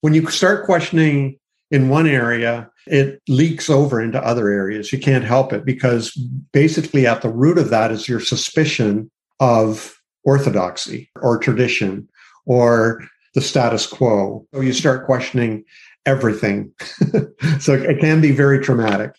When 0.00 0.14
you 0.14 0.28
start 0.30 0.64
questioning 0.64 1.38
in 1.70 1.88
one 1.88 2.06
area, 2.06 2.70
it 2.86 3.20
leaks 3.28 3.68
over 3.68 4.00
into 4.00 4.24
other 4.24 4.48
areas. 4.48 4.92
You 4.92 4.98
can't 4.98 5.24
help 5.24 5.52
it 5.52 5.64
because 5.64 6.12
basically 6.52 7.06
at 7.06 7.22
the 7.22 7.30
root 7.30 7.58
of 7.58 7.70
that 7.70 7.90
is 7.90 8.08
your 8.08 8.20
suspicion 8.20 9.10
of 9.40 9.98
orthodoxy 10.24 11.10
or 11.20 11.38
tradition 11.38 12.08
or 12.46 13.04
the 13.34 13.40
status 13.40 13.86
quo. 13.86 14.46
So 14.54 14.60
you 14.60 14.72
start 14.72 15.06
questioning 15.06 15.64
everything. 16.06 16.72
so 17.60 17.74
it 17.74 18.00
can 18.00 18.20
be 18.20 18.32
very 18.32 18.60
traumatic. 18.60 19.12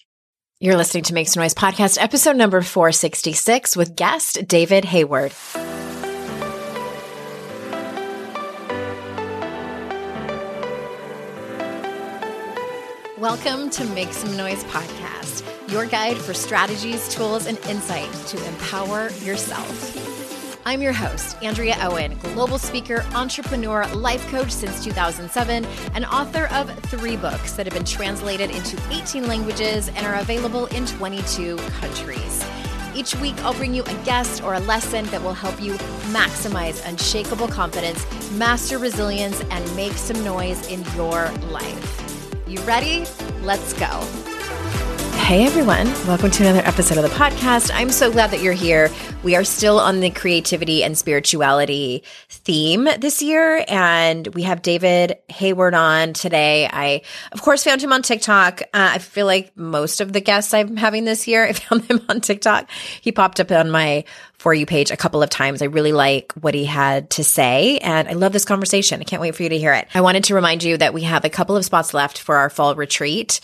You're 0.59 0.75
listening 0.75 1.03
to 1.05 1.13
Make 1.13 1.29
Some 1.29 1.41
Noise 1.41 1.53
podcast, 1.53 2.01
episode 2.01 2.35
number 2.35 2.61
466 2.61 3.77
with 3.77 3.95
guest 3.95 4.45
David 4.45 4.83
Hayward. 4.85 5.31
Welcome 13.19 13.69
to 13.71 13.83
Make 13.83 14.13
Some 14.13 14.37
Noise 14.37 14.63
podcast, 14.63 15.43
your 15.69 15.85
guide 15.85 16.15
for 16.15 16.33
strategies, 16.33 17.09
tools, 17.09 17.47
and 17.47 17.57
insight 17.67 18.09
to 18.27 18.47
empower 18.47 19.09
yourself. 19.25 20.65
I'm 20.65 20.81
your 20.81 20.93
host, 20.93 21.35
Andrea 21.43 21.75
Owen, 21.81 22.17
global 22.33 22.57
speaker, 22.57 23.05
entrepreneur, 23.13 23.85
life 23.87 24.25
coach 24.29 24.51
since 24.51 24.81
2007, 24.85 25.65
and 25.95 26.05
author 26.05 26.47
of 26.53 26.71
three 26.83 27.17
books 27.17 27.57
that 27.57 27.65
have 27.65 27.73
been 27.73 27.83
translated 27.83 28.51
into 28.51 28.81
18 28.89 29.27
languages 29.27 29.89
and 29.89 30.07
are 30.07 30.15
available 30.15 30.67
in 30.67 30.85
22 30.85 31.57
countries. 31.57 32.45
Each 32.95 33.13
week, 33.17 33.35
I'll 33.43 33.53
bring 33.53 33.73
you 33.73 33.83
a 33.83 33.93
guest 34.05 34.43
or 34.43 34.53
a 34.53 34.61
lesson 34.61 35.03
that 35.07 35.21
will 35.21 35.33
help 35.33 35.61
you 35.61 35.73
maximize 36.13 36.87
unshakable 36.87 37.49
confidence, 37.49 38.05
master 38.31 38.77
resilience, 38.77 39.41
and 39.51 39.75
make 39.75 39.91
some 39.93 40.23
noise 40.23 40.65
in 40.69 40.85
your 40.95 41.29
life. 41.51 42.08
You 42.49 42.59
ready? 42.61 43.05
Let's 43.43 43.73
go. 43.73 43.85
Hey 45.19 45.45
everyone, 45.45 45.85
welcome 46.07 46.31
to 46.31 46.43
another 46.43 46.67
episode 46.67 46.97
of 46.97 47.03
the 47.03 47.15
podcast. 47.15 47.69
I'm 47.71 47.91
so 47.91 48.11
glad 48.11 48.31
that 48.31 48.41
you're 48.41 48.53
here. 48.53 48.89
We 49.21 49.35
are 49.35 49.43
still 49.43 49.79
on 49.79 49.99
the 49.99 50.09
creativity 50.09 50.83
and 50.83 50.97
spirituality 50.97 52.03
theme 52.27 52.87
this 52.97 53.21
year, 53.21 53.63
and 53.67 54.27
we 54.33 54.41
have 54.41 54.63
David 54.63 55.19
Hayward 55.27 55.75
on 55.75 56.13
today. 56.13 56.67
I, 56.67 57.03
of 57.31 57.43
course, 57.43 57.63
found 57.63 57.83
him 57.83 57.93
on 57.93 58.01
TikTok. 58.01 58.61
Uh, 58.73 58.93
I 58.93 58.97
feel 58.97 59.27
like 59.27 59.55
most 59.55 60.01
of 60.01 60.13
the 60.13 60.19
guests 60.19 60.51
I'm 60.51 60.75
having 60.75 61.05
this 61.05 61.27
year, 61.27 61.45
I 61.47 61.53
found 61.53 61.83
them 61.83 62.03
on 62.09 62.19
TikTok. 62.19 62.67
He 62.99 63.11
popped 63.11 63.39
up 63.39 63.51
on 63.51 63.69
my 63.69 64.05
For 64.39 64.53
You 64.53 64.65
page 64.65 64.89
a 64.89 64.97
couple 64.97 65.21
of 65.21 65.29
times. 65.29 65.61
I 65.61 65.65
really 65.65 65.91
like 65.91 66.31
what 66.33 66.53
he 66.53 66.65
had 66.65 67.09
to 67.11 67.23
say, 67.23 67.77
and 67.79 68.07
I 68.07 68.13
love 68.13 68.31
this 68.31 68.45
conversation. 68.45 69.01
I 69.01 69.03
can't 69.03 69.21
wait 69.21 69.35
for 69.35 69.43
you 69.43 69.49
to 69.49 69.57
hear 69.57 69.73
it. 69.73 69.87
I 69.93 69.99
wanted 69.99 70.23
to 70.25 70.35
remind 70.35 70.63
you 70.63 70.77
that 70.77 70.93
we 70.93 71.03
have 71.03 71.25
a 71.25 71.29
couple 71.29 71.57
of 71.57 71.65
spots 71.65 71.93
left 71.93 72.17
for 72.17 72.37
our 72.37 72.49
fall 72.49 72.73
retreat 72.73 73.41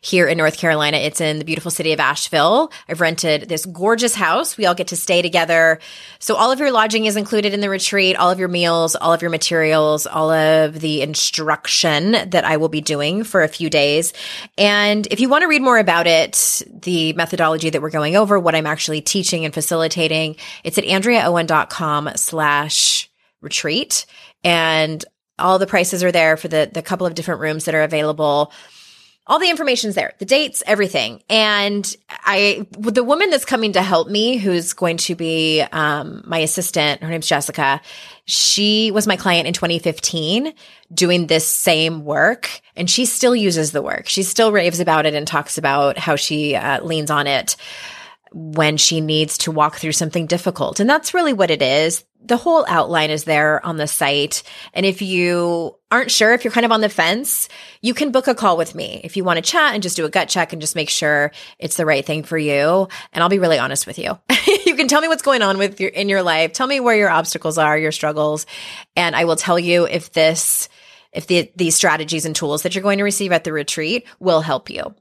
here 0.00 0.26
in 0.26 0.38
North 0.38 0.58
Carolina. 0.58 0.96
It's 0.98 1.20
in 1.20 1.38
the 1.38 1.44
beautiful 1.44 1.70
city 1.70 1.92
of 1.92 2.00
Asheville. 2.00 2.72
I've 2.88 3.00
rented 3.00 3.48
this 3.48 3.66
gorgeous 3.66 4.14
house. 4.14 4.56
We 4.56 4.66
all 4.66 4.74
get 4.74 4.88
to 4.88 4.96
stay 4.96 5.22
together. 5.22 5.78
So 6.18 6.36
all 6.36 6.52
of 6.52 6.58
your 6.58 6.70
lodging 6.70 7.06
is 7.06 7.16
included 7.16 7.54
in 7.54 7.60
the 7.60 7.70
retreat, 7.70 8.16
all 8.16 8.30
of 8.30 8.38
your 8.38 8.48
meals, 8.48 8.96
all 8.96 9.12
of 9.12 9.22
your 9.22 9.30
materials, 9.30 10.06
all 10.06 10.30
of 10.30 10.80
the 10.80 11.02
instruction 11.02 12.12
that 12.12 12.44
I 12.44 12.56
will 12.56 12.68
be 12.68 12.80
doing 12.80 13.24
for 13.24 13.42
a 13.42 13.48
few 13.48 13.70
days. 13.70 14.12
And 14.56 15.06
if 15.10 15.20
you 15.20 15.28
want 15.28 15.42
to 15.42 15.48
read 15.48 15.62
more 15.62 15.78
about 15.78 16.06
it, 16.06 16.62
the 16.68 17.12
methodology 17.14 17.70
that 17.70 17.82
we're 17.82 17.90
going 17.90 18.16
over, 18.16 18.38
what 18.38 18.54
I'm 18.54 18.66
actually 18.66 19.00
teaching 19.00 19.44
and 19.44 19.54
facilitating, 19.54 20.36
it's 20.64 20.78
at 20.78 20.84
andreaowen.com 20.84 22.10
slash 22.16 23.10
retreat. 23.40 24.06
And 24.44 25.04
all 25.38 25.58
the 25.58 25.66
prices 25.66 26.02
are 26.02 26.12
there 26.12 26.36
for 26.36 26.48
the, 26.48 26.70
the 26.72 26.82
couple 26.82 27.06
of 27.06 27.14
different 27.14 27.40
rooms 27.40 27.64
that 27.64 27.74
are 27.74 27.82
available 27.82 28.52
all 29.28 29.38
the 29.38 29.50
information's 29.50 29.94
there, 29.94 30.14
the 30.18 30.24
dates, 30.24 30.62
everything. 30.66 31.22
And 31.28 31.94
I, 32.08 32.66
the 32.70 33.04
woman 33.04 33.28
that's 33.28 33.44
coming 33.44 33.72
to 33.72 33.82
help 33.82 34.08
me, 34.08 34.38
who's 34.38 34.72
going 34.72 34.96
to 34.98 35.14
be 35.14 35.60
um, 35.60 36.22
my 36.26 36.38
assistant, 36.38 37.02
her 37.02 37.10
name's 37.10 37.28
Jessica. 37.28 37.82
She 38.24 38.90
was 38.90 39.06
my 39.06 39.16
client 39.16 39.46
in 39.46 39.52
2015 39.52 40.54
doing 40.92 41.26
this 41.26 41.46
same 41.48 42.04
work, 42.04 42.60
and 42.74 42.88
she 42.88 43.04
still 43.04 43.36
uses 43.36 43.72
the 43.72 43.82
work. 43.82 44.08
She 44.08 44.22
still 44.22 44.50
raves 44.50 44.80
about 44.80 45.04
it 45.04 45.14
and 45.14 45.26
talks 45.26 45.58
about 45.58 45.98
how 45.98 46.16
she 46.16 46.56
uh, 46.56 46.82
leans 46.82 47.10
on 47.10 47.26
it 47.26 47.56
when 48.38 48.76
she 48.76 49.00
needs 49.00 49.38
to 49.38 49.50
walk 49.50 49.76
through 49.76 49.92
something 49.92 50.26
difficult. 50.26 50.78
And 50.78 50.88
that's 50.88 51.12
really 51.12 51.32
what 51.32 51.50
it 51.50 51.60
is. 51.60 52.04
The 52.24 52.36
whole 52.36 52.64
outline 52.68 53.10
is 53.10 53.24
there 53.24 53.64
on 53.66 53.76
the 53.76 53.88
site. 53.88 54.44
And 54.72 54.86
if 54.86 55.02
you 55.02 55.74
aren't 55.90 56.12
sure, 56.12 56.32
if 56.32 56.44
you're 56.44 56.52
kind 56.52 56.64
of 56.66 56.70
on 56.70 56.80
the 56.80 56.88
fence, 56.88 57.48
you 57.80 57.94
can 57.94 58.12
book 58.12 58.28
a 58.28 58.34
call 58.34 58.56
with 58.56 58.76
me 58.76 59.00
if 59.02 59.16
you 59.16 59.24
want 59.24 59.38
to 59.38 59.42
chat 59.50 59.74
and 59.74 59.82
just 59.82 59.96
do 59.96 60.04
a 60.04 60.10
gut 60.10 60.28
check 60.28 60.52
and 60.52 60.62
just 60.62 60.76
make 60.76 60.88
sure 60.88 61.32
it's 61.58 61.76
the 61.76 61.86
right 61.86 62.04
thing 62.04 62.22
for 62.22 62.38
you. 62.38 62.88
And 63.12 63.22
I'll 63.22 63.28
be 63.28 63.40
really 63.40 63.58
honest 63.58 63.86
with 63.86 63.98
you. 63.98 64.18
you 64.66 64.76
can 64.76 64.86
tell 64.86 65.00
me 65.00 65.08
what's 65.08 65.22
going 65.22 65.42
on 65.42 65.58
with 65.58 65.80
your, 65.80 65.90
in 65.90 66.08
your 66.08 66.22
life. 66.22 66.52
Tell 66.52 66.66
me 66.66 66.78
where 66.78 66.96
your 66.96 67.10
obstacles 67.10 67.58
are, 67.58 67.76
your 67.76 67.92
struggles. 67.92 68.46
And 68.94 69.16
I 69.16 69.24
will 69.24 69.36
tell 69.36 69.58
you 69.58 69.84
if 69.86 70.12
this, 70.12 70.68
if 71.12 71.26
the, 71.26 71.50
these 71.56 71.74
strategies 71.74 72.24
and 72.24 72.36
tools 72.36 72.62
that 72.62 72.74
you're 72.74 72.82
going 72.82 72.98
to 72.98 73.04
receive 73.04 73.32
at 73.32 73.42
the 73.42 73.52
retreat 73.52 74.06
will 74.20 74.42
help 74.42 74.70
you. 74.70 74.94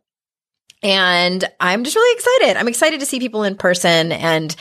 And 0.83 1.43
I'm 1.59 1.83
just 1.83 1.95
really 1.95 2.15
excited. 2.15 2.57
I'm 2.57 2.67
excited 2.67 2.99
to 2.99 3.05
see 3.05 3.19
people 3.19 3.43
in 3.43 3.55
person 3.55 4.11
and 4.11 4.55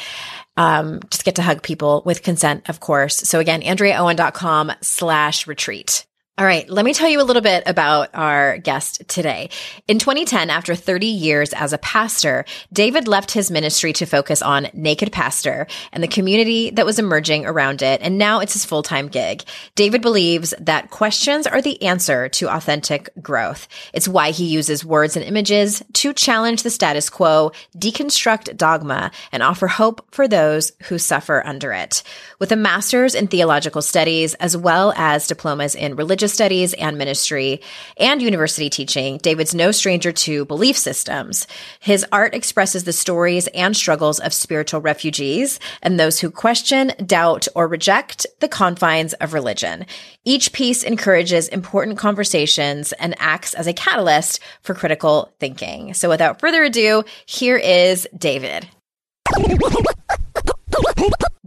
um, 0.57 1.01
just 1.11 1.25
get 1.25 1.37
to 1.37 1.43
hug 1.43 1.63
people 1.63 2.03
with 2.07 2.23
consent, 2.23 2.69
of 2.69 2.81
course. 2.81 3.17
So 3.17 3.39
again, 3.39 3.63
AndreaOwen.com 3.63 4.73
slash 4.81 5.47
retreat. 5.47 6.07
All 6.39 6.45
right, 6.45 6.69
let 6.69 6.85
me 6.85 6.93
tell 6.93 7.09
you 7.09 7.23
a 7.23 7.25
little 7.25 7.41
bit 7.41 7.63
about 7.65 8.11
our 8.13 8.59
guest 8.59 9.09
today. 9.09 9.49
In 9.89 9.99
2010, 9.99 10.51
after 10.51 10.75
30 10.75 11.07
years 11.07 11.55
as 11.55 11.73
a 11.73 11.79
pastor, 11.79 12.45
David 12.71 13.09
left 13.09 13.31
his 13.31 13.51
ministry 13.51 13.95
to 13.95 14.05
focus 14.05 14.43
on 14.43 14.69
Naked 14.75 15.13
Pastor 15.13 15.67
and 15.93 16.03
the 16.03 16.09
community 16.09 16.69
that 16.73 16.85
was 16.85 16.99
emerging 16.99 17.47
around 17.47 17.81
it, 17.81 18.03
and 18.03 18.19
now 18.19 18.41
it's 18.41 18.53
his 18.53 18.67
full-time 18.67 19.09
gig. 19.09 19.45
David 19.77 20.03
believes 20.03 20.53
that 20.61 20.91
questions 20.91 21.47
are 21.47 21.63
the 21.63 21.83
answer 21.83 22.29
to 22.29 22.55
authentic 22.55 23.09
growth. 23.23 23.67
It's 23.95 24.07
why 24.07 24.31
he 24.31 24.45
uses 24.45 24.85
words 24.85 25.17
and 25.17 25.25
images 25.25 25.83
to 25.95 26.13
challenge 26.13 26.65
the 26.65 26.69
status 26.69 27.09
quo, 27.09 27.53
deconstruct 27.79 28.59
dogma, 28.59 29.11
and 29.33 29.43
offer 29.43 29.69
hope 29.69 30.07
for 30.11 30.29
those 30.29 30.73
who 30.83 30.99
suffer 30.99 31.43
under 31.47 31.73
it. 31.73 32.03
With 32.39 32.53
a 32.53 32.57
master's 32.57 33.15
in 33.15 33.27
theological 33.29 33.81
studies 33.81 34.35
as 34.35 34.55
well 34.55 34.93
as 34.99 35.29
diplomas 35.29 35.75
in 35.75 35.97
religious 35.97 36.26
religious 36.27 36.35
studies 36.35 36.75
and 36.75 36.99
ministry 36.99 37.61
and 37.99 38.21
university 38.21 38.69
teaching, 38.69 39.19
David's 39.19 39.55
no 39.55 39.71
stranger 39.71 40.11
to 40.11 40.45
belief 40.47 40.77
systems. 40.77 41.47
His 41.79 42.05
art 42.11 42.35
expresses 42.35 42.83
the 42.83 42.93
stories 42.93 43.47
and 43.55 43.77
struggles 43.77 44.19
of 44.19 44.33
spiritual 44.33 44.81
refugees 44.81 45.61
and 45.83 46.01
those 46.01 46.19
who 46.19 46.31
question, 46.31 46.93
doubt, 47.07 47.47
or 47.55 47.69
reject 47.69 48.27
the 48.41 48.49
confines 48.49 49.13
of 49.15 49.35
religion. 49.35 49.87
Each 50.25 50.53
piece 50.53 50.83
encourages 50.83 51.47
important 51.49 51.97
conversations 51.97 52.93
and 52.95 53.15
acts 53.21 53.55
as 53.55 53.69
a 53.69 53.73
catalyst 53.73 54.41
for 54.63 54.75
critical 54.75 55.33
thinking. 55.39 55.95
So 55.95 56.09
without 56.09 56.41
further 56.41 56.65
ado, 56.65 57.05
here 57.27 57.57
is 57.57 58.09
David. 58.19 58.67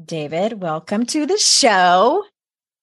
David, 0.05 0.61
welcome 0.61 1.05
to 1.07 1.25
the 1.25 1.37
show. 1.37 2.23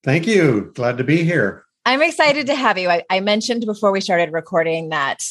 Thank 0.04 0.26
you. 0.26 0.72
Glad 0.74 0.98
to 0.98 1.04
be 1.04 1.24
here. 1.24 1.65
I'm 1.86 2.02
excited 2.02 2.48
to 2.48 2.54
have 2.56 2.78
you. 2.78 2.90
I, 2.90 3.04
I 3.08 3.20
mentioned 3.20 3.64
before 3.64 3.92
we 3.92 4.00
started 4.00 4.32
recording 4.32 4.88
that 4.88 5.22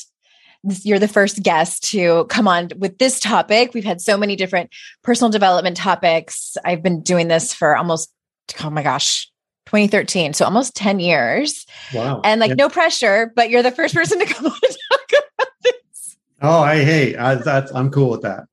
this, 0.64 0.86
you're 0.86 1.00
the 1.00 1.08
first 1.08 1.44
guest 1.44 1.84
to 1.92 2.26
come 2.30 2.48
on 2.48 2.70
with 2.78 2.98
this 2.98 3.20
topic. 3.20 3.74
We've 3.74 3.84
had 3.84 4.00
so 4.00 4.18
many 4.18 4.38
different 4.38 4.74
personal 5.04 5.30
development 5.30 5.76
topics. 5.76 6.56
I've 6.64 6.82
been 6.82 7.02
doing 7.02 7.28
this 7.28 7.54
for 7.54 7.76
almost, 7.76 8.10
oh 8.64 8.70
my 8.70 8.84
gosh, 8.84 9.30
2013. 9.66 10.32
So 10.32 10.46
almost 10.46 10.78
10 10.78 11.02
years. 11.02 11.66
Wow. 11.94 12.22
And 12.24 12.40
like, 12.40 12.50
yeah. 12.50 12.56
no 12.56 12.70
pressure, 12.70 13.34
but 13.36 13.50
you're 13.50 13.62
the 13.62 13.72
first 13.72 13.94
person 13.94 14.18
to 14.20 14.26
come 14.26 14.46
on 14.46 14.54
and 14.54 14.78
talk 14.92 15.22
about 15.38 15.54
this. 15.62 16.18
Oh, 16.42 16.62
I 16.62 16.78
hey, 16.86 17.18
I, 17.18 17.36
that's, 17.36 17.74
I'm 17.76 17.92
cool 17.92 18.12
with 18.12 18.22
that 18.22 18.48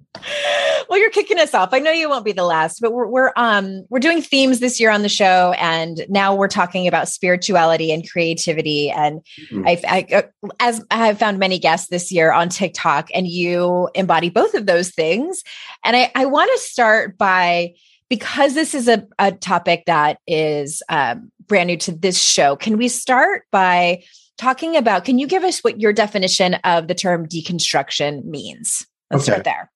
well, 0.88 0.98
you're 0.98 1.10
kicking 1.10 1.38
us 1.38 1.54
off. 1.54 1.70
I 1.72 1.78
know 1.78 1.90
you 1.90 2.08
won't 2.08 2.24
be 2.24 2.32
the 2.32 2.44
last, 2.44 2.80
but 2.80 2.92
we're 2.92 3.06
we're 3.06 3.32
um 3.36 3.84
we're 3.88 3.98
doing 3.98 4.22
themes 4.22 4.60
this 4.60 4.80
year 4.80 4.90
on 4.90 5.02
the 5.02 5.08
show, 5.08 5.54
and 5.58 6.04
now 6.08 6.34
we're 6.34 6.48
talking 6.48 6.86
about 6.86 7.08
spirituality 7.08 7.92
and 7.92 8.08
creativity. 8.08 8.90
And 8.90 9.20
mm-hmm. 9.50 9.66
I, 9.66 9.80
I, 9.86 10.14
uh, 10.14 10.48
as 10.60 10.84
I 10.90 11.06
have 11.06 11.18
found 11.18 11.38
many 11.38 11.58
guests 11.58 11.88
this 11.88 12.12
year 12.12 12.32
on 12.32 12.48
TikTok, 12.48 13.08
and 13.14 13.26
you 13.26 13.88
embody 13.94 14.30
both 14.30 14.54
of 14.54 14.66
those 14.66 14.90
things. 14.90 15.42
And 15.84 15.96
I 15.96 16.10
I 16.14 16.26
want 16.26 16.50
to 16.54 16.58
start 16.58 17.18
by 17.18 17.74
because 18.08 18.52
this 18.52 18.74
is 18.74 18.88
a, 18.88 19.06
a 19.18 19.32
topic 19.32 19.84
that 19.86 20.18
is 20.26 20.82
um, 20.90 21.32
brand 21.46 21.68
new 21.68 21.78
to 21.78 21.92
this 21.92 22.22
show. 22.22 22.56
Can 22.56 22.76
we 22.76 22.88
start 22.88 23.44
by 23.50 24.04
talking 24.36 24.76
about? 24.76 25.04
Can 25.06 25.18
you 25.18 25.26
give 25.26 25.44
us 25.44 25.60
what 25.60 25.80
your 25.80 25.94
definition 25.94 26.54
of 26.64 26.88
the 26.88 26.94
term 26.94 27.26
deconstruction 27.26 28.24
means? 28.24 28.86
Let's 29.10 29.24
okay. 29.24 29.32
start 29.32 29.44
there. 29.44 29.71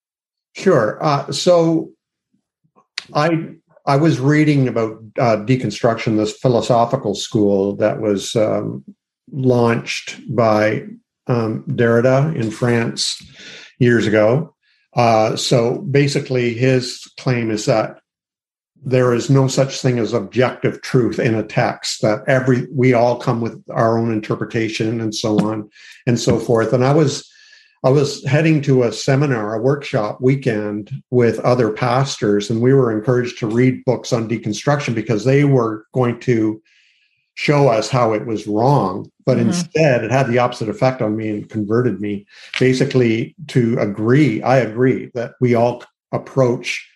Sure. 0.56 0.99
Uh, 1.05 1.31
so 1.32 1.91
I 3.12 3.50
I 3.85 3.97
was 3.97 4.19
reading 4.19 4.69
about 4.69 4.99
uh, 5.19 5.37
deconstruction, 5.44 6.17
this 6.17 6.37
philosophical 6.38 7.14
school 7.14 7.76
that 7.76 8.00
was 8.00 8.35
um, 8.35 8.82
launched 9.31 10.19
by 10.35 10.87
um, 11.26 11.62
Derrida 11.69 12.35
in 12.35 12.50
France 12.50 13.23
years 13.79 14.06
ago. 14.06 14.55
Uh, 14.94 15.37
so 15.37 15.82
basically, 15.91 16.55
his 16.55 17.05
claim 17.20 17.50
is 17.50 17.67
that 17.67 18.00
there 18.82 19.12
is 19.12 19.29
no 19.29 19.49
such 19.49 19.82
thing 19.82 19.99
as 19.99 20.14
objective 20.14 20.81
truth 20.81 21.19
in 21.19 21.35
a 21.35 21.43
text 21.43 22.00
that 22.00 22.20
every 22.26 22.67
we 22.73 22.94
all 22.94 23.19
come 23.19 23.43
with 23.43 23.62
our 23.70 23.99
own 23.99 24.11
interpretation 24.11 25.02
and 25.02 25.14
so 25.14 25.38
on 25.47 25.69
and 26.06 26.20
so 26.20 26.38
forth 26.38 26.75
and 26.75 26.85
i 26.85 26.93
was 26.93 27.29
I 27.84 27.90
was 27.90 28.25
heading 28.25 28.62
to 28.62 28.82
a 28.82 28.93
seminar, 28.93 29.55
a 29.55 29.61
workshop 29.61 30.20
weekend 30.20 30.90
with 31.11 31.38
other 31.40 31.70
pastors, 31.70 32.50
and 32.50 32.61
we 32.61 32.73
were 32.73 32.96
encouraged 32.96 33.38
to 33.38 33.46
read 33.46 33.84
books 33.84 34.12
on 34.12 34.28
deconstruction 34.28 34.94
because 34.94 35.25
they 35.25 35.44
were 35.44 35.87
going 35.93 36.19
to 36.20 36.61
show 37.34 37.69
us 37.69 37.88
how 37.90 38.12
it 38.12 38.26
was 38.26 38.46
wrong. 38.46 39.11
But 39.25 39.37
mm-hmm. 39.37 39.49
instead, 39.49 40.05
it 40.05 40.11
had 40.11 40.26
the 40.26 40.38
opposite 40.38 40.69
effect 40.69 41.02
on 41.02 41.17
me 41.17 41.28
and 41.28 41.49
converted 41.49 42.00
me 42.00 42.26
basically 42.58 43.34
to 43.49 43.78
agree. 43.78 44.43
I 44.43 44.56
agree 44.56 45.11
that 45.14 45.34
we 45.40 45.55
all 45.55 45.84
approach 46.12 46.88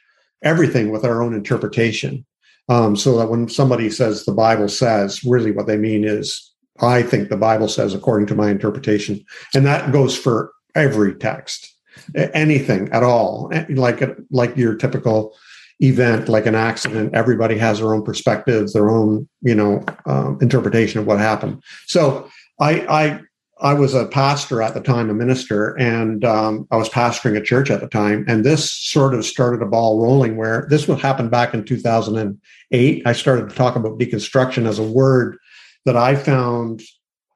everything 0.42 0.90
with 0.90 1.04
our 1.04 1.22
own 1.22 1.34
interpretation. 1.34 2.24
Um, 2.68 2.94
so 2.94 3.18
that 3.18 3.28
when 3.28 3.48
somebody 3.48 3.90
says 3.90 4.24
the 4.24 4.32
Bible 4.32 4.68
says, 4.68 5.24
really 5.24 5.50
what 5.50 5.66
they 5.66 5.76
mean 5.76 6.04
is, 6.04 6.52
I 6.80 7.02
think 7.02 7.28
the 7.28 7.36
Bible 7.36 7.68
says 7.68 7.94
according 7.94 8.28
to 8.28 8.34
my 8.34 8.48
interpretation. 8.48 9.24
And 9.54 9.66
that 9.66 9.92
goes 9.92 10.16
for 10.16 10.52
every 10.74 11.14
text, 11.14 11.74
anything 12.14 12.88
at 12.90 13.02
all, 13.02 13.52
like 13.70 14.02
like 14.30 14.56
your 14.56 14.74
typical 14.74 15.34
event, 15.80 16.28
like 16.28 16.46
an 16.46 16.54
accident. 16.54 17.14
Everybody 17.14 17.56
has 17.58 17.78
their 17.78 17.94
own 17.94 18.02
perspectives, 18.02 18.72
their 18.72 18.90
own 18.90 19.28
you 19.42 19.54
know 19.54 19.84
um, 20.06 20.38
interpretation 20.40 21.00
of 21.00 21.06
what 21.06 21.18
happened. 21.18 21.62
So 21.86 22.30
I 22.60 22.80
I 22.88 23.20
I 23.60 23.74
was 23.74 23.94
a 23.94 24.06
pastor 24.06 24.62
at 24.62 24.74
the 24.74 24.80
time, 24.80 25.10
a 25.10 25.14
minister, 25.14 25.78
and 25.78 26.24
um, 26.24 26.66
I 26.70 26.76
was 26.76 26.88
pastoring 26.88 27.36
a 27.36 27.42
church 27.42 27.70
at 27.70 27.80
the 27.80 27.88
time. 27.88 28.24
And 28.26 28.44
this 28.44 28.72
sort 28.72 29.14
of 29.14 29.24
started 29.24 29.62
a 29.62 29.66
ball 29.66 30.00
rolling 30.00 30.36
where 30.36 30.66
this 30.70 30.88
would 30.88 31.00
happen 31.00 31.28
back 31.28 31.52
in 31.52 31.64
2008. 31.64 33.02
I 33.04 33.12
started 33.12 33.50
to 33.50 33.54
talk 33.54 33.76
about 33.76 33.98
deconstruction 33.98 34.66
as 34.66 34.78
a 34.78 34.82
word 34.82 35.36
that 35.84 35.96
I 35.96 36.14
found 36.14 36.82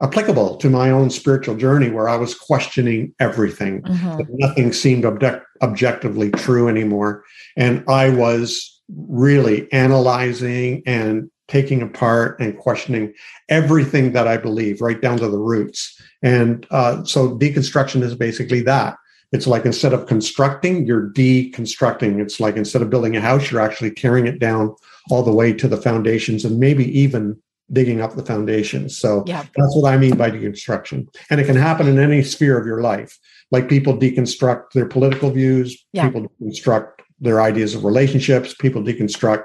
applicable 0.05 0.56
to 0.56 0.69
my 0.71 0.91
own 0.91 1.11
spiritual 1.11 1.56
journey 1.56 1.91
where 1.91 2.09
I 2.09 2.17
was 2.17 2.35
questioning 2.35 3.15
everything. 3.19 3.83
Mm-hmm. 3.83 4.23
Nothing 4.29 4.73
seemed 4.73 5.05
object- 5.05 5.47
objectively 5.62 6.31
true 6.31 6.69
anymore. 6.69 7.25
And 7.56 7.83
I 7.89 8.11
was 8.11 8.83
really 8.95 9.71
analyzing 9.73 10.83
and 10.87 11.31
taking 11.49 11.83
apart 11.83 12.39
and 12.41 12.59
questioning 12.59 13.12
everything 13.49 14.12
that 14.12 14.29
I 14.29 14.37
believe, 14.37 14.81
right 14.81 15.01
down 15.01 15.19
to 15.19 15.29
the 15.29 15.39
roots. 15.39 16.01
And 16.23 16.67
uh, 16.71 17.05
so 17.05 17.37
deconstruction 17.37 18.03
is 18.03 18.15
basically 18.15 18.62
that. 18.62 18.97
It's 19.33 19.47
like 19.47 19.65
instead 19.65 19.93
of 19.93 20.06
constructing, 20.06 20.87
you're 20.87 21.11
deconstructing. 21.11 22.21
It's 22.21 22.39
like 22.39 22.56
instead 22.56 22.83
of 22.83 22.91
building 22.91 23.17
a 23.17 23.21
house, 23.21 23.51
you're 23.51 23.61
actually 23.61 23.91
tearing 23.91 24.27
it 24.27 24.39
down 24.39 24.75
all 25.11 25.23
the 25.23 25.33
way 25.33 25.53
to 25.53 25.67
the 25.67 25.77
foundations 25.77 26.45
and 26.45 26.61
maybe 26.61 26.87
even 26.99 27.37
digging 27.72 28.00
up 28.00 28.14
the 28.14 28.25
foundations. 28.25 28.99
So 28.99 29.25
yeah. 29.26 29.44
that's 29.56 29.76
what 29.76 29.93
I 29.93 29.96
mean 29.96 30.16
by 30.16 30.31
deconstruction. 30.31 31.08
And 31.31 31.40
it 31.40 31.44
can 31.44 31.56
happen 31.56 31.88
in 31.88 31.99
any 31.99 32.22
sphere 32.22 32.58
of 32.58 32.66
your 32.66 32.82
life. 32.82 33.19
Like 33.50 33.69
people 33.69 33.96
deconstruct 33.96 34.72
their 34.72 34.87
political 34.87 35.31
views, 35.31 35.84
yeah. 35.93 36.06
people 36.06 36.28
deconstruct 36.40 36.90
their 37.20 37.40
ideas 37.40 37.75
of 37.75 37.84
relationships, 37.84 38.55
people 38.55 38.82
deconstruct 38.82 39.44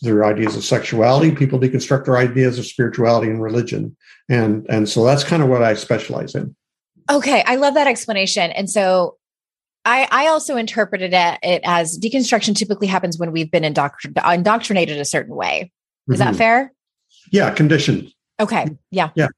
their 0.00 0.24
ideas 0.24 0.56
of 0.56 0.64
sexuality, 0.64 1.34
people 1.34 1.58
deconstruct 1.58 2.04
their 2.04 2.16
ideas 2.16 2.58
of 2.58 2.66
spirituality 2.66 3.28
and 3.28 3.42
religion. 3.42 3.96
And 4.28 4.64
and 4.68 4.88
so 4.88 5.04
that's 5.04 5.24
kind 5.24 5.42
of 5.42 5.48
what 5.48 5.62
I 5.62 5.74
specialize 5.74 6.34
in. 6.34 6.54
Okay, 7.10 7.42
I 7.46 7.56
love 7.56 7.74
that 7.74 7.86
explanation. 7.86 8.52
And 8.52 8.70
so 8.70 9.16
I, 9.84 10.06
I 10.10 10.28
also 10.28 10.56
interpreted 10.56 11.12
it, 11.12 11.38
it, 11.42 11.62
as 11.64 11.98
deconstruction 11.98 12.56
typically 12.56 12.86
happens 12.86 13.18
when 13.18 13.32
we've 13.32 13.50
been 13.50 13.64
indoctr- 13.64 14.34
indoctrinated 14.34 14.98
a 14.98 15.04
certain 15.04 15.34
way. 15.34 15.72
Is 16.08 16.20
mm-hmm. 16.20 16.30
that 16.30 16.36
fair? 16.36 16.72
Yeah, 17.30 17.50
conditioned. 17.52 18.12
Okay. 18.40 18.66
Yeah. 18.90 19.10
Yeah. 19.14 19.28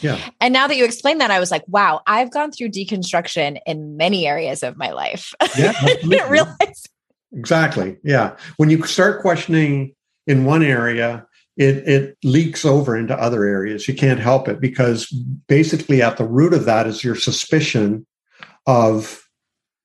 Yeah. 0.00 0.18
And 0.40 0.52
now 0.52 0.66
that 0.66 0.76
you 0.76 0.84
explained 0.84 1.20
that, 1.20 1.30
I 1.30 1.38
was 1.38 1.50
like, 1.50 1.64
wow, 1.68 2.00
I've 2.06 2.30
gone 2.30 2.50
through 2.50 2.70
deconstruction 2.70 3.58
in 3.66 3.96
many 3.96 4.26
areas 4.26 4.62
of 4.62 4.76
my 4.76 4.90
life. 4.90 5.32
Yeah. 5.56 5.72
Didn't 6.02 6.30
realize. 6.30 6.86
Exactly. 7.32 7.98
Yeah. 8.02 8.36
When 8.56 8.70
you 8.70 8.82
start 8.84 9.20
questioning 9.20 9.94
in 10.26 10.44
one 10.44 10.62
area, 10.62 11.26
it, 11.56 11.88
it 11.88 12.16
leaks 12.24 12.64
over 12.64 12.96
into 12.96 13.14
other 13.14 13.44
areas. 13.44 13.86
You 13.86 13.94
can't 13.94 14.20
help 14.20 14.48
it 14.48 14.60
because 14.60 15.06
basically 15.46 16.00
at 16.00 16.16
the 16.16 16.24
root 16.24 16.54
of 16.54 16.64
that 16.64 16.86
is 16.86 17.04
your 17.04 17.14
suspicion 17.14 18.06
of 18.66 19.22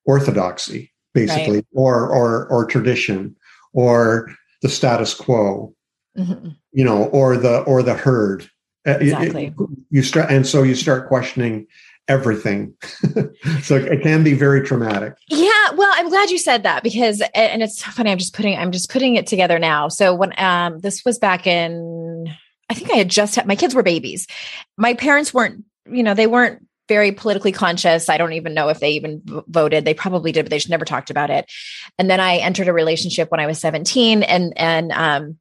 orthodoxy, 0.06 0.92
basically, 1.14 1.58
right. 1.58 1.66
or 1.74 2.10
or 2.10 2.48
or 2.48 2.66
tradition, 2.66 3.36
or 3.74 4.30
the 4.62 4.70
status 4.70 5.14
quo, 5.14 5.74
mm-hmm. 6.18 6.50
you 6.72 6.84
know, 6.84 7.06
or 7.06 7.38
the 7.38 7.60
or 7.62 7.84
the 7.84 7.94
herd. 7.94 8.50
Uh, 8.86 8.98
exactly. 9.00 9.48
It, 9.48 9.70
you 9.90 10.02
start, 10.02 10.32
and 10.32 10.48
so 10.48 10.64
you 10.64 10.76
start 10.76 11.08
questioning 11.08 11.68
everything. 12.08 12.74
so 13.62 13.76
it 13.76 14.02
can 14.02 14.24
be 14.24 14.34
very 14.34 14.62
traumatic. 14.62 15.16
Yeah, 15.28 15.72
well, 15.76 15.92
I'm 15.96 16.10
glad 16.10 16.30
you 16.30 16.38
said 16.38 16.64
that 16.64 16.84
because 16.84 17.22
and 17.34 17.62
it's 17.62 17.80
so 17.80 17.92
funny 17.92 18.12
I'm 18.12 18.18
just 18.18 18.34
putting 18.34 18.58
I'm 18.58 18.72
just 18.72 18.90
putting 18.90 19.16
it 19.16 19.28
together 19.28 19.60
now. 19.60 19.90
So 19.90 20.16
when 20.16 20.34
um 20.38 20.80
this 20.80 21.04
was 21.06 21.20
back 21.20 21.48
in 21.48 22.34
I 22.70 22.74
think 22.74 22.92
I 22.92 22.96
had 22.96 23.10
just 23.10 23.36
had 23.36 23.46
my 23.46 23.56
kids 23.56 23.76
were 23.76 23.84
babies. 23.84 24.28
My 24.78 24.94
parents 24.94 25.34
weren't, 25.34 25.64
you 25.90 26.04
know, 26.04 26.14
they 26.14 26.28
weren't 26.28 26.66
very 26.88 27.12
politically 27.12 27.52
conscious. 27.52 28.08
I 28.08 28.18
don't 28.18 28.34
even 28.34 28.54
know 28.54 28.70
if 28.70 28.80
they 28.80 28.92
even 28.92 29.22
voted. 29.48 29.84
They 29.84 29.94
probably 29.94 30.32
did, 30.32 30.44
but 30.44 30.50
they 30.50 30.58
just 30.58 30.70
never 30.70 30.86
talked 30.86 31.10
about 31.10 31.30
it. 31.30 31.52
And 32.00 32.10
then 32.10 32.22
I 32.22 32.38
entered 32.38 32.70
a 32.70 32.74
relationship 32.74 33.30
when 33.30 33.42
I 33.42 33.48
was 33.48 33.60
17 33.60 34.24
and 34.24 34.54
and 34.58 34.92
um 34.92 35.38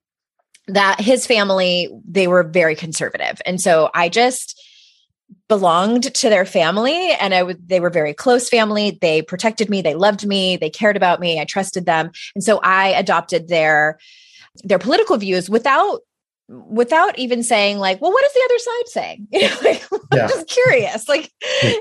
that 0.68 1.00
his 1.00 1.26
family 1.26 1.88
they 2.08 2.26
were 2.26 2.42
very 2.42 2.75
conservative. 2.75 3.40
And 3.46 3.61
so 3.61 3.90
i 3.94 4.08
just 4.08 4.61
belonged 5.49 6.14
to 6.14 6.28
their 6.28 6.46
family 6.46 7.11
and 7.20 7.35
i 7.35 7.42
would 7.42 7.68
they 7.68 7.80
were 7.80 7.90
very 7.90 8.14
close 8.14 8.49
family. 8.49 8.99
They 9.00 9.23
protected 9.23 9.70
me. 9.70 9.82
They 9.82 9.94
loved 9.94 10.26
me. 10.26 10.56
They 10.56 10.70
cared 10.70 10.96
about 10.96 11.20
me. 11.20 11.40
I 11.40 11.44
trusted 11.44 11.87
them. 11.87 12.11
And 12.35 12.42
so 12.42 12.58
i 12.62 12.88
adopted 12.88 13.49
their 13.49 13.99
their 14.64 14.78
political 14.78 15.16
views 15.16 15.50
without 15.50 16.00
without 16.49 17.18
even 17.18 17.42
saying 17.42 17.78
like 17.78 18.00
well 18.00 18.12
what 18.12 18.25
is 18.25 18.32
the 18.32 18.42
other 18.44 18.58
side 18.58 18.88
saying? 18.88 19.28
You 19.32 19.49
know 19.49 19.56
like 19.62 19.85
yeah. 20.14 20.23
i'm 20.23 20.28
just 20.28 20.49
curious. 20.49 21.08
Like 21.08 21.32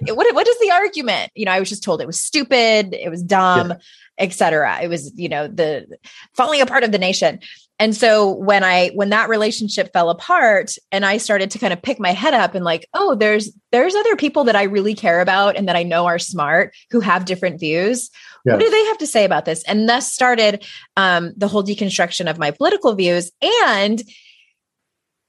what, 0.08 0.36
what 0.36 0.48
is 0.48 0.60
the 0.60 0.72
argument? 0.72 1.32
You 1.36 1.46
know 1.46 1.52
i 1.52 1.60
was 1.60 1.70
just 1.70 1.84
told 1.84 2.02
it 2.02 2.08
was 2.08 2.20
stupid 2.20 2.94
it 2.94 3.10
was 3.10 3.24
dumb 3.24 3.70
yeah. 3.70 3.78
etc 4.20 4.80
it 4.82 4.88
was 4.88 5.12
you 5.16 5.30
know 5.30 5.48
the 5.48 5.98
falling 6.34 6.62
apart 6.62 6.84
of 6.84 6.92
the 6.92 6.98
nation 6.98 7.40
and 7.80 7.96
so 7.96 8.32
when 8.32 8.64
i 8.64 8.90
when 8.90 9.10
that 9.10 9.30
relationship 9.30 9.92
fell 9.94 10.10
apart 10.10 10.76
and 10.92 11.06
i 11.06 11.18
started 11.18 11.52
to 11.52 11.60
kind 11.60 11.74
of 11.74 11.82
pick 11.82 12.00
my 12.00 12.12
head 12.12 12.34
up 12.34 12.56
and 12.56 12.66
like 12.66 12.88
oh 12.94 13.16
there's 13.16 13.52
there's 13.72 13.96
other 13.96 14.16
people 14.16 14.44
that 14.44 14.56
i 14.56 14.64
really 14.64 14.94
care 14.94 15.22
about 15.22 15.56
and 15.56 15.68
that 15.68 15.76
i 15.76 15.84
know 15.84 16.06
are 16.06 16.20
smart 16.20 16.74
who 16.92 17.00
have 17.00 17.26
different 17.26 17.60
views 17.60 18.10
yeah. 18.46 18.54
what 18.54 18.62
do 18.62 18.70
they 18.70 18.86
have 18.86 18.98
to 18.98 19.08
say 19.08 19.26
about 19.26 19.46
this 19.46 19.64
and 19.64 19.90
thus 19.90 20.12
started 20.12 20.66
um, 20.98 21.34
the 21.36 21.48
whole 21.48 21.64
deconstruction 21.64 22.30
of 22.30 22.38
my 22.38 22.52
political 22.52 22.94
views 22.96 23.32
and 23.74 24.04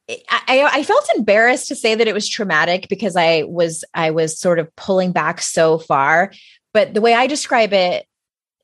I, 0.09 0.69
I, 0.73 0.83
felt 0.85 1.09
embarrassed 1.17 1.67
to 1.69 1.75
say 1.75 1.97
that 1.97 2.07
it 2.07 2.15
was 2.15 2.29
traumatic 2.29 2.87
because 2.89 3.17
I 3.17 3.43
was 3.43 3.85
I 3.93 4.13
was 4.13 4.39
sort 4.39 4.61
of 4.61 4.75
pulling 4.77 5.11
back 5.11 5.43
so 5.43 5.79
far. 5.79 6.33
But 6.73 6.95
the 6.95 7.01
way 7.01 7.13
I 7.13 7.27
describe 7.27 7.73
it 7.73 8.07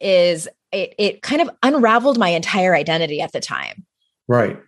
is 0.01 0.49
it 0.73 0.95
it 0.99 1.23
kind 1.23 1.41
of 1.41 1.51
unraveled 1.63 2.19
my 2.19 2.29
entire 2.29 2.75
identity 2.75 3.21
at 3.21 3.33
the 3.33 3.41
time. 3.41 3.85
Right. 4.29 4.59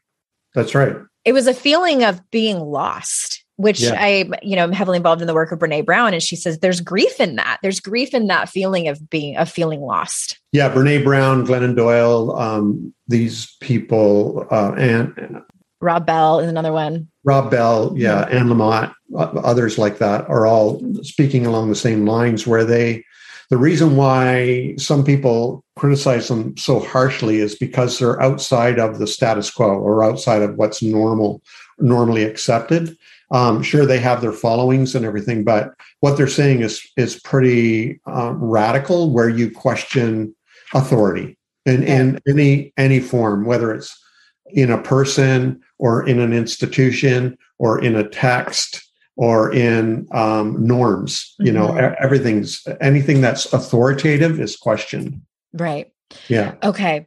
That's 0.54 0.75
right. 0.75 0.96
It 1.25 1.32
was 1.32 1.46
a 1.46 1.54
feeling 1.54 2.04
of 2.04 2.20
being 2.30 2.61
lost, 2.61 3.44
which 3.56 3.80
yeah. 3.80 3.96
I, 3.99 4.30
you 4.42 4.56
know, 4.56 4.62
I'm 4.62 4.73
heavily 4.73 4.99
involved 4.99 5.23
in 5.23 5.26
the 5.26 5.34
work 5.34 5.52
of 5.52 5.58
Brene 5.58 5.84
Brown. 5.84 6.12
And 6.12 6.23
she 6.23 6.37
says 6.37 6.58
there's 6.58 6.80
grief 6.80 7.18
in 7.18 7.37
that. 7.37 7.58
There's 7.62 7.80
grief 7.80 8.12
in 8.12 8.26
that 8.26 8.49
feeling 8.49 8.88
of 8.88 9.08
being 9.08 9.37
of 9.37 9.50
feeling 9.50 9.80
lost. 9.80 10.38
Yeah, 10.52 10.73
Brene 10.73 11.02
Brown, 11.02 11.46
Glennon 11.46 11.76
Doyle, 11.76 12.37
um, 12.38 12.94
these 13.08 13.56
people, 13.61 14.46
uh, 14.50 14.75
and 14.76 15.42
Rob 15.80 16.06
Bell 16.06 16.40
is 16.40 16.49
another 16.49 16.73
one. 16.73 17.08
Rob 17.25 17.50
Bell, 17.50 17.92
yeah, 17.96 18.23
Anne 18.30 18.49
Lamott, 18.49 18.94
others 19.16 19.78
like 19.78 19.99
that 19.99 20.28
are 20.28 20.46
all 20.46 20.80
speaking 21.02 21.46
along 21.46 21.68
the 21.68 21.75
same 21.75 22.06
lines 22.06 22.46
where 22.46 22.64
they, 22.64 23.04
the 23.50 23.56
reason 23.56 23.96
why 23.96 24.75
some 24.78 25.04
people 25.04 25.63
criticize 25.76 26.28
them 26.28 26.57
so 26.57 26.78
harshly 26.81 27.38
is 27.38 27.54
because 27.57 27.99
they're 27.99 28.21
outside 28.21 28.78
of 28.78 28.99
the 28.99 29.07
status 29.07 29.50
quo 29.50 29.69
or 29.69 30.04
outside 30.04 30.43
of 30.43 30.57
what's 30.57 30.83
normal, 30.83 31.43
normally 31.78 32.23
accepted. 32.23 32.97
Um, 33.31 33.62
sure, 33.62 33.85
they 33.85 33.99
have 33.99 34.21
their 34.21 34.33
followings 34.33 34.95
and 34.95 35.04
everything, 35.04 35.43
but 35.45 35.75
what 36.00 36.16
they're 36.16 36.28
saying 36.28 36.61
is 36.61 36.81
is 36.97 37.19
pretty 37.21 38.00
um, 38.07 38.43
radical, 38.43 39.11
where 39.11 39.28
you 39.28 39.50
question 39.50 40.35
authority 40.75 41.37
in, 41.66 41.83
in 41.83 42.21
any 42.28 42.73
any 42.76 43.00
form, 43.00 43.45
whether 43.45 43.75
it's 43.75 43.99
in 44.47 44.71
a 44.71 44.81
person 44.81 45.61
or 45.78 46.07
in 46.07 46.21
an 46.21 46.33
institution 46.33 47.37
or 47.59 47.83
in 47.83 47.97
a 47.97 48.09
text 48.09 48.83
or 49.16 49.52
in 49.52 50.07
um, 50.12 50.64
norms 50.64 51.35
you 51.38 51.52
know 51.52 51.69
mm-hmm. 51.69 51.95
everything's 52.02 52.66
anything 52.81 53.21
that's 53.21 53.52
authoritative 53.52 54.40
is 54.40 54.57
questioned 54.57 55.21
right. 55.54 55.90
Yeah. 56.28 56.54
Okay 56.62 57.06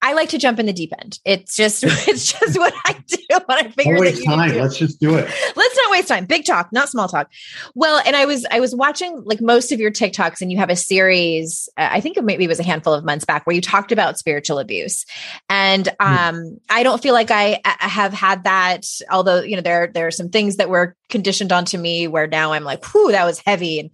I 0.00 0.12
like 0.12 0.28
to 0.30 0.38
jump 0.38 0.58
in 0.58 0.66
the 0.66 0.72
deep 0.72 0.92
end. 1.00 1.18
It's 1.24 1.56
just 1.56 1.84
it's 1.86 2.32
just 2.32 2.58
what 2.58 2.74
I 2.84 2.92
do 3.06 3.18
when 3.46 3.58
I 3.58 3.68
figure 3.70 3.98
waste 3.98 4.24
time. 4.24 4.54
Let's 4.54 4.76
just 4.76 5.00
do 5.00 5.16
it. 5.16 5.28
Let's 5.56 5.76
not 5.76 5.90
waste 5.90 6.08
time. 6.08 6.26
Big 6.26 6.44
talk, 6.44 6.72
not 6.72 6.88
small 6.88 7.08
talk. 7.08 7.30
Well, 7.74 8.00
and 8.06 8.14
I 8.14 8.24
was 8.24 8.46
I 8.50 8.60
was 8.60 8.74
watching 8.74 9.22
like 9.24 9.40
most 9.40 9.72
of 9.72 9.80
your 9.80 9.90
TikToks, 9.90 10.40
and 10.40 10.52
you 10.52 10.58
have 10.58 10.70
a 10.70 10.76
series. 10.76 11.68
Uh, 11.76 11.88
I 11.90 12.00
think 12.00 12.16
it 12.16 12.24
maybe 12.24 12.44
it 12.44 12.48
was 12.48 12.60
a 12.60 12.64
handful 12.64 12.94
of 12.94 13.04
months 13.04 13.24
back 13.24 13.46
where 13.46 13.54
you 13.54 13.62
talked 13.62 13.92
about 13.92 14.18
spiritual 14.18 14.58
abuse, 14.58 15.04
and 15.48 15.88
hmm. 16.00 16.06
um. 16.06 16.58
I 16.70 16.82
don't 16.82 17.02
feel 17.02 17.14
like 17.14 17.30
I, 17.30 17.60
I 17.64 17.88
have 17.88 18.12
had 18.12 18.44
that. 18.44 18.84
Although 19.10 19.40
you 19.42 19.56
know 19.56 19.62
there 19.62 19.90
there 19.92 20.06
are 20.06 20.12
some 20.12 20.28
things 20.28 20.56
that 20.56 20.68
were 20.68 20.96
conditioned 21.08 21.52
onto 21.52 21.78
me 21.78 22.06
where 22.06 22.26
now 22.26 22.52
I'm 22.52 22.64
like, 22.64 22.84
whew, 22.86 23.12
that 23.12 23.24
was 23.24 23.40
heavy 23.44 23.80
and 23.80 23.90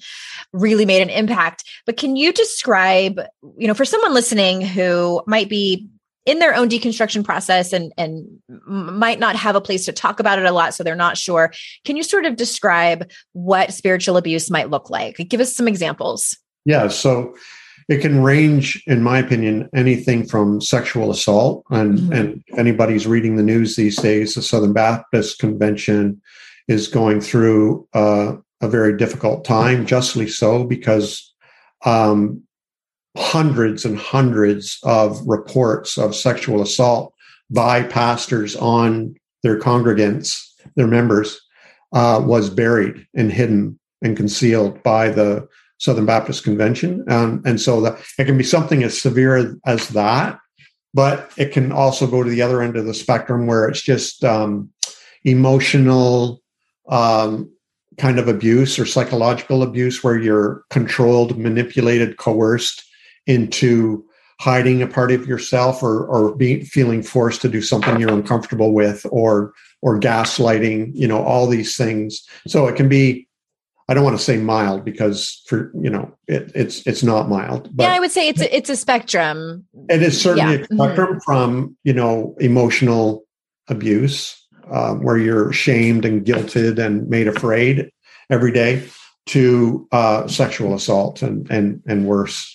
really 0.52 0.84
made 0.84 1.02
an 1.02 1.10
impact. 1.10 1.64
But 1.86 1.96
can 1.96 2.16
you 2.16 2.32
describe, 2.32 3.20
you 3.56 3.66
know, 3.66 3.74
for 3.74 3.84
someone 3.84 4.14
listening 4.14 4.60
who 4.60 5.22
might 5.26 5.48
be 5.48 5.88
in 6.26 6.38
their 6.38 6.54
own 6.54 6.68
deconstruction 6.68 7.24
process 7.24 7.72
and 7.72 7.92
and 7.96 8.26
might 8.66 9.18
not 9.18 9.36
have 9.36 9.56
a 9.56 9.60
place 9.60 9.84
to 9.84 9.92
talk 9.92 10.20
about 10.20 10.38
it 10.38 10.44
a 10.44 10.52
lot 10.52 10.74
so 10.74 10.82
they're 10.82 10.94
not 10.94 11.16
sure. 11.16 11.52
Can 11.84 11.96
you 11.96 12.02
sort 12.02 12.24
of 12.24 12.36
describe 12.36 13.10
what 13.32 13.72
spiritual 13.72 14.16
abuse 14.16 14.50
might 14.50 14.70
look 14.70 14.90
like? 14.90 15.16
Give 15.28 15.40
us 15.40 15.54
some 15.54 15.68
examples. 15.68 16.36
Yeah 16.64 16.88
so 16.88 17.34
it 17.88 18.00
can 18.00 18.22
range 18.22 18.82
in 18.86 19.02
my 19.02 19.18
opinion 19.18 19.68
anything 19.74 20.24
from 20.24 20.60
sexual 20.60 21.10
assault 21.10 21.64
and 21.70 21.98
mm-hmm. 21.98 22.12
and 22.12 22.44
anybody's 22.56 23.06
reading 23.06 23.36
the 23.36 23.42
news 23.42 23.76
these 23.76 23.96
days 23.96 24.34
the 24.34 24.42
southern 24.42 24.72
baptist 24.72 25.38
convention 25.38 26.20
is 26.68 26.88
going 26.88 27.20
through 27.20 27.86
uh, 27.92 28.34
a 28.60 28.68
very 28.68 28.96
difficult 28.96 29.44
time 29.44 29.84
justly 29.84 30.28
so 30.28 30.64
because 30.64 31.34
um, 31.84 32.42
hundreds 33.16 33.84
and 33.84 33.96
hundreds 33.96 34.78
of 34.82 35.20
reports 35.26 35.96
of 35.96 36.14
sexual 36.14 36.62
assault 36.62 37.14
by 37.50 37.82
pastors 37.82 38.56
on 38.56 39.14
their 39.42 39.58
congregants, 39.58 40.42
their 40.76 40.86
members, 40.86 41.40
uh, 41.92 42.20
was 42.24 42.50
buried 42.50 43.06
and 43.14 43.32
hidden 43.32 43.78
and 44.02 44.16
concealed 44.16 44.82
by 44.82 45.08
the 45.08 45.46
Southern 45.78 46.06
Baptist 46.06 46.44
Convention. 46.44 47.04
Um, 47.08 47.42
and 47.44 47.60
so 47.60 47.80
the, 47.80 47.98
it 48.18 48.24
can 48.24 48.38
be 48.38 48.44
something 48.44 48.82
as 48.82 49.00
severe 49.00 49.56
as 49.66 49.88
that, 49.90 50.38
but 50.92 51.30
it 51.36 51.52
can 51.52 51.72
also 51.72 52.06
go 52.06 52.22
to 52.22 52.30
the 52.30 52.42
other 52.42 52.62
end 52.62 52.76
of 52.76 52.86
the 52.86 52.94
spectrum 52.94 53.46
where 53.46 53.68
it's 53.68 53.82
just 53.82 54.24
um, 54.24 54.70
emotional 55.24 56.42
um, 56.88 57.50
kind 57.98 58.18
of 58.18 58.28
abuse 58.28 58.78
or 58.78 58.86
psychological 58.86 59.62
abuse 59.62 60.02
where 60.02 60.18
you're 60.18 60.64
controlled, 60.70 61.38
manipulated, 61.38 62.16
coerced 62.16 62.84
into 63.26 64.04
hiding 64.40 64.82
a 64.82 64.86
part 64.86 65.12
of 65.12 65.26
yourself 65.26 65.82
or 65.82 66.06
or 66.06 66.34
being 66.34 66.64
feeling 66.64 67.02
forced 67.02 67.40
to 67.42 67.48
do 67.48 67.62
something 67.62 68.00
you're 68.00 68.12
uncomfortable 68.12 68.72
with 68.72 69.06
or 69.10 69.52
or 69.82 69.98
gaslighting 69.98 70.90
you 70.94 71.06
know 71.06 71.22
all 71.22 71.46
these 71.46 71.76
things 71.76 72.22
so 72.46 72.66
it 72.66 72.74
can 72.74 72.88
be 72.88 73.28
i 73.88 73.94
don't 73.94 74.04
want 74.04 74.16
to 74.16 74.22
say 74.22 74.36
mild 74.36 74.84
because 74.84 75.42
for 75.46 75.70
you 75.80 75.88
know 75.88 76.12
it, 76.26 76.50
it's 76.54 76.84
it's 76.86 77.02
not 77.02 77.28
mild 77.28 77.68
but 77.76 77.84
yeah 77.84 77.94
i 77.94 78.00
would 78.00 78.10
say 78.10 78.28
it's 78.28 78.40
a, 78.40 78.56
it's 78.56 78.70
a 78.70 78.76
spectrum 78.76 79.64
it 79.88 80.02
is 80.02 80.20
certainly 80.20 80.56
yeah. 80.56 80.66
a 80.68 80.74
spectrum 80.74 81.10
mm-hmm. 81.10 81.18
from 81.24 81.76
you 81.84 81.92
know 81.92 82.34
emotional 82.40 83.24
abuse 83.68 84.40
um, 84.70 85.02
where 85.02 85.18
you're 85.18 85.52
shamed 85.52 86.04
and 86.04 86.24
guilted 86.24 86.78
and 86.78 87.08
made 87.08 87.28
afraid 87.28 87.90
every 88.30 88.50
day 88.50 88.82
to 89.26 89.86
uh, 89.92 90.26
sexual 90.26 90.74
assault 90.74 91.22
and 91.22 91.50
and 91.50 91.82
and 91.86 92.06
worse 92.06 92.53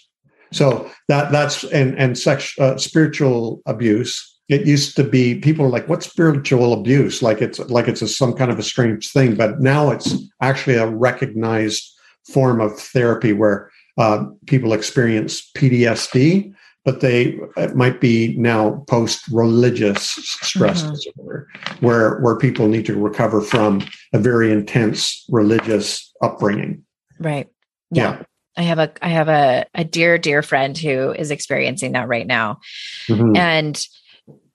so 0.51 0.89
that 1.07 1.31
that's 1.31 1.63
and 1.65 1.97
and 1.97 2.17
sex 2.17 2.57
uh, 2.59 2.77
spiritual 2.77 3.61
abuse. 3.65 4.25
It 4.47 4.65
used 4.65 4.95
to 4.95 5.03
be 5.03 5.35
people 5.35 5.65
are 5.65 5.69
like, 5.69 5.87
"What's 5.87 6.09
spiritual 6.09 6.73
abuse?" 6.73 7.21
Like 7.21 7.41
it's 7.41 7.59
like 7.59 7.87
it's 7.87 8.01
a, 8.01 8.07
some 8.07 8.33
kind 8.33 8.51
of 8.51 8.57
a 8.59 8.63
strange 8.63 9.11
thing, 9.11 9.35
but 9.35 9.59
now 9.59 9.91
it's 9.91 10.15
actually 10.41 10.75
a 10.75 10.87
recognized 10.87 11.87
form 12.31 12.61
of 12.61 12.77
therapy 12.77 13.33
where 13.33 13.69
uh, 13.97 14.25
people 14.47 14.73
experience 14.73 15.51
PTSD, 15.55 16.53
but 16.83 17.01
they 17.01 17.37
it 17.57 17.75
might 17.75 18.01
be 18.01 18.35
now 18.37 18.83
post 18.87 19.21
religious 19.31 20.01
stress 20.41 20.81
mm-hmm. 20.81 20.93
disorder, 20.93 21.47
where 21.81 22.19
where 22.21 22.37
people 22.37 22.67
need 22.67 22.85
to 22.87 22.99
recover 22.99 23.41
from 23.41 23.83
a 24.13 24.19
very 24.19 24.51
intense 24.51 25.25
religious 25.29 26.11
upbringing. 26.23 26.83
Right. 27.19 27.47
Yeah. 27.91 28.17
yeah. 28.17 28.23
I 28.59 28.63
have 28.63 28.77
a 28.77 28.91
I 29.01 29.07
have 29.07 29.29
a 29.29 29.65
a 29.73 29.85
dear 29.85 30.17
dear 30.17 30.41
friend 30.41 30.77
who 30.77 31.13
is 31.13 31.31
experiencing 31.31 31.93
that 31.93 32.09
right 32.09 32.27
now, 32.27 32.59
mm-hmm. 33.07 33.37
and 33.37 33.81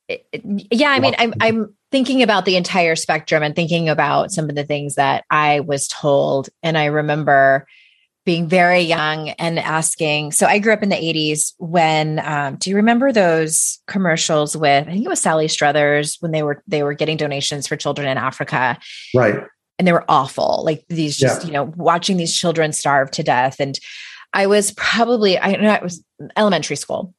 it, 0.08 0.26
yeah, 0.70 0.90
I 0.90 1.00
mean, 1.00 1.14
I'm 1.16 1.32
I'm 1.40 1.74
thinking 1.90 2.22
about 2.22 2.44
the 2.44 2.56
entire 2.56 2.96
spectrum 2.96 3.42
and 3.42 3.56
thinking 3.56 3.88
about 3.88 4.30
some 4.30 4.50
of 4.50 4.56
the 4.56 4.64
things 4.64 4.96
that 4.96 5.24
I 5.30 5.60
was 5.60 5.88
told, 5.88 6.50
and 6.62 6.76
I 6.76 6.86
remember 6.86 7.66
being 8.26 8.46
very 8.46 8.80
young 8.80 9.30
and 9.30 9.58
asking. 9.58 10.32
So 10.32 10.46
I 10.46 10.58
grew 10.58 10.74
up 10.74 10.82
in 10.82 10.90
the 10.90 10.96
80s 10.96 11.54
when 11.58 12.18
um, 12.18 12.56
do 12.56 12.68
you 12.68 12.76
remember 12.76 13.10
those 13.10 13.80
commercials 13.86 14.54
with 14.54 14.86
I 14.86 14.92
think 14.92 15.04
it 15.04 15.08
was 15.08 15.20
Sally 15.20 15.48
Struthers 15.48 16.18
when 16.20 16.30
they 16.32 16.42
were 16.42 16.62
they 16.66 16.82
were 16.82 16.94
getting 16.94 17.16
donations 17.16 17.66
for 17.66 17.76
children 17.76 18.06
in 18.06 18.18
Africa. 18.18 18.78
Right 19.14 19.44
and 19.78 19.86
they 19.86 19.92
were 19.92 20.04
awful. 20.08 20.62
Like 20.64 20.84
these 20.88 21.16
just, 21.16 21.42
yeah. 21.42 21.46
you 21.46 21.52
know, 21.52 21.72
watching 21.76 22.16
these 22.16 22.36
children 22.36 22.72
starve 22.72 23.10
to 23.12 23.22
death. 23.22 23.56
And 23.58 23.78
I 24.32 24.46
was 24.46 24.72
probably, 24.72 25.38
I 25.38 25.52
know 25.52 25.72
it 25.72 25.82
was 25.82 26.04
elementary 26.36 26.76
school 26.76 27.14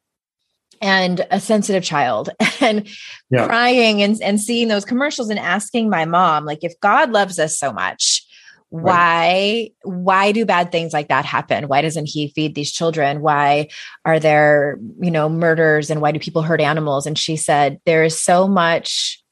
and 0.82 1.26
a 1.32 1.40
sensitive 1.40 1.84
child 1.84 2.30
and 2.62 2.88
yeah. 3.30 3.46
crying 3.46 4.02
and, 4.02 4.22
and 4.22 4.40
seeing 4.40 4.68
those 4.68 4.86
commercials 4.86 5.30
and 5.30 5.40
asking 5.40 5.90
my 5.90 6.06
mom, 6.06 6.46
like, 6.46 6.64
if 6.64 6.80
God 6.80 7.12
loves 7.12 7.40
us 7.40 7.58
so 7.58 7.72
much, 7.72 8.26
why 8.70 9.70
why 9.84 10.32
do 10.32 10.44
bad 10.44 10.72
things 10.72 10.92
like 10.92 11.08
that 11.08 11.24
happen 11.24 11.68
why 11.68 11.82
doesn't 11.82 12.08
he 12.08 12.30
feed 12.30 12.56
these 12.56 12.72
children 12.72 13.22
why 13.22 13.68
are 14.04 14.20
there 14.20 14.78
you 15.00 15.12
know 15.12 15.30
murders 15.30 15.90
and 15.90 16.02
why 16.02 16.12
do 16.12 16.20
people 16.20 16.42
hurt 16.42 16.60
animals 16.60 17.06
and 17.06 17.18
she 17.18 17.38
said 17.38 17.80
there 17.86 18.04
is 18.04 18.20
so 18.20 18.48
much 18.48 19.24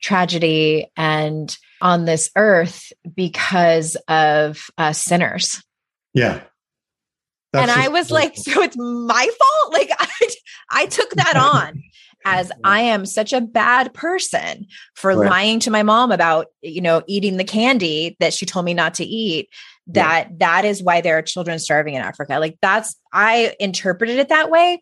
tragedy 0.00 0.90
and 0.96 1.56
on 1.80 2.04
this 2.04 2.30
earth 2.36 2.92
because 3.14 3.96
of 4.08 4.66
uh, 4.78 4.92
sinners. 4.92 5.62
Yeah. 6.14 6.42
That's 7.52 7.70
and 7.70 7.80
I 7.80 7.88
was 7.88 8.10
like, 8.10 8.36
so 8.36 8.62
it's 8.62 8.76
my 8.76 9.28
fault? 9.38 9.46
Like 9.72 9.90
I 9.98 10.30
I 10.70 10.86
took 10.86 11.10
that 11.10 11.36
on 11.54 11.82
as 12.24 12.50
I 12.64 12.80
am 12.82 13.06
such 13.06 13.32
a 13.32 13.40
bad 13.40 13.94
person 13.94 14.66
for 14.94 15.14
right. 15.14 15.30
lying 15.30 15.60
to 15.60 15.70
my 15.70 15.82
mom 15.82 16.10
about, 16.10 16.46
you 16.60 16.80
know, 16.80 17.02
eating 17.06 17.36
the 17.36 17.44
candy 17.44 18.16
that 18.18 18.34
she 18.34 18.46
told 18.46 18.64
me 18.64 18.74
not 18.74 18.94
to 18.94 19.04
eat. 19.04 19.48
That 19.86 20.28
yeah. 20.28 20.36
that 20.38 20.64
is 20.64 20.82
why 20.82 21.00
there 21.00 21.18
are 21.18 21.22
children 21.22 21.58
starving 21.58 21.94
in 21.94 22.02
Africa. 22.02 22.38
Like 22.38 22.58
that's 22.60 22.96
I 23.12 23.54
interpreted 23.60 24.18
it 24.18 24.28
that 24.28 24.50
way. 24.50 24.80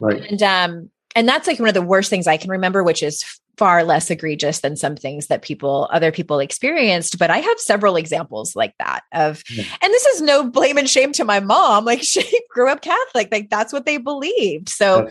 Right. 0.00 0.22
And 0.22 0.42
um 0.42 0.90
and 1.14 1.28
that's 1.28 1.46
like 1.46 1.58
one 1.58 1.68
of 1.68 1.74
the 1.74 1.82
worst 1.82 2.08
things 2.10 2.26
I 2.26 2.38
can 2.38 2.50
remember, 2.50 2.82
which 2.82 3.02
is 3.02 3.24
far 3.56 3.84
less 3.84 4.10
egregious 4.10 4.60
than 4.60 4.76
some 4.76 4.96
things 4.96 5.26
that 5.26 5.42
people 5.42 5.88
other 5.92 6.10
people 6.10 6.38
experienced 6.38 7.18
but 7.18 7.30
i 7.30 7.38
have 7.38 7.58
several 7.58 7.96
examples 7.96 8.56
like 8.56 8.74
that 8.78 9.02
of 9.12 9.42
yeah. 9.50 9.64
and 9.82 9.92
this 9.92 10.06
is 10.06 10.22
no 10.22 10.48
blame 10.48 10.78
and 10.78 10.88
shame 10.88 11.12
to 11.12 11.24
my 11.24 11.38
mom 11.38 11.84
like 11.84 12.02
she 12.02 12.40
grew 12.50 12.68
up 12.68 12.80
catholic 12.80 13.28
like 13.30 13.50
that's 13.50 13.72
what 13.72 13.84
they 13.84 13.98
believed 13.98 14.68
so 14.68 15.10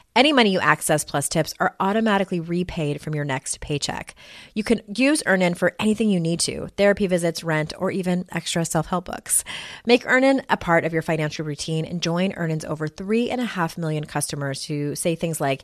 Any 0.13 0.33
money 0.33 0.49
you 0.51 0.59
access 0.59 1.05
plus 1.05 1.29
tips 1.29 1.53
are 1.61 1.73
automatically 1.79 2.41
repaid 2.41 2.99
from 2.99 3.15
your 3.15 3.23
next 3.23 3.61
paycheck. 3.61 4.13
You 4.53 4.61
can 4.61 4.81
use 4.93 5.23
Earnin 5.25 5.53
for 5.53 5.73
anything 5.79 6.09
you 6.09 6.19
need 6.19 6.41
to 6.41 6.67
therapy 6.75 7.07
visits, 7.07 7.45
rent, 7.45 7.71
or 7.77 7.91
even 7.91 8.25
extra 8.29 8.65
self 8.65 8.87
help 8.87 9.05
books. 9.05 9.45
Make 9.85 10.05
Earnin 10.05 10.41
a 10.49 10.57
part 10.57 10.83
of 10.83 10.91
your 10.91 11.01
financial 11.01 11.45
routine 11.45 11.85
and 11.85 12.01
join 12.01 12.33
Earnin's 12.33 12.65
over 12.65 12.89
3.5 12.89 13.77
million 13.77 14.03
customers 14.03 14.65
who 14.65 14.95
say 14.95 15.15
things 15.15 15.39
like, 15.39 15.63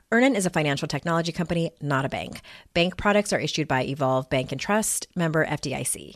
Earnin 0.13 0.35
is 0.35 0.45
a 0.45 0.49
financial 0.49 0.89
technology 0.89 1.31
company, 1.31 1.71
not 1.79 2.03
a 2.03 2.09
bank. 2.09 2.41
Bank 2.73 2.97
products 2.97 3.31
are 3.31 3.39
issued 3.39 3.69
by 3.69 3.83
Evolve 3.83 4.29
Bank 4.29 4.51
and 4.51 4.59
Trust, 4.59 5.07
member 5.15 5.45
FDIC. 5.45 6.15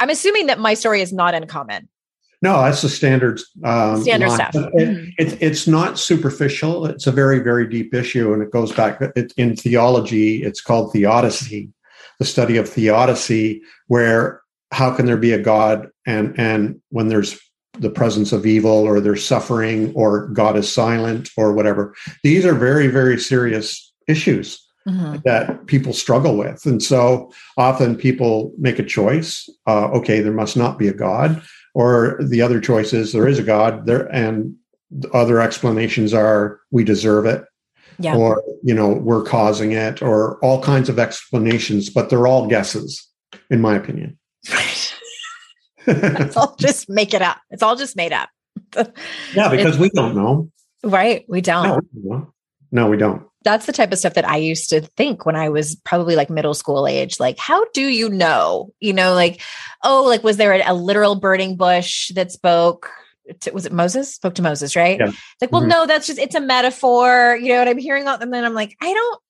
I'm 0.00 0.10
assuming 0.10 0.46
that 0.46 0.58
my 0.58 0.74
story 0.74 1.02
is 1.02 1.12
not 1.12 1.34
uncommon. 1.34 1.88
No, 2.40 2.62
that's 2.62 2.82
the 2.82 2.88
standard 2.88 3.40
um, 3.64 4.00
standard 4.02 4.28
line. 4.28 4.38
stuff. 4.38 4.54
It, 4.54 4.88
mm-hmm. 4.88 5.10
it, 5.18 5.42
it's 5.42 5.66
not 5.66 5.98
superficial. 5.98 6.86
It's 6.86 7.08
a 7.08 7.12
very, 7.12 7.40
very 7.40 7.68
deep 7.68 7.92
issue, 7.92 8.32
and 8.32 8.42
it 8.42 8.52
goes 8.52 8.72
back 8.72 9.00
it, 9.16 9.32
in 9.36 9.56
theology. 9.56 10.44
It's 10.44 10.60
called 10.60 10.92
theodicy, 10.92 11.70
the 12.20 12.24
study 12.24 12.56
of 12.56 12.68
theodicy, 12.68 13.60
where 13.88 14.40
how 14.70 14.94
can 14.94 15.06
there 15.06 15.16
be 15.16 15.32
a 15.32 15.42
God 15.42 15.88
and 16.06 16.38
and 16.38 16.80
when 16.90 17.08
there's 17.08 17.38
the 17.80 17.90
presence 17.90 18.32
of 18.32 18.46
evil 18.46 18.70
or 18.70 19.00
there's 19.00 19.24
suffering 19.24 19.92
or 19.94 20.28
God 20.28 20.56
is 20.56 20.72
silent 20.72 21.30
or 21.36 21.52
whatever. 21.52 21.94
These 22.24 22.44
are 22.44 22.54
very, 22.54 22.88
very 22.88 23.18
serious 23.18 23.92
issues 24.08 24.67
mm-hmm. 24.88 25.16
that 25.24 25.66
people 25.66 25.92
struggle 25.92 26.36
with. 26.36 26.64
And 26.64 26.82
so 26.82 27.32
often 27.56 27.96
people 27.96 28.52
make 28.58 28.78
a 28.78 28.84
choice. 28.84 29.48
Uh, 29.66 29.88
okay, 29.88 30.20
there 30.20 30.32
must 30.32 30.56
not 30.56 30.78
be 30.78 30.88
a 30.88 30.94
God. 30.94 31.42
Or 31.74 32.18
the 32.20 32.42
other 32.42 32.60
choice 32.60 32.92
is 32.92 33.12
there 33.12 33.28
is 33.28 33.38
a 33.38 33.42
God 33.42 33.86
there, 33.86 34.06
and 34.12 34.54
other 35.12 35.40
explanations 35.40 36.14
are 36.14 36.60
we 36.70 36.82
deserve 36.82 37.26
it, 37.26 37.44
yeah. 37.98 38.16
or 38.16 38.42
you 38.64 38.74
know 38.74 38.88
we're 38.88 39.22
causing 39.22 39.72
it, 39.72 40.02
or 40.02 40.38
all 40.42 40.60
kinds 40.60 40.88
of 40.88 40.98
explanations. 40.98 41.90
But 41.90 42.10
they're 42.10 42.26
all 42.26 42.48
guesses, 42.48 43.06
in 43.50 43.60
my 43.60 43.76
opinion. 43.76 44.18
it's 45.86 46.36
all 46.36 46.56
just 46.58 46.88
make 46.88 47.14
it 47.14 47.22
up. 47.22 47.38
It's 47.50 47.62
all 47.62 47.76
just 47.76 47.94
made 47.94 48.12
up. 48.12 48.30
yeah, 48.74 49.48
because 49.48 49.74
it's, 49.74 49.78
we 49.78 49.90
don't 49.90 50.16
know. 50.16 50.50
Right, 50.82 51.26
we 51.28 51.42
don't. 51.42 51.86
No, 51.94 52.32
no, 52.72 52.88
we 52.88 52.96
don't 52.96 53.27
that's 53.42 53.66
the 53.66 53.72
type 53.72 53.92
of 53.92 53.98
stuff 53.98 54.14
that 54.14 54.28
I 54.28 54.36
used 54.36 54.70
to 54.70 54.80
think 54.80 55.24
when 55.24 55.36
I 55.36 55.48
was 55.48 55.76
probably 55.76 56.16
like 56.16 56.30
middle 56.30 56.54
school 56.54 56.86
age. 56.86 57.20
Like, 57.20 57.38
how 57.38 57.64
do 57.72 57.82
you 57.82 58.08
know? 58.08 58.72
You 58.80 58.92
know, 58.92 59.14
like, 59.14 59.40
oh, 59.84 60.04
like, 60.04 60.24
was 60.24 60.36
there 60.36 60.52
a, 60.52 60.62
a 60.66 60.74
literal 60.74 61.14
burning 61.14 61.56
bush 61.56 62.10
that 62.14 62.32
spoke? 62.32 62.90
To, 63.40 63.50
was 63.52 63.66
it 63.66 63.72
Moses? 63.72 64.14
Spoke 64.14 64.34
to 64.36 64.42
Moses, 64.42 64.74
right? 64.74 64.98
Yeah. 64.98 65.12
Like, 65.40 65.52
well, 65.52 65.60
mm-hmm. 65.60 65.70
no, 65.70 65.86
that's 65.86 66.06
just, 66.06 66.18
it's 66.18 66.34
a 66.34 66.40
metaphor. 66.40 67.38
You 67.40 67.52
know 67.52 67.58
what 67.58 67.68
I'm 67.68 67.78
hearing? 67.78 68.08
all, 68.08 68.18
And 68.18 68.32
then 68.32 68.44
I'm 68.44 68.54
like, 68.54 68.76
I 68.80 68.92
don't, 68.92 69.20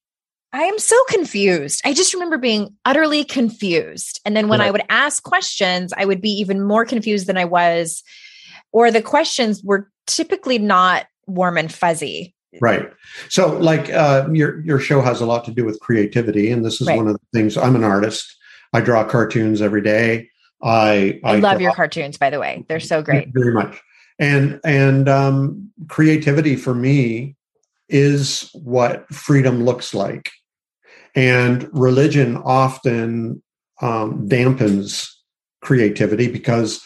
I 0.53 0.63
am 0.63 0.79
so 0.79 0.97
confused. 1.09 1.83
I 1.85 1.93
just 1.93 2.15
remember 2.15 2.39
being 2.39 2.75
utterly 2.85 3.25
confused. 3.25 4.21
And 4.25 4.35
then 4.35 4.49
when 4.49 4.63
I 4.63 4.71
would 4.71 4.85
ask 4.89 5.23
questions, 5.23 5.93
I 5.95 6.07
would 6.07 6.23
be 6.23 6.31
even 6.31 6.63
more 6.63 6.87
confused 6.87 7.27
than 7.27 7.37
I 7.37 7.45
was, 7.45 8.03
or 8.73 8.91
the 8.91 9.03
questions 9.03 9.63
were 9.63 9.91
typically 10.07 10.59
not 10.59 11.07
warm 11.27 11.59
and 11.59 11.71
fuzzy 11.71 12.35
Right. 12.61 12.91
So, 13.29 13.57
like 13.59 13.91
uh, 13.91 14.29
your 14.33 14.61
your 14.65 14.79
show 14.79 15.01
has 15.01 15.21
a 15.21 15.27
lot 15.27 15.45
to 15.47 15.53
do 15.53 15.65
with 15.65 15.81
creativity, 15.81 16.51
and 16.51 16.65
this 16.65 16.81
is 16.81 16.87
right. 16.87 16.97
one 16.97 17.09
of 17.09 17.15
the 17.15 17.39
things. 17.39 17.57
I'm 17.57 17.77
an 17.77 17.85
artist. 17.85 18.37
I 18.73 18.81
draw 18.81 19.05
cartoons 19.05 19.63
every 19.63 19.83
day. 19.83 20.29
I 20.63 21.21
I, 21.25 21.35
I 21.35 21.37
love 21.37 21.55
draw, 21.55 21.63
your 21.63 21.75
cartoons, 21.75 22.19
by 22.19 22.31
the 22.31 22.41
way. 22.41 22.65
They're 22.69 22.81
so 22.81 23.03
great. 23.03 23.29
Very 23.33 23.53
much. 23.53 23.81
And 24.19 24.61
and 24.65 25.09
um, 25.09 25.71
creativity 25.89 26.57
for 26.57 26.75
me 26.75 27.37
is 27.89 28.51
what 28.53 29.09
freedom 29.13 29.65
looks 29.65 29.95
like, 29.95 30.31
and 31.15 31.69
religion 31.73 32.37
often 32.37 33.43
um, 33.81 34.29
dampens 34.29 35.09
creativity 35.61 36.31
because 36.31 36.83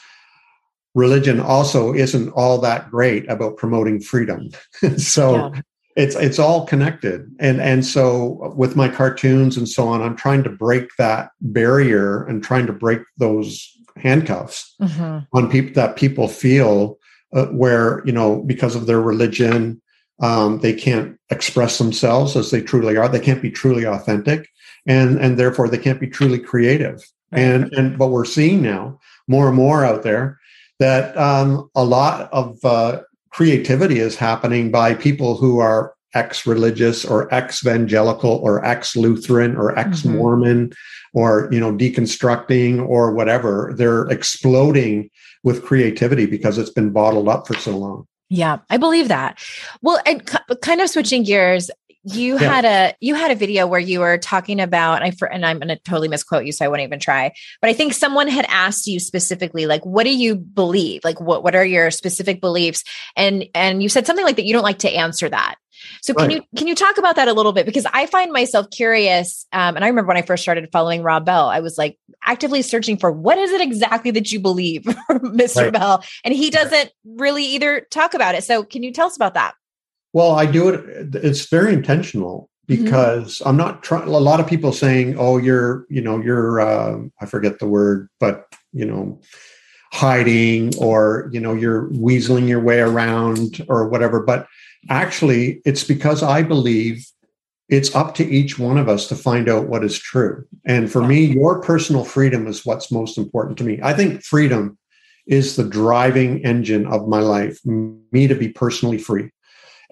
religion 0.95 1.41
also 1.41 1.95
isn't 1.95 2.31
all 2.31 2.59
that 2.59 2.91
great 2.91 3.29
about 3.31 3.57
promoting 3.57 4.01
freedom. 4.01 4.51
so, 4.97 5.37
yeah. 5.37 5.61
it's 5.97 6.15
it's 6.17 6.39
all 6.39 6.67
connected 6.67 7.31
and 7.39 7.61
and 7.61 7.85
so 7.85 8.53
with 8.57 8.77
my 8.77 8.89
cartoons 8.89 9.59
and 9.59 9.69
so 9.69 9.87
on 9.87 10.01
i'm 10.01 10.17
trying 10.17 10.43
to 10.43 10.49
break 10.49 10.89
that 10.97 11.33
barrier 11.43 12.25
and 12.25 12.43
trying 12.43 12.67
to 12.67 12.73
break 12.73 13.01
those 13.19 13.77
handcuffs 13.97 14.75
mm-hmm. 14.81 15.19
on 15.37 15.51
people 15.51 15.75
that 15.75 15.97
people 15.97 16.29
feel 16.29 16.99
uh, 17.35 17.47
where 17.47 18.03
you 18.07 18.13
know 18.13 18.43
because 18.43 18.75
of 18.75 18.87
their 18.87 19.01
religion 19.01 19.81
um, 20.21 20.61
they 20.61 20.73
can't 20.73 21.19
express 21.31 21.79
themselves 21.79 22.37
as 22.37 22.51
they 22.51 22.61
truly 22.61 22.97
are 22.97 23.09
they 23.09 23.21
can't 23.21 23.43
be 23.43 23.51
truly 23.51 23.85
authentic 23.85 24.49
and 24.87 25.19
and 25.19 25.39
therefore 25.39 25.69
they 25.69 25.79
can't 25.79 26.01
be 26.01 26.09
truly 26.09 26.39
creative 26.39 27.03
right. 27.31 27.41
and 27.41 27.73
and 27.73 27.99
what 27.99 28.11
we're 28.11 28.25
seeing 28.25 28.63
now 28.63 28.99
more 29.29 29.49
and 29.49 29.57
more 29.57 29.85
out 29.85 30.03
there 30.03 30.39
that 30.83 31.17
um, 31.17 31.71
a 31.77 31.85
lot 31.85 32.29
of 32.33 32.59
uh, 32.65 33.03
creativity 33.31 34.01
is 34.01 34.17
happening 34.17 34.73
by 34.73 34.95
people 34.95 35.37
who 35.37 35.61
are 35.61 35.95
ex-religious 36.15 37.05
or 37.05 37.33
ex-evangelical 37.33 38.29
or 38.29 38.65
ex-lutheran 38.65 39.57
or 39.57 39.79
ex-mormon 39.79 40.69
mm-hmm. 40.69 41.19
or 41.19 41.49
you 41.53 41.61
know 41.61 41.73
deconstructing 41.73 42.85
or 42.87 43.13
whatever. 43.13 43.73
They're 43.77 44.07
exploding 44.11 45.09
with 45.45 45.65
creativity 45.65 46.27
because 46.27 46.59
it's 46.59 46.71
been 46.71 46.91
bottled 46.91 47.29
up 47.29 47.47
for 47.47 47.55
so 47.55 47.79
long. 47.79 48.07
Yeah 48.29 48.59
i 48.69 48.77
believe 48.77 49.07
that. 49.09 49.39
Well 49.83 50.01
and 50.05 50.27
kind 50.63 50.81
of 50.81 50.91
switching 50.91 51.23
gears 51.23 51.71
you 52.05 52.35
yeah. 52.35 52.39
had 52.39 52.65
a 52.65 52.97
you 53.01 53.15
had 53.15 53.31
a 53.31 53.35
video 53.35 53.67
where 53.67 53.81
you 53.81 54.01
were 54.01 54.19
talking 54.19 54.61
about 54.61 55.03
I 55.03 55.13
for, 55.13 55.31
and 55.31 55.47
I'm 55.47 55.59
going 55.59 55.69
to 55.69 55.77
totally 55.77 56.09
misquote 56.09 56.45
you 56.45 56.53
so 56.53 56.65
I 56.65 56.69
won't 56.69 56.81
even 56.81 56.99
try 56.99 57.33
but 57.61 57.71
I 57.71 57.73
think 57.73 57.95
someone 57.95 58.29
had 58.29 58.45
asked 58.49 58.87
you 58.87 58.99
specifically 58.99 59.67
like 59.67 59.85
what 59.87 60.05
do 60.05 60.15
you 60.15 60.35
believe? 60.37 61.05
Like 61.05 61.21
what 61.21 61.43
what 61.43 61.55
are 61.55 61.65
your 61.65 61.91
specific 61.91 62.41
beliefs? 62.41 62.85
And 63.17 63.47
and 63.55 63.83
you 63.83 63.89
said 63.89 64.07
something 64.07 64.25
like 64.25 64.37
that 64.37 64.45
you 64.45 64.53
don't 64.53 64.63
like 64.63 64.81
to 64.81 64.91
answer 64.91 65.29
that. 65.29 65.57
So 66.01 66.15
can 66.15 66.31
you 66.31 66.43
can 66.57 66.67
you 66.67 66.75
talk 66.75 66.99
about 66.99 67.17
that 67.17 67.29
a 67.29 67.33
little 67.33 67.53
bit? 67.53 67.67
Because 67.67 67.87
I 67.93 68.07
find 68.07 68.33
myself 68.33 68.71
curious 68.71 69.47
um, 69.53 69.77
and 69.77 69.85
I 69.85 69.89
remember 69.89 70.09
when 70.09 70.17
I 70.17 70.23
first 70.23 70.43
started 70.43 70.69
following 70.73 71.03
Rob 71.03 71.25
Bell 71.25 71.49
I 71.49 71.61
was 71.61 71.79
like 71.79 71.99
actively 72.25 72.63
searching 72.63 72.97
for 72.97 73.13
what 73.13 73.39
is 73.39 73.53
it 73.53 73.61
exactly 73.61 74.11
that 74.13 74.33
you 74.33 74.41
believe 74.41 74.83
Mr. 75.11 75.65
Right. 75.65 75.73
Bell? 75.73 76.05
And 76.25 76.35
he 76.35 76.51
doesn't 76.51 76.91
really 77.05 77.45
either 77.45 77.87
talk 77.91 78.15
about 78.15 78.35
it. 78.35 78.45
So 78.45 78.65
can 78.65 78.83
you 78.83 78.93
tell 78.93 79.07
us 79.07 79.17
about 79.17 79.35
that 79.35 79.55
well, 80.13 80.33
I 80.33 80.47
do 80.47 80.69
it. 80.69 81.15
It's 81.15 81.49
very 81.49 81.73
intentional 81.73 82.51
mm-hmm. 82.69 82.85
because 82.85 83.39
mm-hmm. 83.39 83.49
I'm 83.49 83.57
not 83.57 83.83
trying. 83.83 84.09
A 84.09 84.11
lot 84.11 84.41
of 84.41 84.47
people 84.47 84.73
saying, 84.73 85.17
"Oh, 85.19 85.39
you're, 85.39 85.87
you 85.89 86.01
know, 86.01 86.21
you're, 86.21 86.61
uh, 86.61 86.99
I 87.21 87.27
forget 87.27 87.59
the 87.59 87.67
word, 87.67 88.09
but 88.21 88.47
you 88.73 88.85
know, 88.85 89.21
hiding 89.93 90.77
or 90.79 91.29
you 91.33 91.41
know, 91.41 91.55
you're 91.55 91.89
weaseling 91.91 92.49
your 92.49 92.61
way 92.61 92.81
around 92.81 93.65
or 93.69 93.89
whatever." 93.89 94.23
But 94.23 94.47
actually, 94.89 95.63
it's 95.65 95.85
because 95.85 96.23
I 96.23 96.43
believe 96.43 97.07
it's 97.69 97.95
up 97.95 98.15
to 98.17 98.27
each 98.27 98.59
one 98.59 98.77
of 98.77 98.89
us 98.89 99.07
to 99.09 99.17
find 99.17 99.49
out 99.49 99.67
what 99.67 99.83
is 99.83 99.99
true. 99.99 100.45
And 100.67 100.93
for 100.93 101.03
me, 101.03 101.25
your 101.25 101.63
personal 101.63 102.05
freedom 102.05 102.47
is 102.47 102.67
what's 102.67 102.93
most 102.93 103.17
important 103.17 103.57
to 103.59 103.65
me. 103.65 103.81
I 103.83 103.95
think 103.95 104.23
freedom 104.23 104.77
is 105.27 105.57
the 105.57 105.65
driving 105.65 106.45
engine 106.45 106.87
of 106.87 107.09
my 107.09 107.21
life. 107.21 107.65
Me 107.65 108.27
to 108.27 108.35
be 108.35 108.49
personally 108.49 108.99
free 108.99 109.31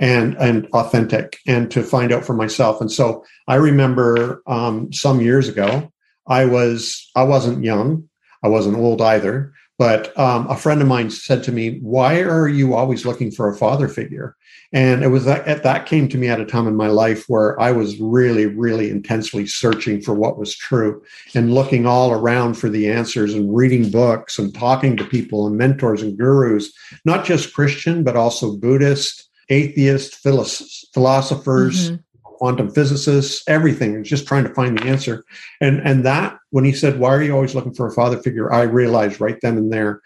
and 0.01 0.35
and 0.39 0.67
authentic 0.73 1.39
and 1.47 1.71
to 1.71 1.83
find 1.83 2.11
out 2.13 2.25
for 2.25 2.35
myself. 2.35 2.81
And 2.81 2.91
so 2.91 3.25
i 3.47 3.55
remember 3.55 4.43
um, 4.47 4.93
some 4.93 5.21
years 5.21 5.49
ago 5.49 5.93
i 6.27 6.45
was 6.45 7.11
i 7.15 7.23
wasn't 7.23 7.65
young. 7.65 8.09
I 8.43 8.49
wasn't 8.49 8.79
old 8.79 9.03
either. 9.03 9.53
But 9.79 10.19
um, 10.19 10.47
a 10.49 10.57
friend 10.57 10.83
of 10.83 10.89
mine 10.89 11.11
said 11.11 11.43
to 11.45 11.53
me 11.53 11.79
why 11.81 12.21
are 12.21 12.49
you 12.49 12.75
always 12.75 13.07
looking 13.07 13.31
for 13.31 13.49
a 13.49 13.57
father 13.57 13.89
figure? 13.89 14.37
And 14.73 15.03
it 15.03 15.09
was 15.09 15.25
that 15.25 15.63
that 15.65 15.87
came 15.87 16.09
to 16.09 16.19
me 16.19 16.29
at 16.29 16.41
a 16.41 16.45
time 16.45 16.69
in 16.69 16.77
my 16.77 16.87
life 16.87 17.25
where 17.27 17.61
i 17.61 17.73
was 17.73 17.99
really 18.01 18.47
really 18.47 18.91
intensely 18.91 19.47
searching 19.47 20.01
for 20.01 20.15
what 20.15 20.39
was 20.39 20.57
true 20.57 21.03
and 21.35 21.55
looking 21.55 21.87
all 21.87 22.13
around 22.13 22.55
for 22.55 22.69
the 22.69 22.89
answers 22.89 23.35
and 23.35 23.55
reading 23.55 23.91
books 23.91 24.39
and 24.39 24.55
talking 24.55 24.97
to 24.97 25.05
people 25.05 25.47
and 25.47 25.57
mentors 25.57 26.03
and 26.03 26.17
gurus 26.17 26.73
not 27.05 27.25
just 27.25 27.55
christian 27.55 28.05
but 28.05 28.17
also 28.17 28.57
buddhist 28.57 29.30
atheist 29.51 30.15
philosophers, 30.17 31.91
mm-hmm. 31.91 31.97
quantum 32.23 32.71
physicists, 32.71 33.43
everything, 33.49 34.03
just 34.03 34.27
trying 34.27 34.45
to 34.45 34.55
find 34.55 34.79
the 34.79 34.85
answer. 34.85 35.25
And 35.61 35.81
and 35.81 36.05
that 36.07 36.39
when 36.51 36.65
he 36.65 36.73
said, 36.73 36.99
"Why 36.99 37.11
are 37.11 37.23
you 37.23 37.35
always 37.35 37.55
looking 37.55 37.75
for 37.75 37.87
a 37.87 37.93
father 37.93 38.19
figure?" 38.19 38.53
I 38.53 38.63
realized 38.63 39.21
right 39.21 39.39
then 39.43 39.59
and 39.59 39.73
there, 39.73 40.01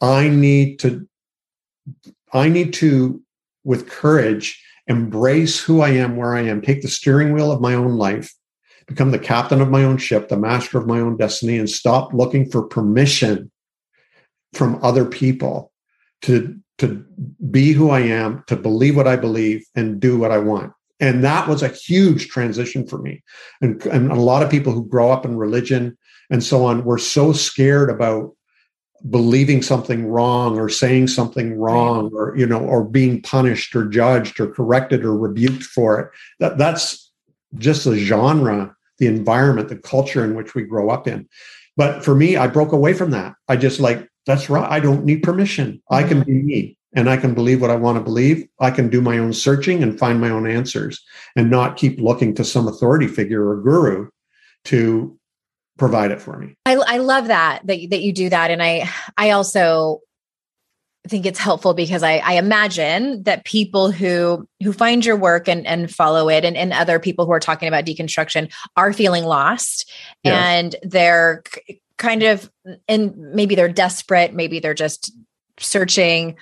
I 0.00 0.28
need 0.28 0.80
to, 0.80 1.08
I 2.32 2.48
need 2.48 2.74
to, 2.74 3.22
with 3.64 3.88
courage, 3.88 4.62
embrace 4.86 5.60
who 5.60 5.80
I 5.80 5.90
am, 5.90 6.16
where 6.16 6.34
I 6.34 6.42
am, 6.42 6.60
take 6.60 6.82
the 6.82 6.88
steering 6.88 7.32
wheel 7.32 7.50
of 7.50 7.60
my 7.60 7.74
own 7.74 7.96
life, 7.96 8.34
become 8.86 9.10
the 9.10 9.18
captain 9.18 9.60
of 9.60 9.70
my 9.70 9.84
own 9.84 9.98
ship, 9.98 10.28
the 10.28 10.36
master 10.36 10.78
of 10.78 10.86
my 10.86 11.00
own 11.00 11.16
destiny, 11.16 11.58
and 11.58 11.70
stop 11.70 12.12
looking 12.12 12.50
for 12.50 12.62
permission 12.62 13.50
from 14.54 14.78
other 14.82 15.04
people 15.04 15.72
to 16.22 16.58
to 16.78 17.04
be 17.50 17.72
who 17.72 17.90
I 17.90 18.00
am, 18.00 18.44
to 18.46 18.56
believe 18.56 18.96
what 18.96 19.08
I 19.08 19.16
believe, 19.16 19.64
and 19.74 20.00
do 20.00 20.16
what 20.16 20.30
I 20.30 20.38
want. 20.38 20.72
And 21.00 21.22
that 21.24 21.48
was 21.48 21.62
a 21.62 21.68
huge 21.68 22.28
transition 22.28 22.86
for 22.86 22.98
me. 22.98 23.22
And, 23.60 23.84
and 23.86 24.10
a 24.10 24.16
lot 24.16 24.42
of 24.42 24.50
people 24.50 24.72
who 24.72 24.86
grow 24.86 25.10
up 25.10 25.24
in 25.24 25.36
religion 25.36 25.96
and 26.30 26.42
so 26.42 26.64
on 26.64 26.84
were 26.84 26.98
so 26.98 27.32
scared 27.32 27.90
about 27.90 28.34
believing 29.08 29.62
something 29.62 30.06
wrong 30.06 30.58
or 30.58 30.68
saying 30.68 31.06
something 31.06 31.56
wrong 31.56 32.10
or 32.12 32.36
you 32.36 32.44
know 32.44 32.58
or 32.58 32.82
being 32.82 33.22
punished 33.22 33.76
or 33.76 33.86
judged 33.86 34.40
or 34.40 34.48
corrected 34.48 35.04
or 35.04 35.16
rebuked 35.16 35.62
for 35.62 36.00
it 36.00 36.10
that 36.40 36.58
that's 36.58 37.12
just 37.58 37.84
the 37.84 37.96
genre 37.96 38.74
the 38.98 39.06
environment 39.06 39.68
the 39.68 39.76
culture 39.76 40.24
in 40.24 40.34
which 40.34 40.56
we 40.56 40.64
grow 40.64 40.90
up 40.90 41.06
in 41.06 41.28
but 41.76 42.04
for 42.04 42.16
me 42.16 42.36
i 42.36 42.48
broke 42.48 42.72
away 42.72 42.92
from 42.92 43.12
that 43.12 43.34
i 43.46 43.54
just 43.54 43.78
like 43.78 44.07
that's 44.28 44.50
right. 44.50 44.70
I 44.70 44.78
don't 44.78 45.06
need 45.06 45.22
permission. 45.22 45.82
I 45.90 46.02
can 46.02 46.22
be 46.22 46.32
me 46.32 46.76
and 46.94 47.08
I 47.08 47.16
can 47.16 47.32
believe 47.32 47.62
what 47.62 47.70
I 47.70 47.76
want 47.76 47.96
to 47.96 48.04
believe. 48.04 48.46
I 48.60 48.70
can 48.70 48.90
do 48.90 49.00
my 49.00 49.16
own 49.16 49.32
searching 49.32 49.82
and 49.82 49.98
find 49.98 50.20
my 50.20 50.28
own 50.28 50.46
answers 50.46 51.02
and 51.34 51.50
not 51.50 51.78
keep 51.78 51.98
looking 51.98 52.34
to 52.34 52.44
some 52.44 52.68
authority 52.68 53.06
figure 53.06 53.48
or 53.48 53.56
guru 53.62 54.10
to 54.66 55.18
provide 55.78 56.10
it 56.10 56.20
for 56.20 56.38
me. 56.38 56.56
I, 56.66 56.74
I 56.74 56.98
love 56.98 57.28
that, 57.28 57.66
that, 57.66 57.88
that 57.88 58.02
you 58.02 58.12
do 58.12 58.28
that. 58.28 58.50
And 58.50 58.62
I, 58.62 58.90
I 59.16 59.30
also 59.30 60.00
think 61.06 61.24
it's 61.24 61.38
helpful 61.38 61.72
because 61.72 62.02
I, 62.02 62.18
I 62.18 62.34
imagine 62.34 63.22
that 63.22 63.46
people 63.46 63.90
who 63.90 64.46
who 64.62 64.74
find 64.74 65.06
your 65.06 65.16
work 65.16 65.48
and, 65.48 65.66
and 65.66 65.90
follow 65.90 66.28
it 66.28 66.44
and, 66.44 66.54
and 66.54 66.74
other 66.74 66.98
people 66.98 67.24
who 67.24 67.32
are 67.32 67.40
talking 67.40 67.66
about 67.66 67.86
deconstruction 67.86 68.52
are 68.76 68.92
feeling 68.92 69.24
lost 69.24 69.90
yes. 70.22 70.34
and 70.34 70.76
they're 70.82 71.42
kind 71.98 72.22
of 72.22 72.50
and 72.86 73.16
maybe 73.16 73.54
they're 73.54 73.68
desperate 73.68 74.32
maybe 74.32 74.60
they're 74.60 74.74
just 74.74 75.12
searching 75.58 76.36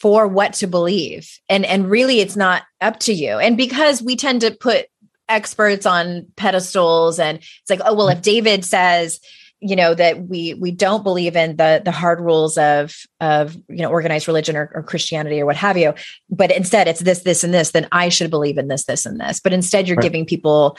for 0.00 0.26
what 0.26 0.52
to 0.54 0.66
believe. 0.66 1.38
And 1.48 1.64
and 1.64 1.90
really 1.90 2.20
it's 2.20 2.36
not 2.36 2.62
up 2.80 2.98
to 3.00 3.12
you. 3.12 3.38
And 3.38 3.56
because 3.56 4.02
we 4.02 4.16
tend 4.16 4.42
to 4.42 4.50
put 4.50 4.86
experts 5.28 5.86
on 5.86 6.26
pedestals 6.36 7.18
and 7.18 7.38
it's 7.38 7.68
like 7.68 7.80
oh 7.84 7.92
well 7.92 8.06
if 8.06 8.22
david 8.22 8.64
says 8.64 9.18
you 9.58 9.74
know 9.74 9.92
that 9.92 10.28
we 10.28 10.54
we 10.54 10.70
don't 10.70 11.02
believe 11.02 11.34
in 11.34 11.56
the 11.56 11.82
the 11.84 11.90
hard 11.90 12.20
rules 12.20 12.56
of 12.56 12.94
of 13.20 13.56
you 13.68 13.82
know 13.82 13.90
organized 13.90 14.28
religion 14.28 14.54
or, 14.54 14.70
or, 14.72 14.84
christianity 14.84 15.40
or 15.40 15.46
what 15.46 15.56
have 15.56 15.76
you 15.76 15.92
but 16.30 16.52
instead 16.52 16.86
it's 16.86 17.00
this 17.00 17.22
this 17.24 17.42
and 17.42 17.52
this 17.52 17.72
then 17.72 17.88
i 17.90 18.08
should 18.08 18.30
believe 18.30 18.56
in 18.56 18.68
this 18.68 18.84
this 18.84 19.04
and 19.04 19.18
this. 19.18 19.40
But 19.40 19.52
instead 19.52 19.88
you're 19.88 19.96
right. 19.96 20.02
giving 20.04 20.26
people 20.26 20.78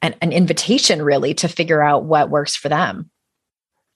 an, 0.00 0.14
an 0.22 0.30
invitation 0.30 1.02
really 1.02 1.34
to 1.34 1.48
figure 1.48 1.82
out 1.82 2.04
what 2.04 2.30
works 2.30 2.54
for 2.54 2.68
them 2.68 3.10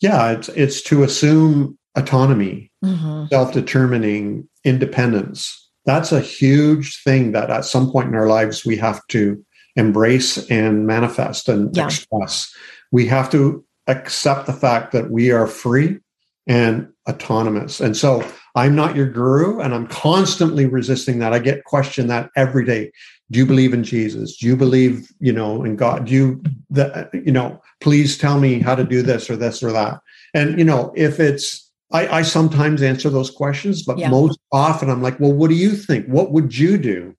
yeah, 0.00 0.32
it's 0.32 0.48
it's 0.50 0.82
to 0.82 1.02
assume 1.02 1.78
autonomy, 1.96 2.70
mm-hmm. 2.84 3.26
self-determining 3.26 4.48
independence. 4.64 5.68
That's 5.86 6.12
a 6.12 6.20
huge 6.20 7.02
thing 7.02 7.32
that 7.32 7.50
at 7.50 7.64
some 7.64 7.90
point 7.90 8.08
in 8.08 8.14
our 8.14 8.26
lives 8.26 8.64
we 8.64 8.76
have 8.76 9.06
to 9.08 9.42
embrace 9.76 10.38
and 10.50 10.86
manifest 10.86 11.48
and 11.48 11.74
yeah. 11.76 11.86
express. 11.86 12.52
We 12.92 13.06
have 13.06 13.30
to 13.30 13.64
accept 13.86 14.46
the 14.46 14.52
fact 14.52 14.92
that 14.92 15.10
we 15.10 15.30
are 15.30 15.46
free 15.46 15.98
and 16.46 16.88
autonomous. 17.08 17.80
And 17.80 17.96
so 17.96 18.26
I'm 18.54 18.74
not 18.74 18.96
your 18.96 19.08
guru 19.08 19.60
and 19.60 19.74
I'm 19.74 19.86
constantly 19.86 20.66
resisting 20.66 21.18
that. 21.20 21.32
I 21.32 21.38
get 21.38 21.64
questioned 21.64 22.10
that 22.10 22.30
every 22.36 22.64
day 22.64 22.92
do 23.30 23.38
you 23.38 23.46
believe 23.46 23.72
in 23.72 23.84
jesus? 23.84 24.36
Do 24.36 24.46
you 24.46 24.56
believe 24.56 25.10
you 25.20 25.32
know 25.32 25.62
in 25.64 25.76
god? 25.76 26.06
Do 26.06 26.12
you 26.12 26.42
that 26.70 27.10
you 27.14 27.32
know 27.32 27.60
please 27.80 28.18
tell 28.18 28.40
me 28.40 28.60
how 28.60 28.74
to 28.74 28.84
do 28.84 29.02
this 29.02 29.30
or 29.30 29.36
this 29.36 29.62
or 29.62 29.72
that. 29.72 30.00
And 30.34 30.58
you 30.58 30.64
know 30.64 30.92
if 30.96 31.20
it's 31.20 31.70
i, 31.92 32.06
I 32.18 32.22
sometimes 32.22 32.82
answer 32.82 33.10
those 33.10 33.30
questions 33.30 33.82
but 33.82 33.98
yeah. 33.98 34.08
most 34.08 34.38
often 34.52 34.88
i'm 34.88 35.02
like 35.02 35.18
well 35.18 35.32
what 35.32 35.50
do 35.50 35.56
you 35.56 35.72
think? 35.72 36.06
What 36.06 36.32
would 36.32 36.56
you 36.56 36.78
do? 36.78 37.14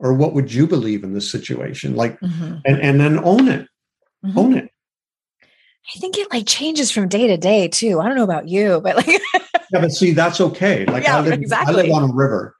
Or 0.00 0.12
what 0.14 0.32
would 0.32 0.52
you 0.52 0.68
believe 0.68 1.02
in 1.02 1.12
this 1.12 1.28
situation? 1.30 1.96
Like 1.96 2.20
mm-hmm. 2.20 2.58
and 2.64 2.80
and 2.80 3.00
then 3.00 3.18
own 3.24 3.48
it. 3.48 3.66
Mm-hmm. 4.24 4.38
own 4.38 4.56
it. 4.56 4.70
I 5.42 5.98
think 5.98 6.18
it 6.18 6.30
like 6.30 6.46
changes 6.46 6.90
from 6.90 7.08
day 7.08 7.26
to 7.28 7.36
day 7.36 7.66
too. 7.66 8.00
I 8.00 8.06
don't 8.06 8.16
know 8.16 8.24
about 8.24 8.48
you 8.48 8.80
but 8.80 8.96
like 8.96 9.08
yeah 9.08 9.80
but 9.80 9.90
see 9.90 10.12
that's 10.12 10.40
okay. 10.40 10.84
Like 10.86 11.02
yeah, 11.02 11.16
I, 11.16 11.20
live, 11.20 11.32
exactly. 11.32 11.74
I 11.74 11.82
live 11.82 11.92
on 11.92 12.10
a 12.10 12.12
river 12.14 12.54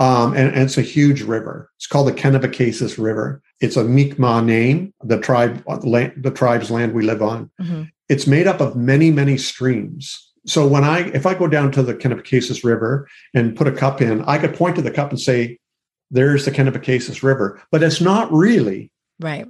Um, 0.00 0.32
and, 0.34 0.48
and, 0.54 0.62
it's 0.62 0.78
a 0.78 0.82
huge 0.82 1.22
river. 1.22 1.70
It's 1.76 1.88
called 1.88 2.06
the 2.06 2.12
Kennebecasis 2.12 3.02
River. 3.02 3.42
It's 3.60 3.76
a 3.76 3.82
Mi'kmaq 3.82 4.44
name, 4.44 4.94
the 5.02 5.18
tribe, 5.18 5.64
the 5.66 6.32
tribe's 6.32 6.70
land 6.70 6.94
we 6.94 7.02
live 7.02 7.20
on. 7.20 7.50
Mm-hmm. 7.60 7.82
It's 8.08 8.26
made 8.26 8.46
up 8.46 8.60
of 8.60 8.76
many, 8.76 9.10
many 9.10 9.36
streams. 9.36 10.28
So 10.46 10.66
when 10.66 10.84
I, 10.84 11.08
if 11.10 11.26
I 11.26 11.34
go 11.34 11.48
down 11.48 11.72
to 11.72 11.82
the 11.82 11.94
Kennebecasis 11.94 12.64
River 12.64 13.08
and 13.34 13.56
put 13.56 13.66
a 13.66 13.72
cup 13.72 14.00
in, 14.00 14.22
I 14.22 14.38
could 14.38 14.54
point 14.54 14.76
to 14.76 14.82
the 14.82 14.90
cup 14.90 15.10
and 15.10 15.20
say, 15.20 15.58
"There's 16.10 16.44
the 16.44 16.52
Kennebecasis 16.52 17.22
River," 17.22 17.60
but 17.70 17.82
it's 17.82 18.00
not 18.00 18.32
really. 18.32 18.90
Right. 19.20 19.46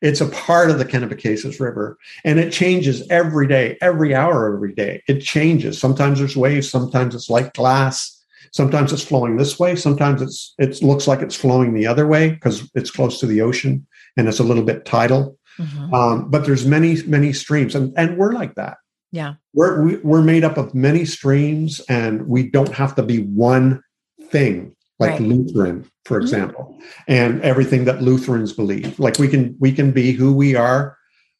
It's 0.00 0.20
a 0.20 0.28
part 0.28 0.70
of 0.70 0.78
the 0.78 0.84
Kennebecasis 0.84 1.60
River, 1.60 1.98
and 2.24 2.40
it 2.40 2.52
changes 2.52 3.06
every 3.10 3.46
day, 3.46 3.78
every 3.80 4.14
hour, 4.14 4.52
every 4.52 4.74
day. 4.74 5.02
It 5.06 5.20
changes. 5.20 5.78
Sometimes 5.78 6.18
there's 6.18 6.36
waves. 6.36 6.70
Sometimes 6.70 7.14
it's 7.14 7.30
like 7.30 7.54
glass 7.54 8.13
Sometimes 8.54 8.92
it's 8.92 9.02
flowing 9.02 9.36
this 9.36 9.58
way. 9.58 9.74
Sometimes 9.74 10.22
it's 10.22 10.54
it 10.58 10.80
looks 10.80 11.08
like 11.08 11.22
it's 11.22 11.34
flowing 11.34 11.74
the 11.74 11.88
other 11.88 12.06
way 12.06 12.30
because 12.30 12.70
it's 12.76 12.90
close 12.90 13.18
to 13.18 13.26
the 13.26 13.40
ocean 13.40 13.84
and 14.16 14.28
it's 14.28 14.38
a 14.38 14.44
little 14.44 14.62
bit 14.62 14.84
tidal. 14.84 15.36
Mm-hmm. 15.58 15.92
Um, 15.92 16.30
but 16.30 16.46
there's 16.46 16.64
many 16.64 17.02
many 17.02 17.32
streams, 17.32 17.74
and 17.74 17.92
and 17.96 18.16
we're 18.16 18.32
like 18.32 18.54
that. 18.54 18.76
Yeah, 19.10 19.34
we're 19.54 19.82
we, 19.82 19.94
are 19.96 20.00
we 20.04 20.18
are 20.20 20.22
made 20.22 20.44
up 20.44 20.56
of 20.56 20.72
many 20.72 21.04
streams, 21.04 21.80
and 21.88 22.28
we 22.28 22.48
don't 22.48 22.72
have 22.72 22.94
to 22.94 23.02
be 23.02 23.18
one 23.18 23.82
thing 24.30 24.76
like 25.00 25.10
right. 25.10 25.20
Lutheran, 25.20 25.90
for 26.04 26.18
mm-hmm. 26.18 26.22
example, 26.22 26.76
mm-hmm. 26.78 27.02
and 27.08 27.42
everything 27.42 27.86
that 27.86 28.02
Lutherans 28.02 28.52
believe. 28.52 29.00
Like 29.00 29.18
we 29.18 29.26
can 29.26 29.56
we 29.58 29.72
can 29.72 29.90
be 29.90 30.12
who 30.12 30.32
we 30.32 30.54
are, 30.54 30.96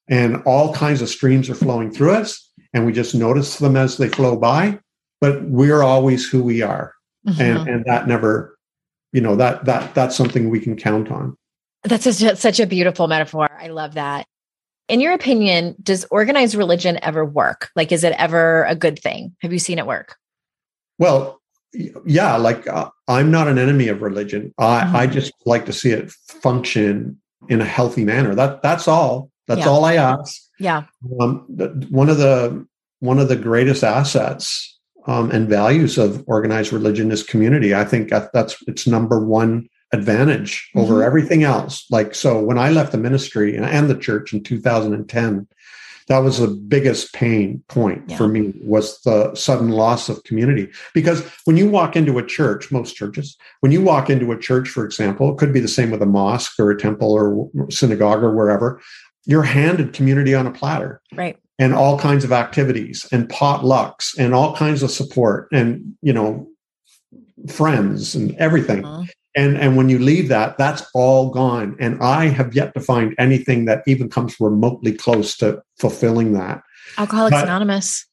and 0.08 0.42
all 0.46 0.74
kinds 0.74 1.00
of 1.00 1.08
streams 1.08 1.48
are 1.48 1.54
flowing 1.54 1.92
through 1.92 2.14
us, 2.14 2.50
and 2.72 2.84
we 2.84 2.92
just 2.92 3.14
notice 3.14 3.58
them 3.58 3.76
as 3.76 3.98
they 3.98 4.08
flow 4.08 4.36
by. 4.36 4.80
But 5.20 5.44
we're 5.44 5.82
always 5.82 6.28
who 6.28 6.42
we 6.42 6.60
are, 6.60 6.93
mm-hmm. 7.26 7.40
and 7.40 7.68
and 7.68 7.84
that 7.86 8.06
never 8.06 8.56
you 9.12 9.20
know 9.20 9.36
that 9.36 9.64
that 9.64 9.94
that's 9.94 10.16
something 10.16 10.50
we 10.50 10.60
can 10.60 10.76
count 10.76 11.10
on. 11.10 11.36
That's 11.82 12.04
such 12.04 12.22
a, 12.22 12.36
such 12.36 12.60
a 12.60 12.66
beautiful 12.66 13.08
metaphor. 13.08 13.48
I 13.60 13.68
love 13.68 13.94
that. 13.94 14.26
In 14.88 15.00
your 15.00 15.12
opinion 15.12 15.76
does 15.82 16.06
organized 16.10 16.54
religion 16.54 16.98
ever 17.02 17.24
work? 17.24 17.70
Like 17.76 17.92
is 17.92 18.04
it 18.04 18.14
ever 18.18 18.64
a 18.64 18.74
good 18.74 18.98
thing? 18.98 19.34
Have 19.40 19.52
you 19.52 19.58
seen 19.58 19.78
it 19.78 19.86
work? 19.86 20.16
Well 20.98 21.40
yeah 22.04 22.36
like 22.36 22.68
uh, 22.68 22.88
i'm 23.08 23.32
not 23.32 23.48
an 23.48 23.58
enemy 23.58 23.88
of 23.88 24.02
religion. 24.02 24.54
I 24.58 24.82
mm-hmm. 24.82 24.96
i 24.96 25.06
just 25.06 25.32
like 25.44 25.66
to 25.66 25.72
see 25.72 25.90
it 25.90 26.10
function 26.10 27.20
in 27.48 27.60
a 27.60 27.64
healthy 27.64 28.04
manner. 28.04 28.34
That 28.34 28.62
that's 28.62 28.88
all. 28.88 29.30
That's 29.46 29.60
yeah. 29.60 29.68
all 29.68 29.84
i 29.84 29.94
ask. 29.94 30.40
Yeah. 30.58 30.84
Um, 31.20 31.44
one 31.90 32.08
of 32.08 32.18
the 32.18 32.66
one 33.00 33.18
of 33.18 33.28
the 33.28 33.36
greatest 33.36 33.84
assets 33.84 34.73
um, 35.06 35.30
and 35.30 35.48
values 35.48 35.98
of 35.98 36.24
organized 36.26 36.72
religion 36.72 37.10
is 37.10 37.22
community. 37.22 37.74
I 37.74 37.84
think 37.84 38.08
that's 38.08 38.56
its 38.66 38.86
number 38.86 39.24
one 39.24 39.68
advantage 39.92 40.70
over 40.74 40.94
mm-hmm. 40.94 41.06
everything 41.06 41.42
else. 41.44 41.84
Like, 41.90 42.14
so 42.14 42.40
when 42.40 42.58
I 42.58 42.70
left 42.70 42.92
the 42.92 42.98
ministry 42.98 43.56
and 43.56 43.88
the 43.88 43.98
church 43.98 44.32
in 44.32 44.42
2010, 44.42 45.46
that 46.06 46.18
was 46.18 46.38
the 46.38 46.48
biggest 46.48 47.12
pain 47.14 47.62
point 47.68 48.02
yeah. 48.08 48.16
for 48.16 48.28
me 48.28 48.52
was 48.62 49.00
the 49.02 49.34
sudden 49.34 49.70
loss 49.70 50.08
of 50.08 50.22
community 50.24 50.68
because 50.92 51.24
when 51.44 51.56
you 51.56 51.68
walk 51.68 51.96
into 51.96 52.18
a 52.18 52.26
church 52.26 52.70
most 52.70 52.94
churches 52.94 53.36
when 53.60 53.72
you 53.72 53.80
walk 53.80 54.10
into 54.10 54.32
a 54.32 54.38
church 54.38 54.68
for 54.68 54.84
example 54.84 55.32
it 55.32 55.38
could 55.38 55.52
be 55.52 55.60
the 55.60 55.68
same 55.68 55.90
with 55.90 56.02
a 56.02 56.06
mosque 56.06 56.58
or 56.58 56.70
a 56.70 56.78
temple 56.78 57.12
or 57.12 57.48
synagogue 57.70 58.22
or 58.22 58.34
wherever 58.34 58.80
you're 59.24 59.42
handed 59.42 59.92
community 59.92 60.34
on 60.34 60.46
a 60.46 60.52
platter 60.52 61.00
right 61.14 61.38
and 61.58 61.74
all 61.74 61.98
kinds 61.98 62.24
of 62.24 62.32
activities 62.32 63.06
and 63.12 63.28
potlucks 63.28 64.16
and 64.18 64.34
all 64.34 64.56
kinds 64.56 64.82
of 64.82 64.90
support 64.90 65.48
and 65.52 65.94
you 66.02 66.12
know 66.12 66.48
friends 67.48 68.14
and 68.14 68.34
everything. 68.36 68.84
Uh-huh. 68.84 69.04
and 69.36 69.56
and 69.56 69.76
when 69.76 69.88
you 69.88 69.98
leave 69.98 70.28
that 70.28 70.58
that's 70.58 70.82
all 70.94 71.30
gone. 71.30 71.76
And 71.80 72.02
i 72.02 72.26
have 72.26 72.54
yet 72.54 72.74
to 72.74 72.80
find 72.80 73.14
anything 73.18 73.66
that 73.66 73.82
even 73.86 74.08
comes 74.08 74.36
remotely 74.40 74.92
close 74.92 75.36
to 75.38 75.62
fulfilling 75.78 76.32
that. 76.32 76.62
Alcoholics 76.98 77.36
but, 77.36 77.44
anonymous. 77.44 78.06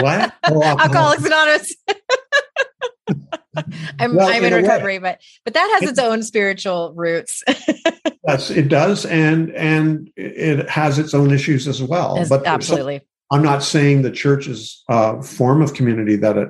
What? 0.00 0.32
Oh, 0.50 0.62
alcoholics 0.62 1.24
anonymous 1.24 1.74
I'm, 3.98 4.14
well, 4.14 4.28
I'm 4.28 4.44
in, 4.44 4.52
in 4.52 4.62
recovery, 4.62 4.98
but 4.98 5.20
but 5.44 5.54
that 5.54 5.68
has 5.74 5.88
it, 5.88 5.90
its 5.90 5.98
own 5.98 6.22
spiritual 6.22 6.92
roots. 6.94 7.42
yes, 8.28 8.50
it 8.50 8.68
does, 8.68 9.04
and 9.06 9.50
and 9.52 10.10
it 10.16 10.68
has 10.68 10.98
its 10.98 11.14
own 11.14 11.32
issues 11.32 11.66
as 11.66 11.82
well. 11.82 12.16
It's, 12.18 12.28
but 12.28 12.46
absolutely, 12.46 13.00
I'm 13.30 13.42
not 13.42 13.62
saying 13.62 14.02
the 14.02 14.10
church's 14.10 14.82
uh, 14.88 15.20
form 15.22 15.62
of 15.62 15.74
community 15.74 16.16
that 16.16 16.36
it 16.36 16.48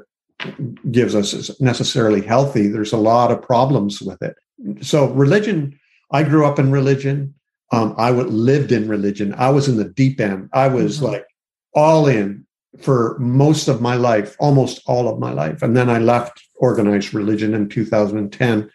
gives 0.91 1.15
us 1.15 1.33
is 1.33 1.61
necessarily 1.61 2.21
healthy. 2.21 2.69
There's 2.69 2.93
a 2.93 2.99
lot 2.99 3.31
of 3.31 3.43
problems 3.43 4.01
with 4.01 4.21
it. 4.23 4.37
So 4.85 5.09
religion. 5.11 5.79
I 6.11 6.23
grew 6.23 6.47
up 6.47 6.59
in 6.59 6.71
religion. 6.71 7.35
Um, 7.71 7.95
I 7.99 8.11
would, 8.11 8.29
lived 8.29 8.73
in 8.73 8.89
religion. 8.89 9.35
I 9.37 9.51
was 9.51 9.69
in 9.69 9.77
the 9.77 9.85
deep 9.85 10.21
end. 10.21 10.49
I 10.55 10.69
was 10.69 10.97
mm-hmm. 10.97 11.07
like 11.07 11.27
all 11.75 12.07
in 12.07 12.47
for 12.81 13.17
most 13.19 13.69
of 13.69 13.81
my 13.81 13.95
life, 13.95 14.37
almost 14.39 14.81
all 14.87 15.09
of 15.09 15.19
my 15.19 15.33
life. 15.33 15.63
And 15.63 15.77
then 15.77 15.91
I 15.91 15.99
left 15.99 16.48
organized 16.59 17.15
religion 17.15 17.55
in 17.55 17.69
2010. 17.69 18.71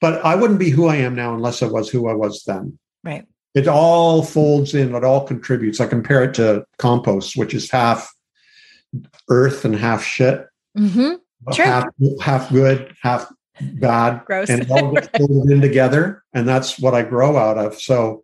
But 0.00 0.24
I 0.24 0.34
wouldn't 0.34 0.58
be 0.58 0.70
who 0.70 0.86
I 0.86 0.96
am 0.96 1.14
now 1.14 1.34
unless 1.34 1.62
I 1.62 1.66
was 1.66 1.88
who 1.88 2.08
I 2.08 2.14
was 2.14 2.44
then. 2.46 2.78
Right. 3.02 3.26
It 3.54 3.68
all 3.68 4.22
folds 4.22 4.74
in, 4.74 4.94
it 4.94 5.04
all 5.04 5.26
contributes. 5.26 5.80
I 5.80 5.86
compare 5.86 6.24
it 6.24 6.34
to 6.34 6.66
compost, 6.78 7.36
which 7.36 7.54
is 7.54 7.70
half 7.70 8.12
earth 9.28 9.64
and 9.64 9.76
half 9.76 10.02
shit. 10.02 10.46
Mm-hmm. 10.76 11.14
Half, 11.52 11.84
half 12.20 12.50
good, 12.50 12.94
half 13.02 13.30
bad. 13.60 14.24
Gross. 14.24 14.50
And 14.50 14.62
it 14.62 14.70
all 14.70 14.92
gets 14.92 15.08
folded 15.16 15.52
in 15.52 15.60
together. 15.60 16.24
And 16.32 16.48
that's 16.48 16.80
what 16.80 16.94
I 16.94 17.02
grow 17.02 17.36
out 17.36 17.58
of. 17.58 17.80
So 17.80 18.22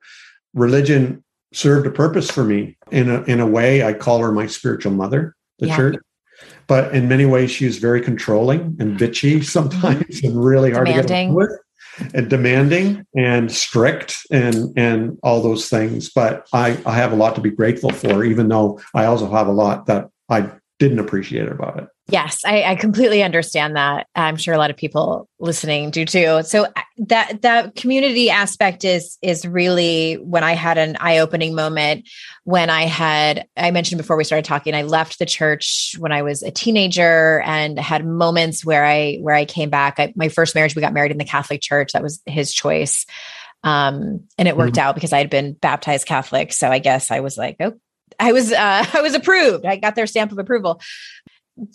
religion 0.54 1.24
served 1.52 1.86
a 1.86 1.90
purpose 1.90 2.30
for 2.30 2.44
me 2.44 2.76
in 2.90 3.10
a 3.10 3.22
in 3.22 3.40
a 3.40 3.46
way. 3.46 3.84
I 3.84 3.92
call 3.92 4.20
her 4.20 4.32
my 4.32 4.46
spiritual 4.46 4.92
mother, 4.92 5.36
the 5.58 5.68
yeah. 5.68 5.76
church. 5.76 5.96
But 6.66 6.94
in 6.94 7.08
many 7.08 7.26
ways, 7.26 7.50
she 7.50 7.66
was 7.66 7.78
very 7.78 8.00
controlling 8.00 8.76
and 8.78 8.96
mm-hmm. 8.96 8.96
bitchy 8.96 9.34
mm-hmm. 9.34 9.42
sometimes, 9.42 10.22
and 10.22 10.42
really 10.42 10.72
hard 10.72 10.86
demanding. 10.86 11.06
to 11.06 11.12
get 11.12 11.24
along 11.24 11.34
with, 11.34 12.14
and 12.14 12.30
demanding 12.30 13.06
and 13.16 13.50
strict 13.50 14.18
and 14.30 14.72
and 14.76 15.18
all 15.22 15.42
those 15.42 15.68
things. 15.68 16.10
But 16.10 16.46
I 16.52 16.78
I 16.86 16.94
have 16.94 17.12
a 17.12 17.16
lot 17.16 17.34
to 17.34 17.40
be 17.40 17.50
grateful 17.50 17.90
for, 17.90 18.24
even 18.24 18.48
though 18.48 18.80
I 18.94 19.06
also 19.06 19.30
have 19.30 19.48
a 19.48 19.52
lot 19.52 19.86
that 19.86 20.08
I 20.28 20.50
didn't 20.78 20.98
appreciate 20.98 21.48
about 21.48 21.78
it. 21.78 21.88
Yes, 22.10 22.40
I, 22.44 22.62
I, 22.64 22.74
completely 22.76 23.22
understand 23.22 23.76
that. 23.76 24.06
I'm 24.14 24.36
sure 24.36 24.54
a 24.54 24.58
lot 24.58 24.70
of 24.70 24.76
people 24.76 25.28
listening 25.38 25.90
do 25.90 26.04
too. 26.04 26.42
So 26.42 26.64
uh, 26.64 26.82
that 26.98 27.42
that 27.42 27.74
community 27.76 28.30
aspect 28.30 28.84
is 28.84 29.18
is 29.22 29.46
really 29.46 30.14
when 30.14 30.42
I 30.42 30.52
had 30.52 30.78
an 30.78 30.96
eye 31.00 31.18
opening 31.18 31.54
moment. 31.54 32.08
When 32.44 32.70
I 32.70 32.82
had 32.82 33.46
I 33.56 33.70
mentioned 33.70 33.98
before 33.98 34.16
we 34.16 34.24
started 34.24 34.44
talking, 34.44 34.74
I 34.74 34.82
left 34.82 35.18
the 35.18 35.26
church 35.26 35.94
when 35.98 36.12
I 36.12 36.22
was 36.22 36.42
a 36.42 36.50
teenager 36.50 37.42
and 37.44 37.78
had 37.78 38.04
moments 38.04 38.64
where 38.64 38.84
I 38.84 39.16
where 39.16 39.34
I 39.34 39.44
came 39.44 39.70
back. 39.70 40.00
I, 40.00 40.12
my 40.16 40.28
first 40.28 40.54
marriage, 40.54 40.74
we 40.74 40.82
got 40.82 40.92
married 40.92 41.12
in 41.12 41.18
the 41.18 41.24
Catholic 41.24 41.60
Church. 41.60 41.92
That 41.92 42.02
was 42.02 42.20
his 42.26 42.52
choice, 42.52 43.06
um, 43.62 44.24
and 44.38 44.48
it 44.48 44.56
worked 44.56 44.74
mm-hmm. 44.74 44.88
out 44.88 44.94
because 44.94 45.12
I 45.12 45.18
had 45.18 45.30
been 45.30 45.52
baptized 45.52 46.06
Catholic. 46.06 46.52
So 46.52 46.68
I 46.68 46.78
guess 46.78 47.10
I 47.10 47.20
was 47.20 47.38
like, 47.38 47.56
oh, 47.60 47.74
I 48.18 48.32
was 48.32 48.52
uh, 48.52 48.86
I 48.94 49.00
was 49.00 49.14
approved. 49.14 49.64
I 49.64 49.76
got 49.76 49.94
their 49.94 50.06
stamp 50.06 50.32
of 50.32 50.38
approval 50.38 50.80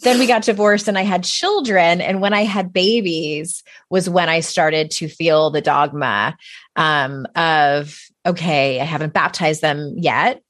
then 0.02 0.19
we 0.19 0.28
got 0.28 0.43
divorced 0.43 0.88
and 0.88 0.98
I 0.98 1.04
had 1.04 1.24
children. 1.24 2.02
And 2.02 2.21
when 2.21 2.34
I 2.34 2.43
had 2.43 2.74
babies 2.74 3.63
was 3.89 4.10
when 4.10 4.30
I 4.30 4.39
started 4.39 4.91
to 4.91 5.08
feel 5.08 5.52
the 5.52 5.62
dogma 5.62 6.36
um, 6.76 7.28
of, 7.36 8.00
okay, 8.26 8.82
I 8.82 8.84
haven't 8.84 9.13
baptized 9.13 9.62
them 9.62 9.95
yet. 9.98 10.41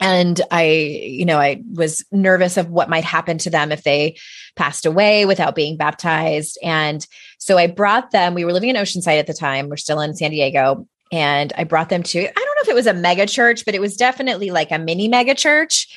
And 0.00 0.40
I, 0.50 0.64
you 0.64 1.24
know, 1.24 1.38
I 1.38 1.62
was 1.72 2.04
nervous 2.12 2.56
of 2.56 2.68
what 2.68 2.90
might 2.90 3.04
happen 3.04 3.38
to 3.38 3.50
them 3.50 3.72
if 3.72 3.82
they 3.82 4.18
passed 4.54 4.84
away 4.84 5.24
without 5.24 5.54
being 5.54 5.76
baptized. 5.76 6.58
And 6.62 7.06
so 7.38 7.56
I 7.56 7.66
brought 7.66 8.10
them, 8.10 8.34
we 8.34 8.44
were 8.44 8.52
living 8.52 8.68
in 8.68 8.76
Oceanside 8.76 9.18
at 9.18 9.26
the 9.26 9.34
time, 9.34 9.68
we're 9.68 9.76
still 9.76 10.00
in 10.00 10.14
San 10.14 10.30
Diego. 10.30 10.86
And 11.12 11.52
I 11.56 11.64
brought 11.64 11.88
them 11.88 12.02
to, 12.02 12.18
I 12.18 12.24
don't 12.24 12.36
know 12.36 12.62
if 12.62 12.68
it 12.68 12.74
was 12.74 12.86
a 12.86 12.92
mega 12.92 13.26
church, 13.26 13.64
but 13.64 13.74
it 13.74 13.80
was 13.80 13.96
definitely 13.96 14.50
like 14.50 14.70
a 14.70 14.78
mini 14.78 15.08
mega 15.08 15.34
church 15.34 15.88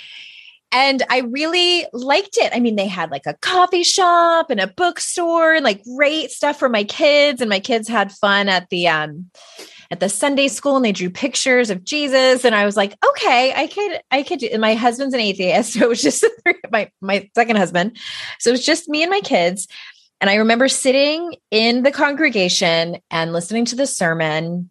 and 0.71 1.03
I 1.09 1.19
really 1.19 1.85
liked 1.93 2.37
it. 2.37 2.51
I 2.53 2.59
mean, 2.59 2.75
they 2.75 2.87
had 2.87 3.09
like 3.09 3.25
a 3.25 3.35
coffee 3.41 3.83
shop 3.83 4.49
and 4.49 4.59
a 4.59 4.67
bookstore 4.67 5.53
and 5.53 5.63
like 5.63 5.83
great 5.95 6.31
stuff 6.31 6.59
for 6.59 6.69
my 6.69 6.83
kids. 6.83 7.41
And 7.41 7.49
my 7.49 7.59
kids 7.59 7.87
had 7.87 8.11
fun 8.11 8.49
at 8.49 8.69
the 8.69 8.87
um 8.87 9.31
at 9.91 9.99
the 9.99 10.09
Sunday 10.09 10.47
school 10.47 10.75
and 10.75 10.85
they 10.85 10.91
drew 10.91 11.09
pictures 11.09 11.71
of 11.71 11.83
Jesus. 11.83 12.45
And 12.45 12.53
I 12.53 12.65
was 12.65 12.77
like, 12.77 12.95
okay, 13.09 13.53
I 13.55 13.65
could, 13.65 13.99
I 14.11 14.21
could 14.21 14.39
do 14.39 14.55
my 14.59 14.75
husband's 14.75 15.15
an 15.15 15.19
atheist. 15.19 15.73
So 15.79 15.85
it 15.85 15.89
was 15.89 16.01
just 16.01 16.25
my 16.71 16.91
my 17.01 17.29
second 17.33 17.55
husband. 17.55 17.97
So 18.39 18.49
it 18.49 18.53
was 18.53 18.65
just 18.65 18.89
me 18.89 19.01
and 19.01 19.09
my 19.09 19.21
kids. 19.21 19.67
And 20.21 20.29
I 20.29 20.35
remember 20.35 20.67
sitting 20.67 21.35
in 21.49 21.83
the 21.83 21.91
congregation 21.91 22.97
and 23.09 23.33
listening 23.33 23.65
to 23.65 23.75
the 23.75 23.87
sermon 23.87 24.69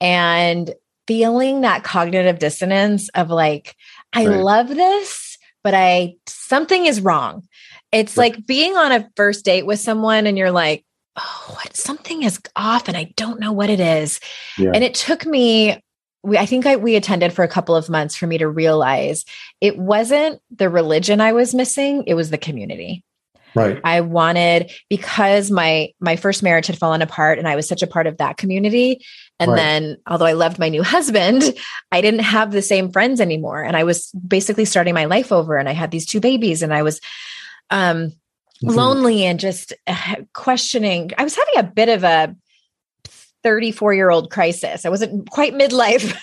and 0.00 0.74
feeling 1.06 1.62
that 1.62 1.84
cognitive 1.84 2.38
dissonance 2.38 3.08
of 3.10 3.30
like, 3.30 3.76
I 4.12 4.26
right. 4.26 4.38
love 4.38 4.68
this, 4.68 5.23
but 5.64 5.74
I 5.74 6.16
something 6.26 6.86
is 6.86 7.00
wrong. 7.00 7.42
It's 7.90 8.16
right. 8.16 8.36
like 8.36 8.46
being 8.46 8.76
on 8.76 8.92
a 8.92 9.10
first 9.16 9.44
date 9.44 9.66
with 9.66 9.80
someone 9.80 10.26
and 10.26 10.38
you're 10.38 10.52
like, 10.52 10.84
oh, 11.16 11.54
what 11.56 11.76
something 11.76 12.22
is 12.22 12.40
off 12.54 12.86
and 12.86 12.96
I 12.96 13.12
don't 13.16 13.40
know 13.40 13.52
what 13.52 13.70
it 13.70 13.80
is. 13.80 14.20
Yeah. 14.58 14.70
And 14.72 14.84
it 14.84 14.94
took 14.94 15.26
me 15.26 15.80
we, 16.22 16.38
I 16.38 16.46
think 16.46 16.64
I, 16.64 16.76
we 16.76 16.96
attended 16.96 17.34
for 17.34 17.44
a 17.44 17.48
couple 17.48 17.76
of 17.76 17.90
months 17.90 18.16
for 18.16 18.26
me 18.26 18.38
to 18.38 18.48
realize 18.48 19.26
it 19.60 19.76
wasn't 19.76 20.40
the 20.50 20.70
religion 20.70 21.20
I 21.20 21.32
was 21.32 21.54
missing, 21.54 22.04
it 22.06 22.14
was 22.14 22.30
the 22.30 22.38
community. 22.38 23.04
Right. 23.54 23.80
I 23.84 24.00
wanted 24.00 24.72
because 24.90 25.50
my 25.50 25.90
my 26.00 26.16
first 26.16 26.42
marriage 26.42 26.66
had 26.66 26.78
fallen 26.78 27.02
apart 27.02 27.38
and 27.38 27.46
I 27.46 27.54
was 27.54 27.68
such 27.68 27.82
a 27.82 27.86
part 27.86 28.06
of 28.06 28.18
that 28.18 28.36
community 28.36 29.04
and 29.40 29.50
right. 29.50 29.56
then 29.56 29.96
although 30.06 30.26
I 30.26 30.32
loved 30.32 30.58
my 30.58 30.68
new 30.68 30.82
husband, 30.82 31.42
I 31.92 32.00
didn't 32.00 32.20
have 32.20 32.52
the 32.52 32.62
same 32.62 32.92
friends 32.92 33.20
anymore 33.20 33.62
and 33.62 33.76
I 33.76 33.84
was 33.84 34.10
basically 34.12 34.64
starting 34.64 34.94
my 34.94 35.06
life 35.06 35.32
over 35.32 35.56
and 35.56 35.68
I 35.68 35.72
had 35.72 35.90
these 35.90 36.06
two 36.06 36.20
babies 36.20 36.62
and 36.62 36.72
I 36.72 36.82
was 36.82 37.00
um 37.70 38.12
mm-hmm. 38.62 38.68
lonely 38.68 39.24
and 39.24 39.40
just 39.40 39.72
uh, 39.86 40.16
questioning. 40.32 41.10
I 41.18 41.24
was 41.24 41.36
having 41.36 41.58
a 41.58 41.62
bit 41.62 41.88
of 41.88 42.04
a 42.04 42.34
34 43.42 43.94
year 43.94 44.10
old 44.10 44.30
crisis. 44.30 44.84
I 44.84 44.88
wasn't 44.88 45.30
quite 45.30 45.54
midlife, 45.54 46.16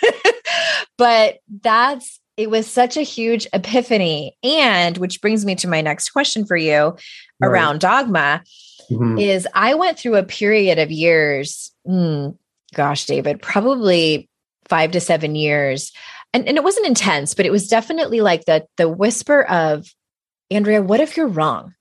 but 0.97 1.39
that's 1.61 2.19
it 2.37 2.49
was 2.49 2.65
such 2.65 2.97
a 2.97 3.01
huge 3.01 3.47
epiphany. 3.53 4.35
And 4.43 4.97
which 4.97 5.21
brings 5.21 5.45
me 5.45 5.55
to 5.55 5.67
my 5.67 5.81
next 5.81 6.09
question 6.09 6.45
for 6.45 6.57
you 6.57 6.75
right. 6.75 6.97
around 7.41 7.81
dogma 7.81 8.43
mm-hmm. 8.89 9.17
is 9.17 9.47
I 9.53 9.75
went 9.75 9.99
through 9.99 10.15
a 10.15 10.23
period 10.23 10.79
of 10.79 10.91
years, 10.91 11.71
mm, 11.87 12.35
gosh, 12.73 13.05
David, 13.05 13.41
probably 13.41 14.29
five 14.67 14.91
to 14.91 14.99
seven 14.99 15.35
years. 15.35 15.91
And, 16.33 16.47
and 16.47 16.57
it 16.57 16.63
wasn't 16.63 16.87
intense, 16.87 17.33
but 17.33 17.45
it 17.45 17.51
was 17.51 17.67
definitely 17.67 18.21
like 18.21 18.45
the 18.45 18.65
the 18.77 18.87
whisper 18.87 19.43
of 19.43 19.87
Andrea, 20.49 20.81
what 20.81 20.99
if 20.99 21.17
you're 21.17 21.27
wrong? 21.27 21.73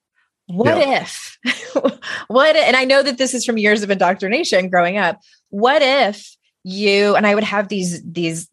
What 0.47 0.79
yeah. 0.79 1.03
if? 1.03 1.39
what 2.29 2.57
and 2.57 2.77
I 2.77 2.85
know 2.85 3.03
that 3.03 3.19
this 3.19 3.35
is 3.35 3.45
from 3.45 3.59
years 3.59 3.83
of 3.83 3.91
indoctrination 3.91 4.69
growing 4.69 4.97
up. 4.97 5.21
What 5.51 5.83
if 5.83 6.37
you 6.65 7.15
and 7.15 7.27
I 7.27 7.35
would 7.35 7.45
have 7.45 7.69
these 7.69 8.03
these 8.03 8.49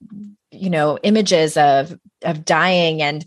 you 0.51 0.69
know 0.69 0.97
images 1.03 1.57
of 1.57 1.97
of 2.23 2.45
dying 2.45 3.01
and 3.01 3.25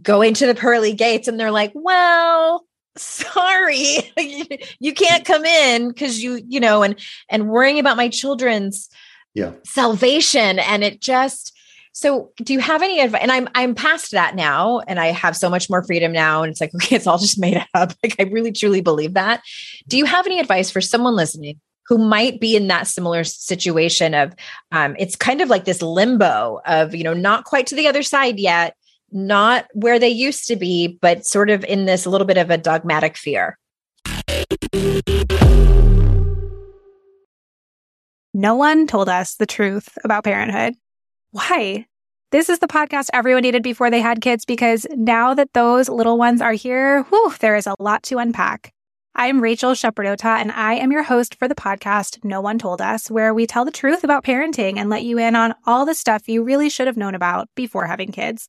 going 0.00 0.34
to 0.34 0.46
the 0.46 0.54
pearly 0.54 0.94
gates 0.94 1.26
and 1.26 1.38
they're 1.38 1.50
like, 1.50 1.72
"Well, 1.74 2.64
sorry. 2.96 4.12
you 4.80 4.92
can't 4.92 5.24
come 5.24 5.44
in 5.44 5.92
cuz 5.94 6.22
you 6.22 6.42
you 6.46 6.60
know 6.60 6.82
and 6.82 6.98
and 7.28 7.48
worrying 7.48 7.78
about 7.78 7.96
my 7.96 8.08
children's 8.08 8.88
yeah 9.34 9.52
salvation 9.64 10.58
and 10.58 10.84
it 10.84 11.00
just 11.00 11.52
so, 11.94 12.32
do 12.36 12.54
you 12.54 12.60
have 12.60 12.82
any 12.82 13.00
advice? 13.00 13.20
And 13.20 13.30
I'm 13.30 13.48
I'm 13.54 13.74
past 13.74 14.12
that 14.12 14.34
now, 14.34 14.80
and 14.80 14.98
I 14.98 15.08
have 15.08 15.36
so 15.36 15.50
much 15.50 15.68
more 15.68 15.82
freedom 15.84 16.10
now. 16.10 16.42
And 16.42 16.50
it's 16.50 16.60
like, 16.60 16.74
okay, 16.76 16.96
it's 16.96 17.06
all 17.06 17.18
just 17.18 17.38
made 17.38 17.64
up. 17.74 17.92
Like 18.02 18.16
I 18.18 18.24
really 18.24 18.52
truly 18.52 18.80
believe 18.80 19.14
that. 19.14 19.42
Do 19.86 19.96
you 19.96 20.06
have 20.06 20.26
any 20.26 20.40
advice 20.40 20.70
for 20.70 20.80
someone 20.80 21.14
listening 21.14 21.60
who 21.86 21.98
might 21.98 22.40
be 22.40 22.56
in 22.56 22.68
that 22.68 22.86
similar 22.86 23.22
situation 23.22 24.14
of 24.14 24.34
um, 24.72 24.96
it's 24.98 25.14
kind 25.14 25.40
of 25.40 25.50
like 25.50 25.64
this 25.64 25.82
limbo 25.82 26.60
of 26.66 26.94
you 26.94 27.04
know 27.04 27.14
not 27.14 27.44
quite 27.44 27.66
to 27.68 27.74
the 27.74 27.86
other 27.86 28.02
side 28.02 28.38
yet, 28.38 28.74
not 29.12 29.66
where 29.74 29.98
they 29.98 30.08
used 30.08 30.46
to 30.48 30.56
be, 30.56 30.98
but 31.00 31.26
sort 31.26 31.50
of 31.50 31.64
in 31.64 31.84
this 31.84 32.06
little 32.06 32.26
bit 32.26 32.38
of 32.38 32.50
a 32.50 32.58
dogmatic 32.58 33.16
fear. 33.16 33.58
No 38.34 38.54
one 38.54 38.86
told 38.86 39.08
us 39.08 39.34
the 39.34 39.46
truth 39.46 39.90
about 40.04 40.24
parenthood. 40.24 40.74
Why? 41.32 41.86
This 42.30 42.48
is 42.48 42.60
the 42.60 42.66
podcast 42.66 43.10
everyone 43.12 43.42
needed 43.42 43.62
before 43.62 43.90
they 43.90 44.00
had 44.00 44.22
kids 44.22 44.46
because 44.46 44.86
now 44.94 45.34
that 45.34 45.52
those 45.52 45.90
little 45.90 46.16
ones 46.16 46.40
are 46.40 46.54
here, 46.54 47.02
whew, 47.04 47.34
there 47.40 47.56
is 47.56 47.66
a 47.66 47.76
lot 47.78 48.02
to 48.04 48.16
unpack. 48.16 48.72
I'm 49.14 49.42
Rachel 49.42 49.72
Shepardota, 49.72 50.40
and 50.40 50.50
I 50.52 50.72
am 50.72 50.90
your 50.90 51.02
host 51.02 51.34
for 51.34 51.46
the 51.46 51.54
podcast 51.54 52.24
No 52.24 52.40
One 52.40 52.58
Told 52.58 52.80
Us, 52.80 53.10
where 53.10 53.34
we 53.34 53.46
tell 53.46 53.66
the 53.66 53.70
truth 53.70 54.02
about 54.02 54.24
parenting 54.24 54.78
and 54.78 54.88
let 54.88 55.04
you 55.04 55.18
in 55.18 55.36
on 55.36 55.54
all 55.66 55.84
the 55.84 55.94
stuff 55.94 56.26
you 56.26 56.42
really 56.42 56.70
should 56.70 56.86
have 56.86 56.96
known 56.96 57.14
about 57.14 57.50
before 57.54 57.86
having 57.86 58.10
kids. 58.10 58.48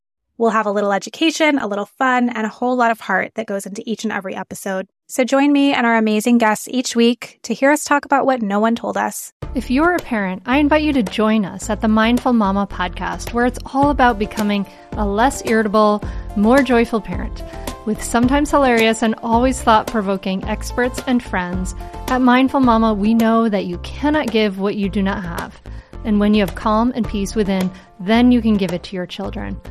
We'll 0.41 0.49
have 0.49 0.65
a 0.65 0.71
little 0.71 0.91
education, 0.91 1.59
a 1.59 1.67
little 1.67 1.85
fun, 1.85 2.29
and 2.29 2.47
a 2.47 2.49
whole 2.49 2.75
lot 2.75 2.89
of 2.89 2.99
heart 2.99 3.35
that 3.35 3.45
goes 3.45 3.67
into 3.67 3.83
each 3.85 4.05
and 4.05 4.11
every 4.11 4.35
episode. 4.35 4.87
So 5.07 5.23
join 5.23 5.53
me 5.53 5.71
and 5.71 5.85
our 5.85 5.95
amazing 5.95 6.39
guests 6.39 6.67
each 6.71 6.95
week 6.95 7.37
to 7.43 7.53
hear 7.53 7.69
us 7.69 7.83
talk 7.83 8.05
about 8.05 8.25
what 8.25 8.41
no 8.41 8.59
one 8.59 8.73
told 8.75 8.97
us. 8.97 9.33
If 9.53 9.69
you're 9.69 9.93
a 9.93 9.99
parent, 9.99 10.41
I 10.47 10.57
invite 10.57 10.81
you 10.81 10.93
to 10.93 11.03
join 11.03 11.45
us 11.45 11.69
at 11.69 11.81
the 11.81 11.87
Mindful 11.87 12.33
Mama 12.33 12.65
podcast, 12.65 13.33
where 13.33 13.45
it's 13.45 13.59
all 13.71 13.91
about 13.91 14.17
becoming 14.17 14.65
a 14.93 15.05
less 15.05 15.45
irritable, 15.45 16.03
more 16.35 16.63
joyful 16.63 17.01
parent. 17.01 17.43
With 17.85 18.01
sometimes 18.01 18.49
hilarious 18.49 19.03
and 19.03 19.13
always 19.21 19.61
thought 19.61 19.85
provoking 19.85 20.43
experts 20.45 21.03
and 21.05 21.21
friends, 21.21 21.75
at 22.07 22.19
Mindful 22.19 22.61
Mama, 22.61 22.95
we 22.95 23.13
know 23.13 23.47
that 23.47 23.65
you 23.67 23.77
cannot 23.83 24.31
give 24.31 24.59
what 24.59 24.75
you 24.75 24.89
do 24.89 25.03
not 25.03 25.21
have. 25.21 25.61
And 26.03 26.19
when 26.19 26.33
you 26.33 26.43
have 26.43 26.55
calm 26.55 26.91
and 26.95 27.07
peace 27.07 27.35
within, 27.35 27.69
then 27.99 28.31
you 28.31 28.41
can 28.41 28.57
give 28.57 28.73
it 28.73 28.81
to 28.85 28.95
your 28.95 29.05
children. 29.05 29.61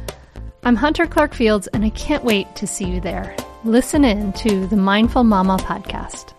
I'm 0.62 0.76
Hunter 0.76 1.06
Clark 1.06 1.32
Fields, 1.32 1.68
and 1.68 1.86
I 1.86 1.90
can't 1.90 2.22
wait 2.22 2.54
to 2.56 2.66
see 2.66 2.84
you 2.84 3.00
there. 3.00 3.34
Listen 3.64 4.04
in 4.04 4.34
to 4.34 4.66
the 4.66 4.76
Mindful 4.76 5.24
Mama 5.24 5.56
podcast. 5.56 6.34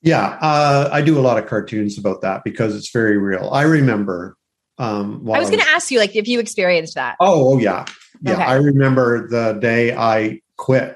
Yeah, 0.00 0.38
uh, 0.40 0.90
I 0.92 1.02
do 1.02 1.18
a 1.18 1.22
lot 1.22 1.36
of 1.36 1.46
cartoons 1.46 1.98
about 1.98 2.20
that 2.20 2.44
because 2.44 2.76
it's 2.76 2.92
very 2.92 3.18
real. 3.18 3.50
I 3.52 3.62
remember. 3.62 4.36
Um, 4.78 5.28
I 5.28 5.40
was 5.40 5.50
going 5.50 5.62
to 5.62 5.68
ask 5.70 5.90
you, 5.90 5.98
like, 5.98 6.14
if 6.14 6.28
you 6.28 6.38
experienced 6.38 6.94
that. 6.94 7.16
Oh, 7.18 7.54
oh 7.54 7.58
yeah, 7.58 7.84
yeah. 8.22 8.34
Okay. 8.34 8.42
I 8.44 8.54
remember 8.54 9.26
the 9.26 9.58
day 9.60 9.92
I 9.92 10.40
quit 10.56 10.94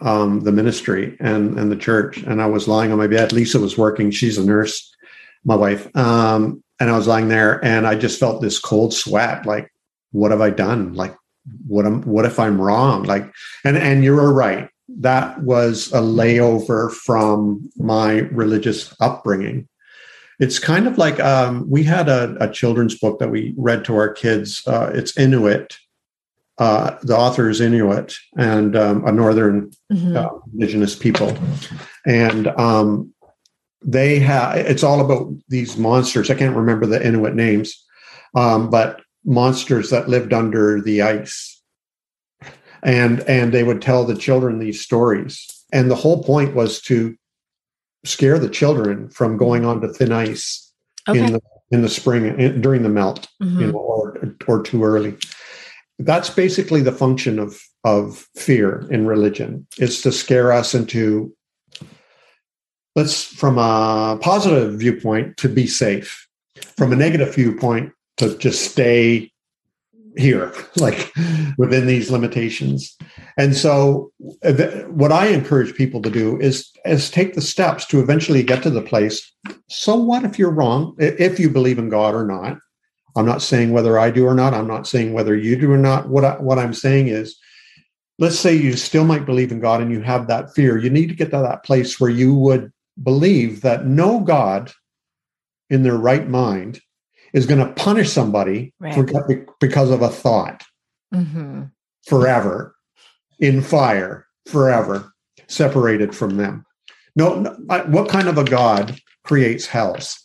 um, 0.00 0.40
the 0.40 0.52
ministry 0.52 1.16
and 1.20 1.58
and 1.58 1.70
the 1.70 1.76
church, 1.76 2.18
and 2.18 2.42
I 2.42 2.46
was 2.46 2.68
lying 2.68 2.92
on 2.92 2.98
my 2.98 3.06
bed. 3.06 3.32
Lisa 3.32 3.58
was 3.58 3.78
working; 3.78 4.10
she's 4.10 4.38
a 4.38 4.44
nurse, 4.44 4.94
my 5.44 5.56
wife. 5.56 5.94
Um, 5.96 6.64
and 6.80 6.90
I 6.90 6.96
was 6.96 7.06
lying 7.06 7.28
there 7.28 7.64
and 7.64 7.86
I 7.86 7.94
just 7.94 8.18
felt 8.18 8.42
this 8.42 8.58
cold 8.58 8.92
sweat. 8.92 9.46
Like, 9.46 9.72
what 10.12 10.30
have 10.30 10.40
I 10.40 10.50
done? 10.50 10.94
Like, 10.94 11.14
what 11.66 11.86
am, 11.86 12.02
what 12.02 12.24
if 12.24 12.38
I'm 12.38 12.60
wrong? 12.60 13.04
Like, 13.04 13.30
and, 13.64 13.76
and 13.76 14.04
you 14.04 14.14
were 14.14 14.32
right. 14.32 14.68
That 14.88 15.42
was 15.42 15.92
a 15.92 16.00
layover 16.00 16.92
from 16.92 17.70
my 17.76 18.20
religious 18.32 18.94
upbringing. 19.00 19.68
It's 20.40 20.58
kind 20.58 20.86
of 20.86 20.98
like 20.98 21.20
um, 21.20 21.68
we 21.70 21.84
had 21.84 22.08
a, 22.08 22.36
a, 22.40 22.50
children's 22.50 22.98
book 22.98 23.20
that 23.20 23.30
we 23.30 23.54
read 23.56 23.84
to 23.84 23.96
our 23.96 24.12
kids. 24.12 24.62
Uh, 24.66 24.90
it's 24.92 25.16
Inuit. 25.16 25.78
Uh, 26.58 26.96
the 27.02 27.16
author 27.16 27.48
is 27.48 27.60
Inuit 27.60 28.14
and 28.36 28.76
um, 28.76 29.04
a 29.06 29.10
northern 29.10 29.72
mm-hmm. 29.92 30.16
uh, 30.16 30.28
indigenous 30.52 30.94
people, 30.94 31.36
and 32.06 32.46
um, 32.46 33.12
they 33.84 34.18
have 34.18 34.56
it's 34.56 34.82
all 34.82 35.00
about 35.00 35.30
these 35.48 35.76
monsters 35.76 36.30
i 36.30 36.34
can't 36.34 36.56
remember 36.56 36.86
the 36.86 37.06
inuit 37.06 37.34
names 37.34 37.84
um, 38.34 38.70
but 38.70 39.02
monsters 39.24 39.90
that 39.90 40.08
lived 40.08 40.32
under 40.32 40.80
the 40.80 41.02
ice 41.02 41.62
and 42.82 43.20
and 43.20 43.52
they 43.52 43.62
would 43.62 43.82
tell 43.82 44.04
the 44.04 44.16
children 44.16 44.58
these 44.58 44.80
stories 44.80 45.64
and 45.72 45.90
the 45.90 45.94
whole 45.94 46.22
point 46.22 46.54
was 46.54 46.80
to 46.80 47.14
scare 48.04 48.38
the 48.38 48.48
children 48.48 49.08
from 49.10 49.36
going 49.36 49.64
onto 49.64 49.92
thin 49.92 50.12
ice 50.12 50.72
okay. 51.08 51.22
in 51.22 51.32
the 51.32 51.40
in 51.70 51.82
the 51.82 51.88
spring 51.88 52.38
in, 52.38 52.60
during 52.60 52.82
the 52.82 52.88
melt 52.88 53.28
mm-hmm. 53.42 53.60
you 53.60 53.66
know 53.66 53.78
or 53.78 54.34
or 54.46 54.62
too 54.62 54.82
early 54.82 55.14
that's 55.98 56.30
basically 56.30 56.82
the 56.82 56.92
function 56.92 57.38
of 57.38 57.60
of 57.84 58.26
fear 58.36 58.86
in 58.90 59.06
religion. 59.06 59.66
It's 59.78 60.00
to 60.02 60.12
scare 60.12 60.52
us 60.52 60.74
into 60.74 61.34
let's 62.96 63.24
from 63.24 63.58
a 63.58 64.18
positive 64.20 64.78
viewpoint 64.78 65.36
to 65.38 65.48
be 65.48 65.66
safe. 65.66 66.26
From 66.76 66.92
a 66.92 66.96
negative 66.96 67.34
viewpoint 67.34 67.92
to 68.16 68.36
just 68.38 68.70
stay 68.72 69.30
here 70.16 70.52
like 70.76 71.12
within 71.58 71.86
these 71.86 72.10
limitations. 72.10 72.96
And 73.36 73.56
so 73.56 74.12
what 74.88 75.10
i 75.10 75.26
encourage 75.26 75.74
people 75.74 76.00
to 76.02 76.10
do 76.10 76.40
is 76.40 76.70
is 76.84 77.10
take 77.10 77.34
the 77.34 77.40
steps 77.40 77.84
to 77.86 78.00
eventually 78.00 78.42
get 78.42 78.62
to 78.62 78.70
the 78.70 78.82
place 78.82 79.32
so 79.68 79.96
what 79.96 80.24
if 80.24 80.38
you're 80.38 80.50
wrong? 80.50 80.94
If 80.98 81.38
you 81.38 81.50
believe 81.50 81.78
in 81.78 81.88
god 81.88 82.14
or 82.14 82.24
not 82.24 82.58
I'm 83.16 83.26
not 83.26 83.42
saying 83.42 83.72
whether 83.72 83.98
I 83.98 84.10
do 84.10 84.26
or 84.26 84.34
not. 84.34 84.54
I'm 84.54 84.66
not 84.66 84.86
saying 84.86 85.12
whether 85.12 85.36
you 85.36 85.56
do 85.56 85.70
or 85.72 85.78
not. 85.78 86.08
What 86.08 86.24
I, 86.24 86.36
what 86.40 86.58
I'm 86.58 86.74
saying 86.74 87.08
is, 87.08 87.36
let's 88.18 88.38
say 88.38 88.54
you 88.54 88.76
still 88.76 89.04
might 89.04 89.26
believe 89.26 89.52
in 89.52 89.60
God 89.60 89.80
and 89.80 89.90
you 89.92 90.00
have 90.02 90.26
that 90.26 90.54
fear. 90.54 90.78
You 90.78 90.90
need 90.90 91.08
to 91.08 91.14
get 91.14 91.30
to 91.30 91.38
that 91.38 91.64
place 91.64 92.00
where 92.00 92.10
you 92.10 92.34
would 92.34 92.72
believe 93.02 93.60
that 93.62 93.86
no 93.86 94.20
God 94.20 94.72
in 95.70 95.82
their 95.82 95.96
right 95.96 96.28
mind 96.28 96.80
is 97.32 97.46
going 97.46 97.64
to 97.64 97.72
punish 97.74 98.10
somebody 98.12 98.72
Right. 98.78 98.94
for, 98.94 99.46
because 99.60 99.90
of 99.90 100.02
a 100.02 100.08
thought 100.08 100.62
Mhm. 101.12 101.70
forever 102.06 102.74
in 103.40 103.60
fire 103.62 104.26
forever 104.46 105.12
separated 105.48 106.14
from 106.14 106.36
them 106.36 106.64
no, 107.16 107.40
no 107.40 107.56
I- 107.68 107.82
what 107.82 108.08
kind 108.08 108.28
of 108.28 108.38
a 108.38 108.44
god 108.44 109.00
creates 109.24 109.66
hells 109.66 110.23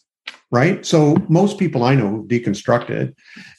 right? 0.52 0.86
So 0.86 1.16
most 1.30 1.58
people 1.58 1.84
i 1.84 1.96
know 1.96 2.10
who 2.10 2.28
deconstructed 2.28 3.14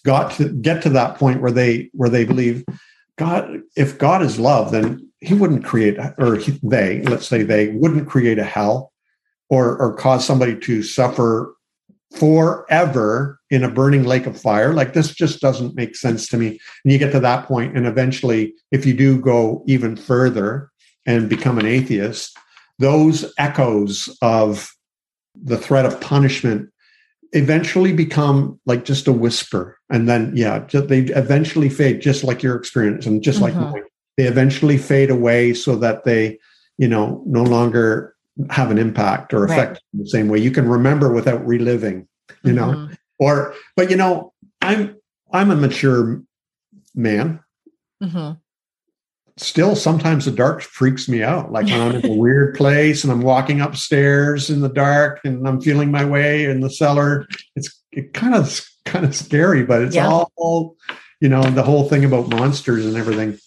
got 0.04 0.32
to 0.32 0.48
get 0.48 0.82
to 0.82 0.90
that 0.90 1.16
point 1.16 1.40
where 1.40 1.52
they 1.52 1.90
where 1.92 2.10
they 2.10 2.24
believe 2.24 2.64
god 3.16 3.60
if 3.76 3.98
god 3.98 4.22
is 4.22 4.38
love 4.38 4.72
then 4.72 5.06
he 5.20 5.34
wouldn't 5.34 5.64
create 5.64 5.98
or 6.18 6.36
he, 6.36 6.58
they 6.62 7.02
let's 7.02 7.28
say 7.28 7.42
they 7.42 7.68
wouldn't 7.68 8.08
create 8.08 8.38
a 8.38 8.44
hell 8.44 8.92
or 9.48 9.78
or 9.78 9.94
cause 9.94 10.24
somebody 10.24 10.58
to 10.58 10.82
suffer 10.82 11.54
forever 12.12 13.38
in 13.50 13.62
a 13.62 13.70
burning 13.70 14.02
lake 14.02 14.26
of 14.26 14.40
fire. 14.40 14.72
Like 14.72 14.94
this 14.94 15.14
just 15.14 15.40
doesn't 15.40 15.76
make 15.76 15.94
sense 15.94 16.26
to 16.28 16.36
me. 16.36 16.48
And 16.48 16.92
you 16.92 16.98
get 16.98 17.12
to 17.12 17.20
that 17.20 17.46
point 17.46 17.76
and 17.76 17.86
eventually 17.86 18.54
if 18.72 18.84
you 18.84 18.94
do 18.94 19.20
go 19.20 19.62
even 19.66 19.96
further 19.96 20.70
and 21.06 21.28
become 21.28 21.58
an 21.58 21.66
atheist 21.66 22.36
those 22.78 23.30
echoes 23.36 24.08
of 24.22 24.72
the 25.34 25.58
threat 25.58 25.84
of 25.84 26.00
punishment 26.00 26.69
eventually 27.32 27.92
become 27.92 28.58
like 28.66 28.84
just 28.84 29.06
a 29.06 29.12
whisper 29.12 29.78
and 29.88 30.08
then 30.08 30.32
yeah 30.34 30.58
they 30.72 31.00
eventually 31.14 31.68
fade 31.68 32.00
just 32.00 32.24
like 32.24 32.42
your 32.42 32.56
experience 32.56 33.06
and 33.06 33.22
just 33.22 33.40
like 33.40 33.54
Mhm. 33.54 33.70
mine 33.72 33.82
they 34.16 34.24
eventually 34.26 34.76
fade 34.76 35.10
away 35.10 35.54
so 35.54 35.76
that 35.76 36.04
they 36.04 36.38
you 36.76 36.88
know 36.88 37.22
no 37.26 37.42
longer 37.44 38.14
have 38.50 38.70
an 38.70 38.78
impact 38.78 39.32
or 39.32 39.46
Right. 39.46 39.78
the 39.92 40.08
same 40.08 40.28
way 40.28 40.38
you 40.40 40.50
can 40.50 40.68
remember 40.68 41.12
without 41.12 41.46
reliving 41.46 42.08
you 42.42 42.52
know 42.52 42.72
Mhm. 42.72 42.96
or 43.20 43.54
but 43.76 43.90
you 43.90 43.96
know 43.96 44.32
i'm 44.60 44.96
i'm 45.32 45.50
a 45.52 45.56
mature 45.56 46.20
man 46.94 47.38
Mhm. 48.02 48.38
Still 49.40 49.74
sometimes 49.74 50.24
the 50.26 50.30
dark 50.30 50.60
freaks 50.60 51.08
me 51.08 51.22
out 51.22 51.50
like 51.50 51.66
when 51.66 51.80
i'm 51.80 51.94
in 51.96 52.06
a 52.06 52.14
weird 52.14 52.54
place 52.54 53.02
and 53.04 53.12
i'm 53.12 53.22
walking 53.22 53.60
upstairs 53.60 54.50
in 54.50 54.60
the 54.60 54.68
dark 54.68 55.20
and 55.24 55.46
i'm 55.48 55.60
feeling 55.60 55.90
my 55.90 56.04
way 56.04 56.44
in 56.44 56.60
the 56.60 56.70
cellar 56.70 57.26
it's 57.56 57.82
it 57.92 58.12
kind 58.12 58.34
of 58.34 58.60
kind 58.84 59.04
of 59.04 59.14
scary 59.14 59.64
but 59.64 59.82
it's 59.82 59.96
Yeah. 59.96 60.08
all 60.36 60.76
you 61.20 61.28
know 61.28 61.42
the 61.42 61.62
whole 61.62 61.88
thing 61.88 62.04
about 62.04 62.28
monsters 62.28 62.84
and 62.84 62.96
everything 62.96 63.38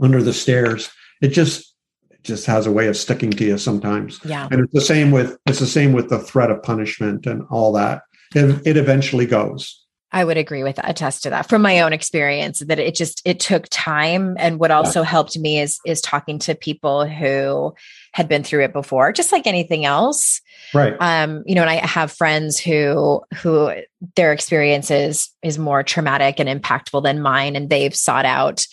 under 0.00 0.22
the 0.22 0.32
stairs 0.32 0.88
it 1.20 1.28
just 1.28 1.74
it 2.10 2.22
just 2.22 2.46
has 2.46 2.66
a 2.66 2.72
way 2.72 2.86
of 2.86 2.96
sticking 2.96 3.30
to 3.32 3.44
you 3.44 3.58
sometimes 3.58 4.20
Yeah. 4.24 4.48
and 4.50 4.60
it's 4.60 4.72
the 4.72 4.80
same 4.80 5.10
with 5.10 5.36
it's 5.46 5.58
the 5.60 5.66
same 5.66 5.92
with 5.92 6.08
the 6.08 6.18
threat 6.20 6.50
of 6.50 6.62
punishment 6.62 7.26
and 7.26 7.42
all 7.50 7.72
that 7.72 8.02
it, 8.34 8.64
it 8.66 8.76
eventually 8.76 9.26
goes 9.26 9.85
I 10.12 10.24
would 10.24 10.36
agree 10.36 10.62
with 10.62 10.78
attest 10.82 11.24
to 11.24 11.30
that 11.30 11.48
from 11.48 11.62
my 11.62 11.80
own 11.80 11.92
experience 11.92 12.60
that 12.60 12.78
it 12.78 12.94
just 12.94 13.20
it 13.24 13.40
took 13.40 13.66
time. 13.70 14.36
And 14.38 14.60
what 14.60 14.70
also 14.70 15.02
helped 15.02 15.36
me 15.38 15.60
is 15.60 15.78
is 15.84 16.00
talking 16.00 16.38
to 16.40 16.54
people 16.54 17.06
who 17.06 17.74
had 18.12 18.28
been 18.28 18.44
through 18.44 18.64
it 18.64 18.72
before 18.72 19.12
just 19.12 19.32
like 19.32 19.46
anything 19.46 19.84
else. 19.84 20.40
Right. 20.72 20.94
Um 21.00 21.42
you 21.44 21.54
know 21.54 21.62
and 21.62 21.70
I 21.70 21.84
have 21.86 22.12
friends 22.12 22.58
who 22.58 23.22
who 23.34 23.72
their 24.14 24.32
experiences 24.32 24.96
is 24.96 25.28
is 25.42 25.58
more 25.58 25.82
traumatic 25.82 26.38
and 26.38 26.48
impactful 26.48 27.02
than 27.02 27.20
mine. 27.20 27.56
And 27.56 27.68
they've 27.68 27.94
sought 27.94 28.24
out 28.24 28.66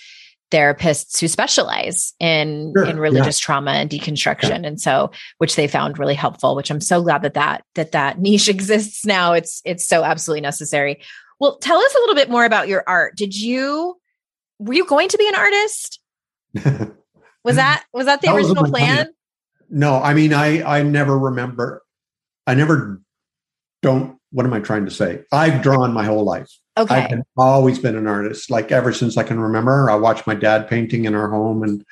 therapists 0.52 1.20
who 1.20 1.28
specialize 1.28 2.14
in 2.20 2.74
Sure, 2.78 2.86
in 2.86 3.00
religious 3.00 3.40
trauma 3.40 3.72
and 3.72 3.90
deconstruction. 3.90 4.68
And 4.68 4.80
so 4.80 5.10
which 5.40 5.56
they 5.56 5.68
found 5.68 5.98
really 5.98 6.14
helpful 6.14 6.56
which 6.56 6.70
i'm 6.70 6.80
so 6.80 7.02
glad 7.02 7.24
that 7.24 7.34
that 7.34 7.64
that 7.74 7.92
that 7.94 8.20
niche 8.20 8.48
exists 8.48 9.04
now. 9.04 9.34
It's 9.34 9.62
it's 9.66 9.86
so 9.86 10.04
absolutely 10.04 10.42
necessary 10.42 11.02
well 11.44 11.58
tell 11.58 11.78
us 11.78 11.96
a 11.96 12.00
little 12.00 12.16
bit 12.16 12.30
more 12.30 12.46
about 12.46 12.68
your 12.68 12.84
art 12.88 13.16
did 13.16 13.36
you 13.36 13.96
were 14.60 14.74
you 14.74 14.86
going 14.86 15.10
to 15.10 15.18
be 15.18 15.28
an 15.28 15.36
artist 15.36 16.00
was 17.44 17.56
that 17.56 17.84
was 17.94 18.06
that 18.06 18.22
the 18.22 18.28
That 18.28 18.36
original 18.36 18.66
plan. 18.66 18.96
plan 18.96 19.08
No, 19.70 20.00
I 20.02 20.14
mean, 20.14 20.34
I 20.34 20.62
I 20.62 20.84
never 20.84 21.18
remember. 21.18 21.82
I 22.46 22.54
never 22.54 23.02
don't. 23.82 24.18
What 24.32 24.46
am 24.46 24.54
I 24.54 24.60
trying 24.60 24.86
to 24.86 24.92
say? 24.92 25.24
I've 25.32 25.62
drawn 25.64 25.94
my 25.94 26.06
whole 26.06 26.24
life. 26.24 26.50
Okay. 26.78 26.94
I've 26.94 27.10
been, 27.10 27.24
always 27.38 27.80
been 27.80 27.96
an 27.96 28.08
artist. 28.08 28.52
Like 28.52 28.72
ever 28.72 28.94
since 28.94 29.18
I 29.18 29.24
can 29.24 29.40
remember, 29.40 29.90
I 29.90 29.96
watched 29.96 30.28
my 30.28 30.36
dad 30.36 30.70
painting 30.70 31.06
in 31.06 31.16
our 31.16 31.30
home, 31.30 31.64
and 31.64 31.84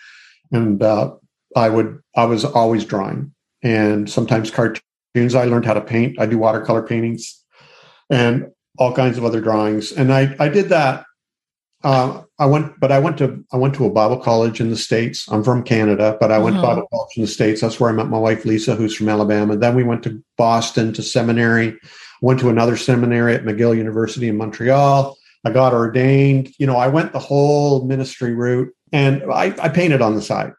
and 0.51 0.83
uh, 0.83 1.15
I 1.55 1.69
would 1.69 1.99
I 2.15 2.25
was 2.25 2.45
always 2.45 2.85
drawing, 2.85 3.33
and 3.63 4.09
sometimes 4.09 4.51
cartoons. 4.51 5.33
I 5.33 5.45
learned 5.45 5.65
how 5.65 5.73
to 5.73 5.81
paint. 5.81 6.19
I 6.19 6.27
do 6.27 6.37
watercolor 6.37 6.83
paintings, 6.83 7.43
and 8.11 8.51
all 8.77 8.93
kinds 8.93 9.17
of 9.17 9.25
other 9.25 9.41
drawings. 9.41 9.91
And 9.91 10.13
I 10.13 10.35
I 10.39 10.49
did 10.49 10.69
that. 10.69 11.05
Uh, 11.83 12.21
I 12.37 12.45
went, 12.45 12.79
but 12.79 12.91
I 12.91 12.99
went 12.99 13.17
to 13.17 13.43
I 13.51 13.57
went 13.57 13.73
to 13.75 13.85
a 13.85 13.89
Bible 13.89 14.17
college 14.17 14.61
in 14.61 14.69
the 14.69 14.77
states. 14.77 15.27
I'm 15.31 15.43
from 15.43 15.63
Canada, 15.63 16.17
but 16.19 16.31
I 16.31 16.37
went 16.37 16.55
to 16.55 16.61
Bible 16.61 16.87
college 16.91 17.17
in 17.17 17.23
the 17.23 17.27
states. 17.27 17.61
That's 17.61 17.79
where 17.79 17.89
I 17.89 17.93
met 17.93 18.07
my 18.07 18.19
wife 18.19 18.45
Lisa, 18.45 18.75
who's 18.75 18.95
from 18.95 19.09
Alabama. 19.09 19.55
Then 19.57 19.75
we 19.75 19.83
went 19.83 20.03
to 20.03 20.23
Boston 20.37 20.93
to 20.93 21.01
seminary. 21.01 21.79
Went 22.21 22.39
to 22.41 22.49
another 22.49 22.77
seminary 22.77 23.33
at 23.33 23.43
McGill 23.43 23.75
University 23.75 24.27
in 24.27 24.37
Montreal. 24.37 25.17
I 25.43 25.51
got 25.51 25.73
ordained. 25.73 26.53
You 26.59 26.67
know, 26.67 26.77
I 26.77 26.87
went 26.87 27.13
the 27.13 27.19
whole 27.19 27.85
ministry 27.85 28.35
route, 28.35 28.71
and 28.91 29.23
I, 29.31 29.55
I 29.59 29.69
painted 29.69 30.01
on 30.01 30.15
the 30.15 30.21
side. 30.21 30.53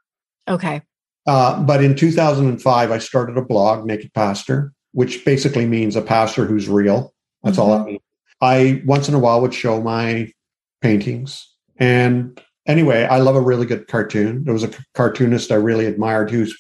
okay 0.48 0.82
Uh, 1.26 1.62
but 1.62 1.84
in 1.84 1.94
2005, 1.94 2.90
I 2.90 2.98
started 2.98 3.38
a 3.38 3.42
blog, 3.42 3.86
Naked 3.86 4.12
Pastor, 4.12 4.72
which 4.90 5.24
basically 5.24 5.66
means 5.66 5.94
a 5.94 6.02
pastor 6.02 6.46
who's 6.46 6.68
real. 6.68 7.14
That's 7.43 7.59
all 7.59 7.72
I 7.72 7.84
mean. 7.84 7.99
I 8.40 8.82
once 8.84 9.09
in 9.09 9.14
a 9.14 9.18
while 9.18 9.40
would 9.40 9.55
show 9.55 9.80
my 9.80 10.32
paintings. 10.80 11.49
And 11.76 12.40
anyway, 12.66 13.05
I 13.05 13.18
love 13.18 13.36
a 13.36 13.40
really 13.40 13.66
good 13.66 13.88
cartoon. 13.88 14.45
There 14.45 14.53
was 14.53 14.64
a 14.64 14.70
cartoonist 14.95 15.53
I 15.53 15.57
really 15.57 15.86
admired 15.86 16.30
who's 16.30 16.57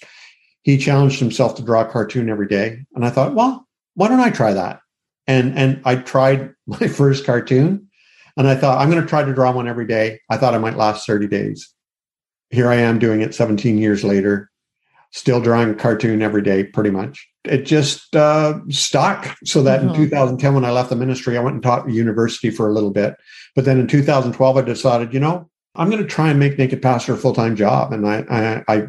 he 0.62 0.78
challenged 0.78 1.18
himself 1.18 1.56
to 1.56 1.62
draw 1.62 1.82
a 1.82 1.90
cartoon 1.90 2.30
every 2.30 2.46
day. 2.46 2.84
And 2.94 3.04
I 3.04 3.10
thought, 3.10 3.34
well, 3.34 3.66
why 3.94 4.08
don't 4.08 4.20
I 4.20 4.30
try 4.30 4.52
that? 4.52 4.80
And 5.26 5.56
and 5.58 5.82
I 5.84 5.96
tried 5.96 6.54
my 6.66 6.88
first 6.88 7.26
cartoon 7.26 7.88
and 8.36 8.48
I 8.48 8.54
thought 8.54 8.78
I'm 8.78 8.90
going 8.90 9.02
to 9.02 9.08
try 9.08 9.24
to 9.24 9.34
draw 9.34 9.52
one 9.52 9.68
every 9.68 9.86
day. 9.86 10.20
I 10.30 10.36
thought 10.36 10.54
I 10.54 10.58
might 10.58 10.76
last 10.76 11.06
30 11.06 11.26
days. 11.26 11.72
Here 12.50 12.68
I 12.68 12.76
am 12.76 12.98
doing 12.98 13.22
it 13.22 13.34
17 13.34 13.78
years 13.78 14.04
later, 14.04 14.50
still 15.12 15.40
drawing 15.40 15.70
a 15.70 15.74
cartoon 15.74 16.22
every 16.22 16.42
day, 16.42 16.64
pretty 16.64 16.90
much. 16.90 17.28
It 17.44 17.64
just 17.64 18.16
uh, 18.16 18.58
stuck. 18.70 19.36
So 19.44 19.62
that 19.62 19.82
Mhm. 19.82 19.88
in 19.88 19.94
2010, 19.94 20.54
when 20.54 20.64
I 20.64 20.70
left 20.70 20.90
the 20.90 20.96
ministry, 20.96 21.36
I 21.36 21.40
went 21.40 21.54
and 21.54 21.62
taught 21.62 21.86
at 21.86 21.92
university 21.92 22.50
for 22.50 22.68
a 22.68 22.72
little 22.72 22.90
bit. 22.90 23.16
But 23.54 23.64
then 23.64 23.78
in 23.78 23.86
2012, 23.86 24.56
I 24.56 24.62
decided, 24.62 25.12
you 25.12 25.20
know, 25.20 25.48
I'm 25.74 25.90
going 25.90 26.02
to 26.02 26.08
try 26.08 26.28
and 26.28 26.38
make 26.38 26.58
Naked 26.58 26.82
Pastor 26.82 27.14
a 27.14 27.16
full 27.16 27.34
time 27.34 27.56
job, 27.56 27.92
and 27.92 28.06
I, 28.06 28.24
I 28.30 28.74
I 28.74 28.86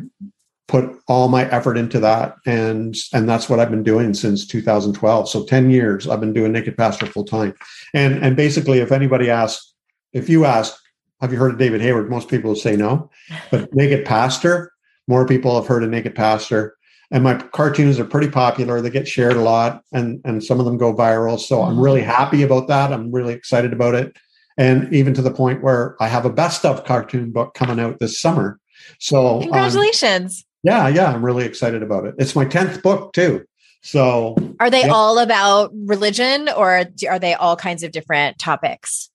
put 0.68 0.90
all 1.08 1.28
my 1.30 1.50
effort 1.50 1.78
into 1.78 2.00
that, 2.02 2.36
and 2.46 2.96
and 3.14 3.28
that's 3.28 3.48
what 3.50 3.60
I've 3.60 3.70
been 3.72 3.84
doing 3.84 4.14
since 4.14 4.46
2012. 4.46 5.30
So 5.30 5.46
10 5.46 5.70
years 5.70 6.08
I've 6.08 6.20
been 6.20 6.34
doing 6.34 6.52
Naked 6.52 6.78
Pastor 6.78 7.06
full 7.06 7.24
time, 7.24 7.54
and 7.94 8.16
and 8.24 8.36
basically, 8.36 8.80
if 8.80 8.92
anybody 8.92 9.30
asks, 9.30 9.74
if 10.12 10.28
you 10.30 10.44
ask, 10.46 10.76
have 11.22 11.32
you 11.32 11.40
heard 11.40 11.52
of 11.54 11.58
David 11.58 11.80
Hayward? 11.80 12.10
Most 12.10 12.28
people 12.28 12.50
will 12.50 12.56
say 12.58 12.76
no, 12.76 13.10
but 13.50 13.74
Naked 13.74 14.04
Pastor, 14.06 14.73
more 15.08 15.26
people 15.28 15.56
have 15.56 15.68
heard 15.68 15.84
of 15.84 15.90
Naked 15.90 16.16
Pastor. 16.16 16.76
And 17.12 17.24
my 17.24 17.36
cartoons 17.36 18.00
are 18.00 18.06
pretty 18.06 18.30
popular. 18.30 18.82
They 18.82 18.90
get 18.90 19.08
shared 19.08 19.34
a 19.38 19.42
lot, 19.42 19.84
and 19.92 20.20
and 20.26 20.44
some 20.44 20.60
of 20.60 20.66
them 20.66 20.78
go 20.78 20.96
viral. 20.96 21.40
So 21.40 21.62
I'm 21.62 21.80
really 21.80 22.02
happy 22.02 22.42
about 22.42 22.68
that. 22.70 22.92
I'm 22.92 23.12
really 23.12 23.34
excited 23.34 23.72
about 23.72 23.94
it 23.94 24.16
and 24.58 24.92
even 24.94 25.14
to 25.16 25.22
the 25.22 25.32
point 25.32 25.64
where 25.64 25.96
I 26.00 26.08
have 26.08 26.26
a 26.26 26.30
best 26.30 26.66
of 26.66 26.86
cartoon 26.86 27.32
book 27.32 27.54
coming 27.54 27.80
out 27.80 28.00
this 28.00 28.20
summer. 28.20 28.60
So 29.00 29.38
um, 29.38 29.42
congratulations 29.42 30.46
yeah, 30.64 30.88
yeah, 30.88 31.14
I'm 31.14 31.24
really 31.24 31.46
excited 31.46 31.84
about 31.84 32.06
it. 32.06 32.16
It's 32.18 32.36
my 32.36 32.46
tenth 32.46 32.82
book 32.82 33.14
too. 33.14 33.44
So 33.82 34.36
Are 34.62 34.70
they 34.70 34.82
Yep. 34.82 34.92
all 34.92 35.20
about 35.20 35.72
religion 35.74 36.48
or 36.56 36.86
are 37.10 37.20
they 37.20 37.34
all 37.34 37.58
kinds 37.58 37.84
of 37.84 37.92
different 37.92 38.40
topics? 38.40 39.10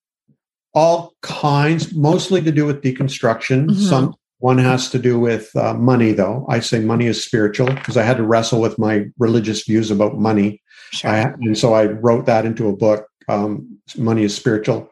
all 0.74 1.14
kinds, 1.22 1.92
mostly 1.94 2.40
to 2.40 2.52
do 2.52 2.64
with 2.64 2.82
deconstruction. 2.82 3.68
Mhm. 3.70 3.88
Some 3.88 4.14
one 4.38 4.58
has 4.58 4.90
to 4.90 4.98
do 4.98 5.18
with 5.18 5.54
uh, 5.56 5.74
money, 5.74 6.12
though. 6.12 6.46
I 6.48 6.60
say 6.60 6.80
money 6.80 7.06
is 7.06 7.24
spiritual 7.24 7.66
because 7.66 7.96
I 7.96 8.04
had 8.04 8.18
to 8.18 8.22
wrestle 8.22 8.60
with 8.60 8.78
my 8.78 9.06
religious 9.18 9.64
views 9.64 9.90
about 9.90 10.18
money. 10.18 10.62
Sure. 10.92 11.10
I, 11.10 11.18
and 11.40 11.58
so 11.58 11.74
I 11.74 11.86
wrote 11.86 12.26
that 12.26 12.44
into 12.46 12.68
a 12.68 12.76
book. 12.76 13.06
Um, 13.28 13.78
money 13.96 14.22
is 14.22 14.34
spiritual. 14.34 14.90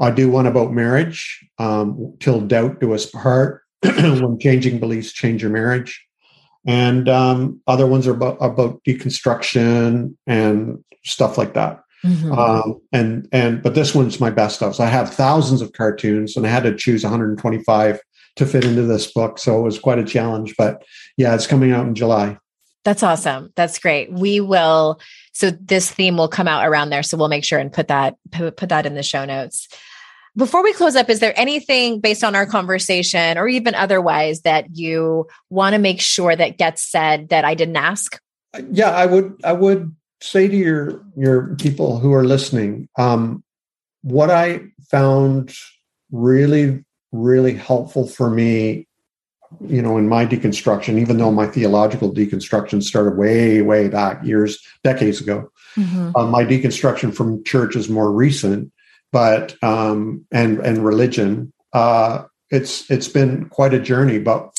I 0.00 0.10
do 0.10 0.30
one 0.30 0.46
about 0.46 0.72
marriage. 0.72 1.44
Um, 1.58 2.14
Till 2.20 2.40
doubt 2.40 2.80
do 2.80 2.94
us 2.94 3.06
part. 3.06 3.62
when 3.84 4.38
changing 4.38 4.78
beliefs 4.78 5.12
change 5.12 5.42
your 5.42 5.50
marriage, 5.50 6.06
and 6.66 7.08
um, 7.08 7.60
other 7.66 7.86
ones 7.86 8.06
are 8.06 8.14
about, 8.14 8.38
about 8.40 8.82
deconstruction 8.84 10.14
and 10.26 10.82
stuff 11.04 11.36
like 11.36 11.52
that. 11.52 11.80
Mm-hmm. 12.02 12.32
Um, 12.32 12.80
and 12.92 13.28
and 13.32 13.62
but 13.62 13.74
this 13.74 13.94
one's 13.94 14.20
my 14.20 14.30
best 14.30 14.62
of. 14.62 14.74
So 14.74 14.84
I 14.84 14.88
have 14.88 15.12
thousands 15.12 15.60
of 15.60 15.72
cartoons, 15.72 16.36
and 16.36 16.46
I 16.46 16.50
had 16.50 16.62
to 16.62 16.74
choose 16.74 17.02
125 17.02 18.00
to 18.36 18.46
fit 18.46 18.64
into 18.64 18.82
this 18.82 19.10
book. 19.12 19.38
So 19.38 19.58
it 19.58 19.62
was 19.62 19.78
quite 19.78 19.98
a 19.98 20.04
challenge. 20.04 20.54
But 20.56 20.84
yeah, 21.16 21.34
it's 21.34 21.46
coming 21.46 21.72
out 21.72 21.86
in 21.86 21.94
July. 21.94 22.38
That's 22.84 23.02
awesome. 23.02 23.50
That's 23.56 23.78
great. 23.78 24.12
We 24.12 24.40
will. 24.40 25.00
So 25.32 25.50
this 25.50 25.90
theme 25.90 26.16
will 26.16 26.28
come 26.28 26.46
out 26.46 26.66
around 26.66 26.90
there. 26.90 27.02
So 27.02 27.16
we'll 27.16 27.28
make 27.28 27.44
sure 27.44 27.58
and 27.58 27.72
put 27.72 27.88
that 27.88 28.16
put, 28.30 28.56
that 28.56 28.86
in 28.86 28.94
the 28.94 29.02
show 29.02 29.24
notes. 29.24 29.68
Before 30.36 30.62
we 30.62 30.72
close 30.72 30.96
up, 30.96 31.08
is 31.08 31.20
there 31.20 31.32
anything 31.38 32.00
based 32.00 32.24
on 32.24 32.34
our 32.34 32.44
conversation 32.44 33.38
or 33.38 33.46
even 33.46 33.74
otherwise 33.74 34.42
that 34.42 34.76
you 34.76 35.28
want 35.48 35.74
to 35.74 35.78
make 35.78 36.00
sure 36.00 36.34
that 36.34 36.58
gets 36.58 36.82
said 36.82 37.28
that 37.28 37.44
I 37.44 37.54
didn't 37.54 37.76
ask? 37.76 38.20
Yeah, 38.70 38.90
I 38.90 39.06
would. 39.06 39.40
I 39.44 39.52
would 39.52 39.94
say 40.20 40.48
to 40.48 40.56
your 40.56 41.02
your 41.16 41.54
people 41.56 42.00
who 42.00 42.12
are 42.12 42.24
listening, 42.24 42.88
um, 42.98 43.44
what 44.02 44.30
I 44.30 44.60
found 44.90 45.54
really 46.10 46.84
really 47.14 47.54
helpful 47.54 48.08
for 48.08 48.28
me 48.28 48.88
you 49.60 49.80
know 49.80 49.96
in 49.96 50.08
my 50.08 50.26
deconstruction 50.26 50.98
even 50.98 51.16
though 51.16 51.30
my 51.30 51.46
theological 51.46 52.12
deconstruction 52.12 52.82
started 52.82 53.16
way 53.16 53.62
way 53.62 53.88
back 53.88 54.22
years 54.24 54.58
decades 54.82 55.20
ago 55.20 55.48
mm-hmm. 55.76 56.10
uh, 56.16 56.26
my 56.26 56.44
deconstruction 56.44 57.14
from 57.14 57.42
church 57.44 57.76
is 57.76 57.88
more 57.88 58.10
recent 58.10 58.72
but 59.12 59.54
um 59.62 60.26
and 60.32 60.58
and 60.60 60.84
religion 60.84 61.52
uh 61.72 62.24
it's 62.50 62.90
it's 62.90 63.06
been 63.06 63.48
quite 63.48 63.72
a 63.72 63.78
journey 63.78 64.18
but 64.18 64.50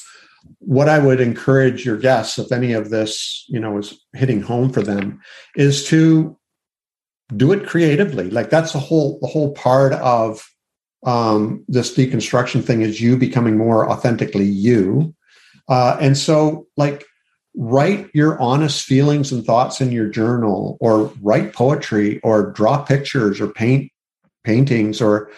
what 0.59 0.87
i 0.87 0.97
would 0.97 1.19
encourage 1.19 1.85
your 1.85 1.97
guests 1.97 2.39
if 2.39 2.53
any 2.53 2.71
of 2.71 2.89
this 2.89 3.43
you 3.49 3.59
know 3.59 3.77
is 3.77 3.99
hitting 4.13 4.41
home 4.41 4.71
for 4.71 4.81
them 4.81 5.19
is 5.57 5.85
to 5.85 6.37
do 7.35 7.51
it 7.51 7.67
creatively 7.67 8.29
like 8.29 8.49
that's 8.49 8.71
the 8.71 8.79
whole 8.79 9.19
the 9.21 9.27
whole 9.27 9.53
part 9.53 9.91
of 9.93 10.47
um, 11.05 11.63
this 11.67 11.95
deconstruction 11.95 12.63
thing 12.63 12.81
is 12.81 12.99
you 12.99 13.15
becoming 13.15 13.57
more 13.57 13.89
authentically 13.89 14.45
you. 14.45 15.15
Uh, 15.69 15.97
and 16.01 16.17
so, 16.17 16.67
like, 16.77 17.05
write 17.55 18.09
your 18.13 18.39
honest 18.41 18.83
feelings 18.83 19.31
and 19.31 19.45
thoughts 19.45 19.79
in 19.79 19.91
your 19.91 20.07
journal, 20.07 20.77
or 20.81 21.13
write 21.21 21.53
poetry, 21.53 22.19
or 22.21 22.51
draw 22.51 22.81
pictures, 22.83 23.39
or 23.39 23.47
paint 23.47 23.91
paintings, 24.43 25.01
or 25.01 25.31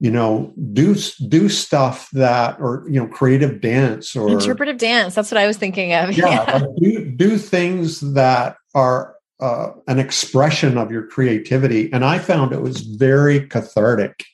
you 0.00 0.10
know 0.10 0.52
do 0.72 0.94
do 1.28 1.48
stuff 1.48 2.08
that 2.12 2.58
or 2.58 2.84
you 2.88 2.98
know 2.98 3.06
creative 3.06 3.60
dance 3.60 4.16
or 4.16 4.30
interpretive 4.30 4.78
dance 4.78 5.14
that's 5.14 5.30
what 5.30 5.36
i 5.36 5.46
was 5.46 5.58
thinking 5.58 5.92
of 5.92 6.16
yeah, 6.16 6.26
yeah. 6.26 6.52
Like 6.58 6.76
do, 6.76 7.10
do 7.10 7.36
things 7.38 8.00
that 8.14 8.56
are 8.74 9.14
uh, 9.40 9.72
an 9.86 9.98
expression 9.98 10.78
of 10.78 10.90
your 10.90 11.06
creativity 11.06 11.92
and 11.92 12.02
i 12.02 12.18
found 12.18 12.52
it 12.52 12.62
was 12.62 12.80
very 12.80 13.46
cathartic 13.46 14.24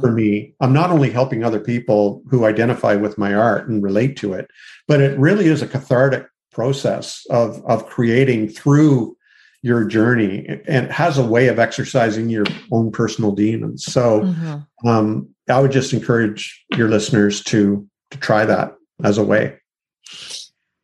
for 0.00 0.10
me. 0.10 0.54
I'm 0.60 0.72
not 0.72 0.90
only 0.90 1.10
helping 1.10 1.44
other 1.44 1.60
people 1.60 2.22
who 2.28 2.44
identify 2.44 2.94
with 2.96 3.16
my 3.16 3.34
art 3.34 3.68
and 3.68 3.82
relate 3.82 4.16
to 4.18 4.32
it, 4.32 4.50
but 4.88 5.00
it 5.00 5.18
really 5.18 5.46
is 5.46 5.62
a 5.62 5.68
cathartic 5.68 6.26
process 6.52 7.24
of 7.30 7.64
of 7.64 7.86
creating 7.86 8.48
through 8.48 9.16
your 9.62 9.84
journey 9.84 10.46
and 10.66 10.90
has 10.90 11.18
a 11.18 11.26
way 11.26 11.48
of 11.48 11.58
exercising 11.58 12.28
your 12.28 12.44
own 12.70 12.90
personal 12.90 13.32
demons 13.32 13.84
so 13.84 14.20
mm-hmm. 14.20 14.88
um, 14.88 15.28
i 15.48 15.58
would 15.58 15.72
just 15.72 15.92
encourage 15.92 16.64
your 16.76 16.88
listeners 16.88 17.42
to 17.42 17.88
to 18.10 18.18
try 18.18 18.44
that 18.44 18.74
as 19.02 19.16
a 19.18 19.24
way 19.24 19.56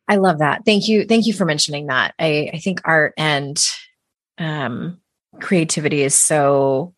i 0.07 0.15
love 0.15 0.39
that 0.39 0.65
thank 0.65 0.87
you 0.87 1.05
thank 1.05 1.27
you 1.27 1.33
for 1.33 1.45
mentioning 1.45 1.85
that 1.87 2.15
i 2.17 2.49
i 2.53 2.57
think 2.57 2.81
art 2.83 3.13
and 3.15 3.63
um 4.39 4.99
creativity 5.39 6.01
is 6.01 6.15
so 6.15 6.93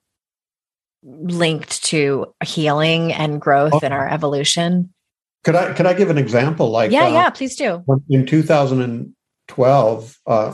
linked 1.03 1.83
to 1.85 2.33
healing 2.43 3.13
and 3.13 3.41
growth 3.41 3.73
okay. 3.73 3.87
in 3.87 3.93
our 3.93 4.07
evolution. 4.07 4.93
Could 5.43 5.55
I 5.55 5.73
could 5.73 5.87
I 5.87 5.93
give 5.93 6.09
an 6.09 6.17
example? 6.17 6.69
Like 6.69 6.91
yeah, 6.91 7.05
uh, 7.05 7.13
yeah, 7.13 7.29
please 7.29 7.55
do. 7.55 7.83
In 8.09 8.25
2012, 8.25 10.19
uh, 10.27 10.53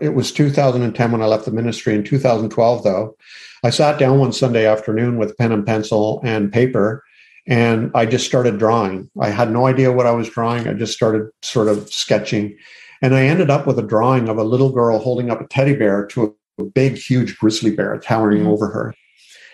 it 0.00 0.10
was 0.10 0.30
2010 0.32 1.12
when 1.12 1.22
I 1.22 1.26
left 1.26 1.44
the 1.44 1.50
ministry. 1.50 1.94
In 1.94 2.04
2012, 2.04 2.84
though, 2.84 3.16
I 3.64 3.70
sat 3.70 3.98
down 3.98 4.18
one 4.18 4.32
Sunday 4.32 4.64
afternoon 4.64 5.18
with 5.18 5.36
pen 5.38 5.50
and 5.50 5.66
pencil 5.66 6.20
and 6.24 6.52
paper, 6.52 7.02
and 7.48 7.90
I 7.96 8.06
just 8.06 8.24
started 8.24 8.58
drawing. 8.58 9.10
I 9.20 9.30
had 9.30 9.50
no 9.50 9.66
idea 9.66 9.90
what 9.90 10.06
I 10.06 10.12
was 10.12 10.30
drawing. 10.30 10.68
I 10.68 10.74
just 10.74 10.92
started 10.92 11.28
sort 11.42 11.66
of 11.66 11.92
sketching, 11.92 12.56
and 13.00 13.16
I 13.16 13.24
ended 13.24 13.50
up 13.50 13.66
with 13.66 13.78
a 13.80 13.82
drawing 13.82 14.28
of 14.28 14.38
a 14.38 14.44
little 14.44 14.70
girl 14.70 15.00
holding 15.00 15.30
up 15.30 15.40
a 15.40 15.48
teddy 15.48 15.74
bear 15.74 16.06
to 16.08 16.36
a 16.60 16.62
big, 16.62 16.96
huge 16.96 17.36
grizzly 17.38 17.74
bear 17.74 17.98
towering 17.98 18.42
mm-hmm. 18.42 18.52
over 18.52 18.68
her. 18.68 18.94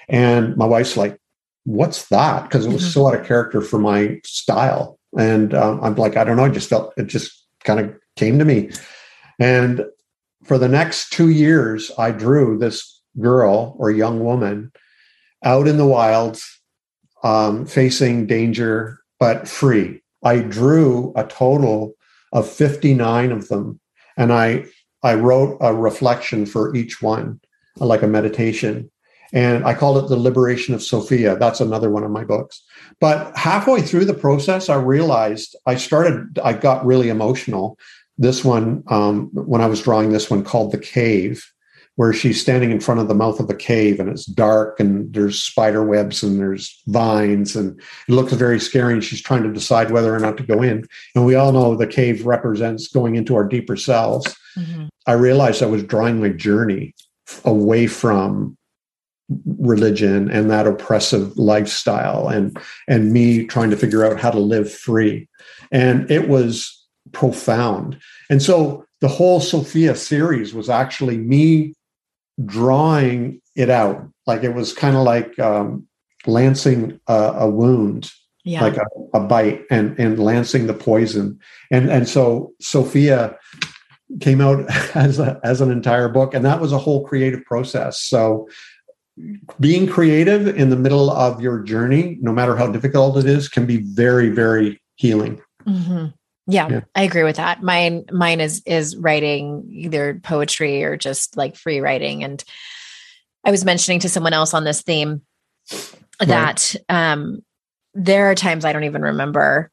And 0.08 0.56
my 0.56 0.66
wife's 0.66 0.96
like, 0.96 1.18
what's 1.64 2.08
that? 2.08 2.44
Because 2.44 2.66
it 2.66 2.72
was 2.72 2.82
mm-hmm. 2.82 2.90
so 2.90 3.08
out 3.08 3.20
of 3.20 3.26
character 3.26 3.60
for 3.60 3.78
my 3.78 4.20
style. 4.24 4.98
And 5.18 5.54
um, 5.54 5.80
I'm 5.82 5.94
like, 5.96 6.16
I 6.16 6.24
don't 6.24 6.36
know. 6.36 6.44
I 6.44 6.50
just 6.50 6.68
felt 6.68 6.92
it 6.96 7.06
just 7.06 7.46
kind 7.64 7.80
of 7.80 7.94
came 8.16 8.38
to 8.38 8.44
me. 8.44 8.70
And 9.38 9.84
for 10.44 10.58
the 10.58 10.68
next 10.68 11.12
two 11.12 11.28
years, 11.28 11.90
I 11.98 12.10
drew 12.10 12.58
this 12.58 13.02
girl 13.20 13.76
or 13.78 13.90
young 13.90 14.24
woman 14.24 14.72
out 15.44 15.68
in 15.68 15.76
the 15.76 15.86
wilds, 15.86 16.44
um, 17.22 17.66
facing 17.66 18.26
danger, 18.26 19.00
but 19.20 19.48
free. 19.48 20.00
I 20.24 20.40
drew 20.40 21.12
a 21.16 21.24
total 21.24 21.94
of 22.32 22.48
59 22.48 23.32
of 23.32 23.48
them. 23.48 23.80
And 24.16 24.32
I, 24.32 24.64
I 25.02 25.14
wrote 25.14 25.58
a 25.60 25.74
reflection 25.74 26.46
for 26.46 26.74
each 26.74 27.00
one, 27.00 27.40
like 27.76 28.02
a 28.02 28.08
meditation. 28.08 28.90
And 29.32 29.64
I 29.64 29.74
called 29.74 30.02
it 30.02 30.08
The 30.08 30.16
Liberation 30.16 30.74
of 30.74 30.82
Sophia. 30.82 31.36
That's 31.36 31.60
another 31.60 31.90
one 31.90 32.04
of 32.04 32.10
my 32.10 32.24
books. 32.24 32.62
But 33.00 33.36
halfway 33.36 33.82
through 33.82 34.06
the 34.06 34.14
process, 34.14 34.68
I 34.68 34.76
realized 34.76 35.56
I 35.66 35.76
started, 35.76 36.38
I 36.42 36.54
got 36.54 36.84
really 36.86 37.08
emotional. 37.08 37.78
This 38.16 38.44
one, 38.44 38.82
um, 38.88 39.30
when 39.32 39.60
I 39.60 39.66
was 39.66 39.82
drawing 39.82 40.10
this 40.10 40.30
one 40.30 40.44
called 40.44 40.72
The 40.72 40.78
Cave, 40.78 41.44
where 41.98 42.12
she's 42.12 42.40
standing 42.40 42.70
in 42.70 42.78
front 42.78 43.00
of 43.00 43.08
the 43.08 43.14
mouth 43.14 43.40
of 43.40 43.50
a 43.50 43.54
cave 43.54 43.98
and 43.98 44.08
it's 44.08 44.24
dark 44.24 44.78
and 44.78 45.12
there's 45.12 45.42
spider 45.42 45.82
webs 45.82 46.22
and 46.22 46.38
there's 46.38 46.80
vines 46.86 47.56
and 47.56 47.76
it 48.08 48.12
looks 48.12 48.32
very 48.34 48.60
scary 48.60 48.92
and 48.92 49.02
she's 49.02 49.20
trying 49.20 49.42
to 49.42 49.52
decide 49.52 49.90
whether 49.90 50.14
or 50.14 50.20
not 50.20 50.36
to 50.36 50.44
go 50.44 50.62
in. 50.62 50.86
And 51.16 51.26
we 51.26 51.34
all 51.34 51.50
know 51.50 51.74
the 51.74 51.88
cave 51.88 52.24
represents 52.24 52.86
going 52.86 53.16
into 53.16 53.34
our 53.34 53.42
deeper 53.42 53.74
selves. 53.74 54.32
Mm-hmm. 54.56 54.86
I 55.08 55.14
realized 55.14 55.60
I 55.60 55.66
was 55.66 55.82
drawing 55.82 56.20
my 56.20 56.28
journey 56.28 56.94
away 57.44 57.88
from 57.88 58.56
religion 59.58 60.30
and 60.30 60.50
that 60.50 60.66
oppressive 60.66 61.36
lifestyle 61.36 62.28
and 62.28 62.58
and 62.86 63.12
me 63.12 63.44
trying 63.46 63.70
to 63.70 63.76
figure 63.76 64.04
out 64.04 64.18
how 64.18 64.30
to 64.30 64.38
live 64.38 64.72
free. 64.72 65.28
And 65.70 66.10
it 66.10 66.28
was 66.28 66.86
profound. 67.12 67.98
And 68.30 68.42
so 68.42 68.86
the 69.00 69.08
whole 69.08 69.40
sophia 69.40 69.94
series 69.94 70.54
was 70.54 70.70
actually 70.70 71.18
me 71.18 71.74
drawing 72.44 73.40
it 73.54 73.70
out. 73.70 74.08
Like 74.26 74.44
it 74.44 74.54
was 74.54 74.72
kind 74.72 74.96
of 74.96 75.02
like 75.02 75.38
um, 75.38 75.86
lancing 76.26 77.00
a, 77.06 77.32
a 77.38 77.50
wound 77.50 78.10
yeah. 78.48 78.62
like 78.62 78.76
a, 78.76 78.86
a 79.14 79.20
bite 79.20 79.62
and 79.70 79.98
and 79.98 80.18
lancing 80.18 80.66
the 80.66 80.74
poison. 80.74 81.38
And 81.70 81.90
and 81.90 82.08
so 82.08 82.52
sophia 82.60 83.36
came 84.20 84.40
out 84.40 84.64
as 84.94 85.18
a, 85.18 85.38
as 85.44 85.60
an 85.60 85.70
entire 85.70 86.08
book 86.08 86.34
and 86.34 86.44
that 86.44 86.60
was 86.60 86.72
a 86.72 86.78
whole 86.78 87.06
creative 87.06 87.44
process. 87.44 88.00
So 88.00 88.48
being 89.60 89.86
creative 89.86 90.46
in 90.48 90.70
the 90.70 90.76
middle 90.76 91.10
of 91.10 91.40
your 91.40 91.60
journey, 91.60 92.18
no 92.20 92.32
matter 92.32 92.56
how 92.56 92.66
difficult 92.66 93.16
it 93.18 93.26
is, 93.26 93.48
can 93.48 93.66
be 93.66 93.78
very, 93.78 94.30
very 94.30 94.80
healing. 94.96 95.40
Mm-hmm. 95.66 96.06
Yeah, 96.50 96.68
yeah, 96.68 96.80
I 96.94 97.02
agree 97.02 97.24
with 97.24 97.36
that. 97.36 97.62
Mine, 97.62 98.06
mine 98.10 98.40
is 98.40 98.62
is 98.64 98.96
writing 98.96 99.68
either 99.70 100.18
poetry 100.22 100.82
or 100.82 100.96
just 100.96 101.36
like 101.36 101.56
free 101.56 101.80
writing. 101.80 102.24
And 102.24 102.42
I 103.44 103.50
was 103.50 103.66
mentioning 103.66 104.00
to 104.00 104.08
someone 104.08 104.32
else 104.32 104.54
on 104.54 104.64
this 104.64 104.80
theme 104.80 105.20
that 106.20 106.74
right. 106.88 107.12
um, 107.12 107.42
there 107.92 108.30
are 108.30 108.34
times 108.34 108.64
I 108.64 108.72
don't 108.72 108.84
even 108.84 109.02
remember 109.02 109.70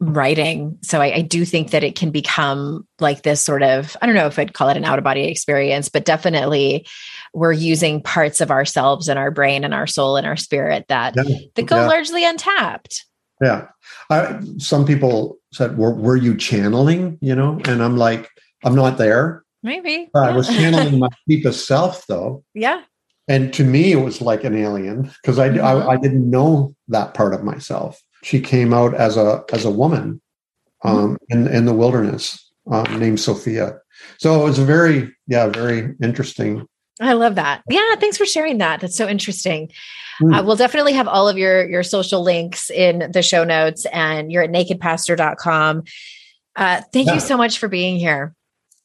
writing. 0.00 0.78
So 0.82 1.00
I, 1.00 1.16
I, 1.16 1.20
do 1.20 1.44
think 1.44 1.70
that 1.70 1.84
it 1.84 1.94
can 1.94 2.10
become 2.10 2.86
like 2.98 3.22
this 3.22 3.40
sort 3.40 3.62
of, 3.62 3.96
I 4.02 4.06
don't 4.06 4.14
know 4.14 4.26
if 4.26 4.38
I'd 4.38 4.52
call 4.52 4.68
it 4.68 4.76
an 4.76 4.84
out 4.84 4.98
of 4.98 5.04
body 5.04 5.24
experience, 5.24 5.88
but 5.88 6.04
definitely 6.04 6.86
we're 7.34 7.52
using 7.52 8.02
parts 8.02 8.40
of 8.40 8.50
ourselves 8.50 9.08
and 9.08 9.18
our 9.18 9.30
brain 9.30 9.64
and 9.64 9.74
our 9.74 9.86
soul 9.86 10.16
and 10.16 10.26
our 10.26 10.36
spirit 10.36 10.86
that, 10.88 11.14
yeah. 11.16 11.38
that 11.54 11.66
go 11.66 11.76
yeah. 11.76 11.86
largely 11.86 12.24
untapped. 12.24 13.04
Yeah. 13.42 13.68
I, 14.10 14.40
some 14.58 14.86
people 14.86 15.38
said, 15.52 15.76
were, 15.76 15.94
were 15.94 16.16
you 16.16 16.36
channeling, 16.36 17.18
you 17.20 17.34
know? 17.34 17.60
And 17.64 17.82
I'm 17.82 17.96
like, 17.96 18.30
I'm 18.64 18.74
not 18.74 18.98
there. 18.98 19.44
Maybe. 19.62 20.10
Uh, 20.14 20.20
I 20.20 20.32
was 20.32 20.48
channeling 20.48 20.98
my 20.98 21.08
deepest 21.28 21.66
self 21.66 22.06
though. 22.06 22.44
Yeah. 22.54 22.82
And 23.26 23.52
to 23.54 23.64
me, 23.64 23.92
it 23.92 24.00
was 24.00 24.20
like 24.20 24.44
an 24.44 24.54
alien 24.54 25.10
because 25.22 25.38
I, 25.38 25.48
mm-hmm. 25.48 25.64
I, 25.64 25.92
I 25.92 25.96
didn't 25.96 26.28
know 26.28 26.74
that 26.88 27.14
part 27.14 27.34
of 27.34 27.42
myself 27.42 28.00
she 28.24 28.40
came 28.40 28.72
out 28.72 28.94
as 28.94 29.16
a 29.16 29.44
as 29.52 29.64
a 29.64 29.70
woman 29.70 30.20
um, 30.82 31.18
in 31.28 31.46
in 31.46 31.66
the 31.66 31.74
wilderness 31.74 32.50
um, 32.70 32.98
named 32.98 33.20
Sophia. 33.20 33.78
So 34.18 34.40
it 34.40 34.44
was 34.44 34.58
a 34.58 34.64
very 34.64 35.14
yeah 35.26 35.48
very 35.48 35.94
interesting 36.02 36.66
I 37.00 37.14
love 37.14 37.34
that. 37.34 37.62
Yeah, 37.68 37.96
thanks 37.96 38.16
for 38.16 38.24
sharing 38.26 38.58
that. 38.58 38.80
That's 38.80 38.96
so 38.96 39.08
interesting. 39.08 39.70
Mm. 40.22 40.38
Uh, 40.38 40.44
we'll 40.44 40.56
definitely 40.56 40.92
have 40.92 41.08
all 41.08 41.28
of 41.28 41.36
your 41.36 41.68
your 41.68 41.82
social 41.82 42.22
links 42.22 42.70
in 42.70 43.10
the 43.12 43.22
show 43.22 43.42
notes 43.44 43.84
and 43.86 44.30
you're 44.30 44.44
at 44.44 44.50
nakedpastor.com. 44.50 45.82
Uh, 46.56 46.82
thank 46.92 47.08
Yeah. 47.08 47.14
you 47.14 47.20
so 47.20 47.36
much 47.36 47.58
for 47.58 47.68
being 47.68 47.98
here. 47.98 48.34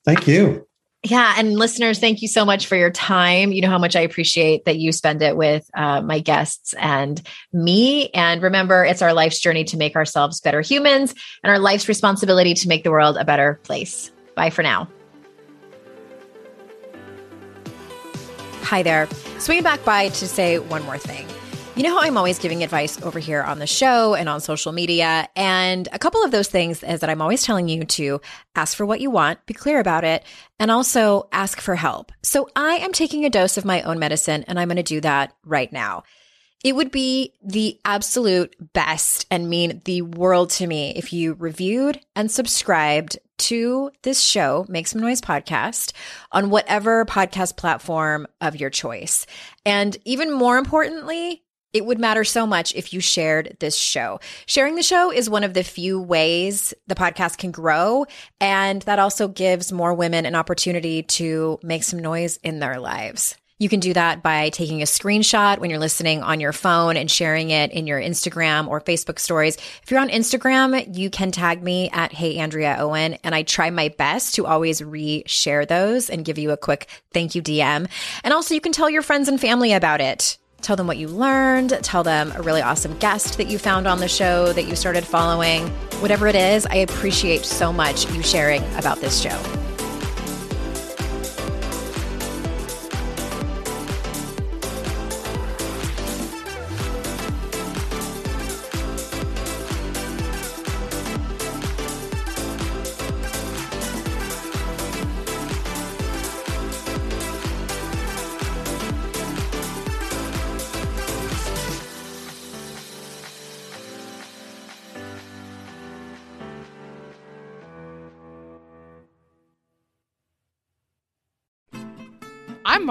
Thank 0.06 0.28
you. 0.28 0.66
Yeah. 1.04 1.36
And 1.38 1.54
listeners, 1.54 2.00
thank 2.00 2.22
you 2.22 2.28
so 2.28 2.44
much 2.44 2.66
for 2.66 2.76
your 2.76 2.90
time. 2.90 3.54
You 3.54 3.62
know 3.62 3.70
how 3.70 3.78
much 3.78 3.96
I 3.96 4.02
appreciate 4.02 4.66
that 4.66 4.78
you 4.78 4.92
spend 4.92 5.22
it 5.22 5.38
with 5.38 5.70
uh, 5.74 6.02
my 6.02 6.20
guests 6.20 6.74
and 6.74 7.22
me. 7.54 8.10
And 8.10 8.42
remember, 8.42 8.84
it's 8.84 9.02
our 9.02 9.14
life's 9.14 9.40
journey 9.40 9.64
to 9.66 9.78
make 9.78 9.96
ourselves 9.96 10.42
better 10.42 10.60
humans 10.62 11.14
and 11.44 11.52
our 11.52 11.60
life's 11.60 11.88
responsibility 11.88 12.54
to 12.56 12.68
make 12.68 12.84
the 12.84 12.92
world 12.92 13.16
a 13.18 13.24
better 13.24 13.62
place. 13.64 14.12
Bye 14.36 14.50
for 14.50 14.62
now. 14.64 14.90
Hi 18.70 18.84
there. 18.84 19.10
Swinging 19.40 19.64
back 19.64 19.84
by 19.84 20.10
to 20.10 20.28
say 20.28 20.60
one 20.60 20.84
more 20.84 21.00
thing. 21.00 21.26
You 21.76 21.82
know 21.82 21.90
how 21.90 22.02
I'm 22.04 22.18
always 22.18 22.38
giving 22.38 22.64
advice 22.64 23.02
over 23.02 23.18
here 23.18 23.42
on 23.42 23.58
the 23.58 23.66
show 23.66 24.14
and 24.14 24.30
on 24.30 24.42
social 24.42 24.72
media? 24.72 25.28
And 25.36 25.90
a 25.92 25.98
couple 25.98 26.24
of 26.24 26.30
those 26.30 26.50
things 26.50 26.84
is 26.84 27.00
that 27.00 27.10
I'm 27.10 27.20
always 27.20 27.42
telling 27.42 27.68
you 27.68 27.84
to 27.84 28.22
ask 28.54 28.78
for 28.78 28.86
what 28.86 29.02
you 29.02 29.10
want, 29.10 29.44
be 29.48 29.56
clear 29.56 29.80
about 29.80 30.04
it, 30.04 30.24
and 30.60 30.70
also 30.70 31.30
ask 31.32 31.60
for 31.60 31.74
help. 31.74 32.12
So 32.22 32.48
I 32.56 32.76
am 32.76 32.94
taking 32.94 33.26
a 33.26 33.32
dose 33.32 33.58
of 33.58 33.66
my 33.66 33.82
own 33.82 33.98
medicine 33.98 34.46
and 34.48 34.60
I'm 34.60 34.68
going 34.68 34.78
to 34.78 34.84
do 34.84 35.02
that 35.02 35.34
right 35.44 35.74
now. 35.74 36.04
It 36.64 36.76
would 36.76 36.92
be 36.92 37.34
the 37.44 37.80
absolute 37.86 38.54
best 38.74 39.26
and 39.32 39.50
mean 39.50 39.82
the 39.86 40.04
world 40.04 40.52
to 40.52 40.68
me 40.68 40.94
if 40.96 41.12
you 41.12 41.34
reviewed 41.34 42.02
and 42.16 42.30
subscribed 42.30 43.18
to 43.40 43.92
this 44.04 44.22
show, 44.22 44.66
Make 44.70 44.88
Some 44.88 45.02
Noise 45.02 45.22
podcast, 45.22 45.94
on 46.32 46.50
whatever 46.50 47.06
podcast 47.06 47.58
platform 47.58 48.28
of 48.42 48.56
your 48.56 48.70
choice. 48.70 49.26
And 49.66 49.98
even 50.06 50.32
more 50.32 50.58
importantly, 50.58 51.44
it 51.72 51.86
would 51.86 52.00
matter 52.00 52.24
so 52.24 52.48
much 52.48 52.74
if 52.74 52.94
you 52.94 53.00
shared 53.00 53.58
this 53.60 53.76
show. 53.76 54.20
Sharing 54.46 54.76
the 54.76 54.84
show 54.84 55.12
is 55.12 55.30
one 55.30 55.44
of 55.44 55.54
the 55.54 55.64
few 55.64 56.02
ways 56.02 56.74
the 56.88 56.96
podcast 56.96 57.38
can 57.38 57.52
grow. 57.52 58.06
And 58.42 58.82
that 58.84 59.00
also 59.00 59.28
gives 59.28 59.72
more 59.72 59.94
women 59.94 60.26
an 60.26 60.36
opportunity 60.36 61.04
to 61.04 61.60
make 61.62 61.84
some 61.84 62.00
noise 62.00 62.38
in 62.38 62.60
their 62.60 62.80
lives. 62.80 63.36
You 63.62 63.68
can 63.68 63.82
do 63.82 63.92
that 63.92 64.24
by 64.24 64.50
taking 64.52 64.82
a 64.82 64.86
screenshot 64.86 65.60
when 65.60 65.70
you're 65.70 65.80
listening 65.80 66.24
on 66.24 66.40
your 66.40 66.54
phone 66.54 66.96
and 66.96 67.12
sharing 67.12 67.50
it 67.50 67.72
in 67.72 67.88
your 67.88 68.00
Instagram 68.00 68.70
or 68.70 68.80
Facebook 68.80 69.20
stories. 69.20 69.58
If 69.84 69.92
you're 69.92 70.00
on 70.00 70.08
Instagram, 70.08 70.98
you 70.98 71.10
can 71.10 71.32
tag 71.32 71.62
me 71.62 71.90
at 71.92 72.14
Hey 72.14 72.38
Andrea 72.38 72.78
Owen, 72.80 73.16
and 73.16 73.36
I 73.36 73.44
try 73.44 73.70
my 73.70 73.90
best 73.90 74.36
to 74.36 74.46
always 74.46 74.82
re-share 74.82 75.66
those 75.66 76.10
and 76.10 76.24
give 76.24 76.38
you 76.38 76.52
a 76.52 76.58
quick 76.58 76.88
thank 77.12 77.36
you 77.36 77.42
DM. 77.42 77.90
And 78.24 78.34
also, 78.34 78.54
you 78.54 78.62
can 78.62 78.72
tell 78.72 78.90
your 78.90 79.02
friends 79.02 79.28
and 79.28 79.42
family 79.42 79.74
about 79.74 80.00
it. 80.00 80.38
Tell 80.62 80.78
them 80.78 80.88
what 80.88 80.98
you 80.98 81.10
learned, 81.10 81.78
tell 81.84 82.04
them 82.04 82.32
a 82.36 82.42
really 82.42 82.62
awesome 82.62 82.98
guest 83.00 83.38
that 83.38 83.48
you 83.48 83.58
found 83.58 83.88
on 83.88 84.00
the 84.00 84.08
show 84.08 84.54
that 84.54 84.68
you 84.68 84.76
started 84.78 85.06
following. 85.06 85.68
Whatever 86.00 86.28
it 86.28 86.36
is, 86.36 86.66
I 86.66 86.76
appreciate 86.76 87.44
so 87.44 87.74
much 87.74 88.10
you 88.12 88.24
sharing 88.24 88.64
about 88.76 89.02
this 89.02 89.20
show. 89.20 89.69